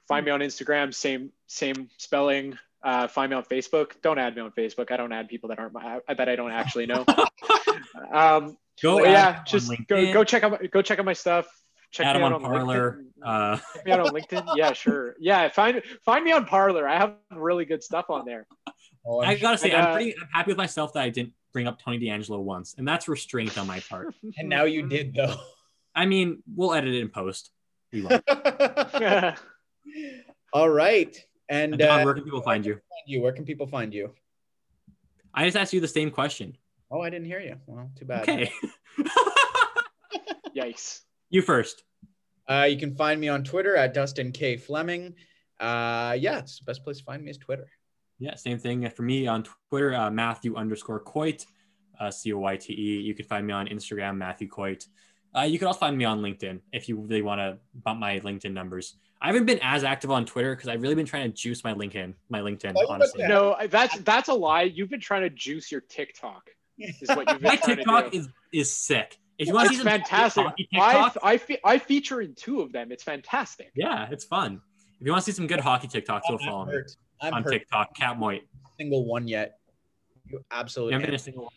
Find 0.06 0.26
me 0.26 0.32
on 0.32 0.42
Instagram, 0.42 0.94
same 0.94 1.32
same 1.48 1.90
spelling. 1.98 2.58
Uh, 2.84 3.08
find 3.08 3.30
me 3.30 3.38
on 3.38 3.44
Facebook. 3.44 3.94
Don't 4.02 4.20
add 4.20 4.36
me 4.36 4.42
on 4.42 4.52
Facebook. 4.52 4.92
I 4.92 4.98
don't 4.98 5.14
add 5.14 5.30
people 5.30 5.48
that 5.50 5.60
aren't 5.60 5.74
my, 5.74 6.00
that 6.10 6.28
I 6.28 6.36
don't 6.36 6.52
actually 6.52 6.88
know. 6.88 7.06
um, 8.12 8.58
Go 8.84 9.00
add 9.00 9.12
yeah, 9.12 9.44
just 9.48 9.72
on 9.72 9.86
go 9.88 10.12
go 10.12 10.26
check 10.26 10.44
out 10.44 10.52
my, 10.52 10.68
go 10.68 10.82
check 10.82 11.00
out 11.00 11.06
my 11.06 11.14
stuff. 11.14 11.48
Check 11.92 12.08
add 12.08 12.18
me 12.18 12.24
out 12.24 12.34
on 12.34 12.44
on 12.44 12.52
Parler. 12.52 13.06
LinkedIn. 13.24 13.54
Uh, 13.54 13.58
Check 13.76 13.86
me 13.86 13.92
out 13.94 14.00
on 14.02 14.08
LinkedIn. 14.08 14.58
Yeah, 14.58 14.74
sure. 14.74 15.16
Yeah, 15.22 15.48
find 15.48 15.82
find 16.04 16.26
me 16.26 16.34
on 16.34 16.46
Parler. 16.46 16.86
I 16.86 16.98
have 16.98 17.16
really 17.32 17.64
good 17.64 17.82
stuff 17.82 18.10
on 18.10 18.26
there. 18.26 18.46
Oh, 19.06 19.22
I 19.22 19.36
gotta 19.36 19.58
say, 19.58 19.72
And, 19.72 19.82
I'm 19.82 19.88
uh, 19.88 19.94
pretty 19.94 20.16
I'm 20.22 20.28
happy 20.34 20.52
with 20.52 20.58
myself 20.58 20.92
that 20.94 21.04
I 21.04 21.10
didn't 21.10 21.32
bring 21.56 21.68
up 21.68 21.82
Tony 21.82 21.98
DeAngelo 21.98 22.44
once, 22.44 22.76
and 22.78 22.86
that's 22.86 23.08
restraint 23.08 23.58
on 23.58 23.66
my 23.66 23.80
part. 23.80 24.14
and 24.38 24.50
now 24.50 24.66
you 24.66 24.90
did 24.90 25.16
though. 25.16 25.38
I 25.96 26.06
mean, 26.06 26.44
we'll 26.54 26.74
edit 26.74 26.94
it 26.94 27.00
in 27.00 27.08
post. 27.08 27.50
We 27.94 28.02
will. 28.02 28.20
All 30.54 30.70
right, 30.70 31.18
and 31.48 31.72
And 31.74 31.80
Dawn, 31.80 32.02
uh, 32.02 32.04
where 32.04 32.14
can 32.14 32.26
people 32.26 32.42
find 32.42 32.66
you? 32.66 32.74
find 32.74 33.08
you? 33.08 33.22
Where 33.22 33.32
can 33.32 33.46
people 33.46 33.68
find 33.68 33.94
you? 33.94 34.12
I 35.34 35.46
just 35.46 35.56
asked 35.56 35.72
you 35.72 35.80
the 35.80 35.88
same 35.88 36.12
question. 36.12 36.58
Oh, 36.92 37.00
I 37.00 37.10
didn't 37.10 37.28
hear 37.28 37.40
you. 37.40 37.56
Well, 37.68 37.90
too 37.98 38.04
bad. 38.04 38.24
Okay. 38.24 38.52
Yikes. 40.58 41.02
you 41.30 41.42
first. 41.42 41.84
Uh, 42.50 42.68
you 42.70 42.78
can 42.78 42.96
find 42.96 43.20
me 43.20 43.30
on 43.30 43.46
Twitter 43.46 43.78
at 43.78 43.94
Dustin 43.94 44.34
K 44.34 44.58
Fleming. 44.58 45.16
Uh, 45.58 46.18
yeah, 46.20 46.40
it's 46.40 46.60
the 46.60 46.66
best 46.66 46.84
place 46.84 46.98
to 46.98 47.04
find 47.06 47.24
me 47.24 47.32
is 47.32 47.38
Twitter. 47.38 47.70
Yeah, 48.20 48.36
same 48.36 48.58
thing 48.60 48.90
for 48.90 49.04
me 49.04 49.28
on 49.28 49.44
Twitter, 49.70 49.94
uh, 49.94 50.10
Matthew 50.10 50.56
underscore 50.56 51.02
Coyte, 51.04 51.46
uh, 52.00 52.12
C 52.12 52.32
O 52.34 52.40
Y 52.40 52.58
T 52.58 52.74
E. 52.74 53.02
You 53.02 53.14
can 53.14 53.26
find 53.26 53.46
me 53.46 53.54
on 53.54 53.68
Instagram, 53.68 54.18
Matthew 54.18 54.48
Coyte. 54.48 54.86
Uh, 55.36 55.42
you 55.42 55.60
can 55.60 55.68
also 55.68 55.80
find 55.80 55.98
me 55.98 56.06
on 56.06 56.22
LinkedIn 56.22 56.62
if 56.72 56.88
you 56.88 56.96
really 56.98 57.22
want 57.22 57.40
to 57.40 57.58
bump 57.84 58.00
my 58.00 58.20
LinkedIn 58.22 58.54
numbers. 58.54 58.96
I 59.22 59.28
haven't 59.28 59.46
been 59.46 59.60
as 59.62 59.84
active 59.84 60.12
on 60.12 60.26
Twitter 60.26 60.56
because 60.56 60.70
I've 60.70 60.82
really 60.82 60.96
been 60.96 61.06
trying 61.06 61.30
to 61.30 61.36
juice 61.36 61.64
my 61.64 61.74
LinkedIn, 61.74 62.14
my 62.30 62.40
LinkedIn, 62.40 62.74
Oh, 62.78 62.86
honestly. 62.94 63.28
No, 63.28 63.56
that's 63.70 63.98
that's 64.00 64.30
a 64.30 64.34
lie. 64.34 64.62
You've 64.64 64.90
been 64.90 65.02
trying 65.02 65.24
to 65.24 65.30
juice 65.30 65.72
your 65.72 65.82
TikTok. 65.82 66.50
Is 66.78 66.96
what 67.10 67.30
you've 67.30 67.42
been 67.42 67.50
My 67.50 67.56
trying 67.58 67.76
TikTok 67.78 68.06
to 68.06 68.12
do. 68.12 68.18
is 68.20 68.30
is 68.54 68.76
sick. 68.76 69.18
If 69.38 69.48
you 69.48 69.54
want 69.54 69.68
to 69.68 69.76
see 69.76 69.82
It's 69.82 69.84
some 69.84 69.92
fantastic. 70.00 70.44
hockey 70.46 70.68
I 70.76 71.12
I, 71.24 71.38
fe- 71.38 71.60
I 71.66 71.78
feature 71.80 72.22
in 72.22 72.36
two 72.36 72.62
of 72.62 72.72
them. 72.72 72.92
It's 72.94 73.04
fantastic. 73.04 73.72
yeah, 73.76 74.08
it's 74.10 74.24
fun. 74.24 74.62
If 75.02 75.06
you 75.06 75.12
want 75.12 75.26
to 75.26 75.32
see 75.32 75.36
some 75.36 75.48
good 75.48 75.60
hockey 75.60 75.88
TikToks, 75.90 76.22
go 76.30 76.38
I'm 76.38 76.40
follow 76.40 76.66
me 76.66 76.74
hurt. 76.74 76.92
I'm 77.22 77.34
on 77.34 77.44
hurt. 77.44 77.52
TikTok, 77.52 77.96
Cat 77.96 78.18
Moit. 78.18 78.42
Single 78.78 79.06
one 79.06 79.28
yet. 79.28 79.60
You 80.26 80.40
You 80.40 80.46
absolutely. 80.52 80.94
haven't 80.94 81.08
been 81.08 81.16
a 81.16 81.20
single 81.20 81.44
one. 81.44 81.54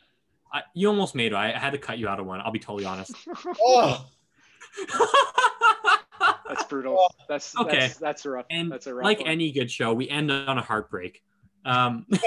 I, 0.52 0.62
you 0.74 0.88
almost 0.88 1.14
made 1.14 1.32
it. 1.32 1.34
I, 1.34 1.52
I 1.52 1.58
had 1.58 1.72
to 1.72 1.78
cut 1.78 1.98
you 1.98 2.08
out 2.08 2.20
of 2.20 2.26
one. 2.26 2.40
I'll 2.40 2.50
be 2.52 2.58
totally 2.58 2.84
honest. 2.86 3.14
Oh, 3.60 4.06
That's 6.48 6.64
brutal. 6.64 7.12
That's 7.28 7.56
Okay. 7.56 7.78
That's, 7.78 7.96
that's 7.96 8.24
a 8.24 8.30
rough. 8.30 8.46
And 8.50 8.72
that's 8.72 8.86
a 8.86 8.94
rough 8.94 9.04
like 9.04 9.20
one. 9.20 9.28
any 9.28 9.52
good 9.52 9.70
show, 9.70 9.92
we 9.92 10.08
end 10.08 10.30
on 10.30 10.58
a 10.58 10.62
heartbreak. 10.62 11.22
Um, 11.64 12.06
okay, 12.14 12.24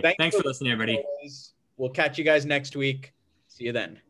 Thanks 0.00 0.16
thanks 0.18 0.36
for 0.36 0.42
for 0.42 0.48
listening, 0.48 0.72
everybody. 0.72 1.02
We'll 1.76 1.90
catch 1.90 2.18
you 2.18 2.24
guys 2.24 2.46
next 2.46 2.76
week. 2.76 3.12
See 3.48 3.64
you 3.64 3.72
then. 3.72 4.00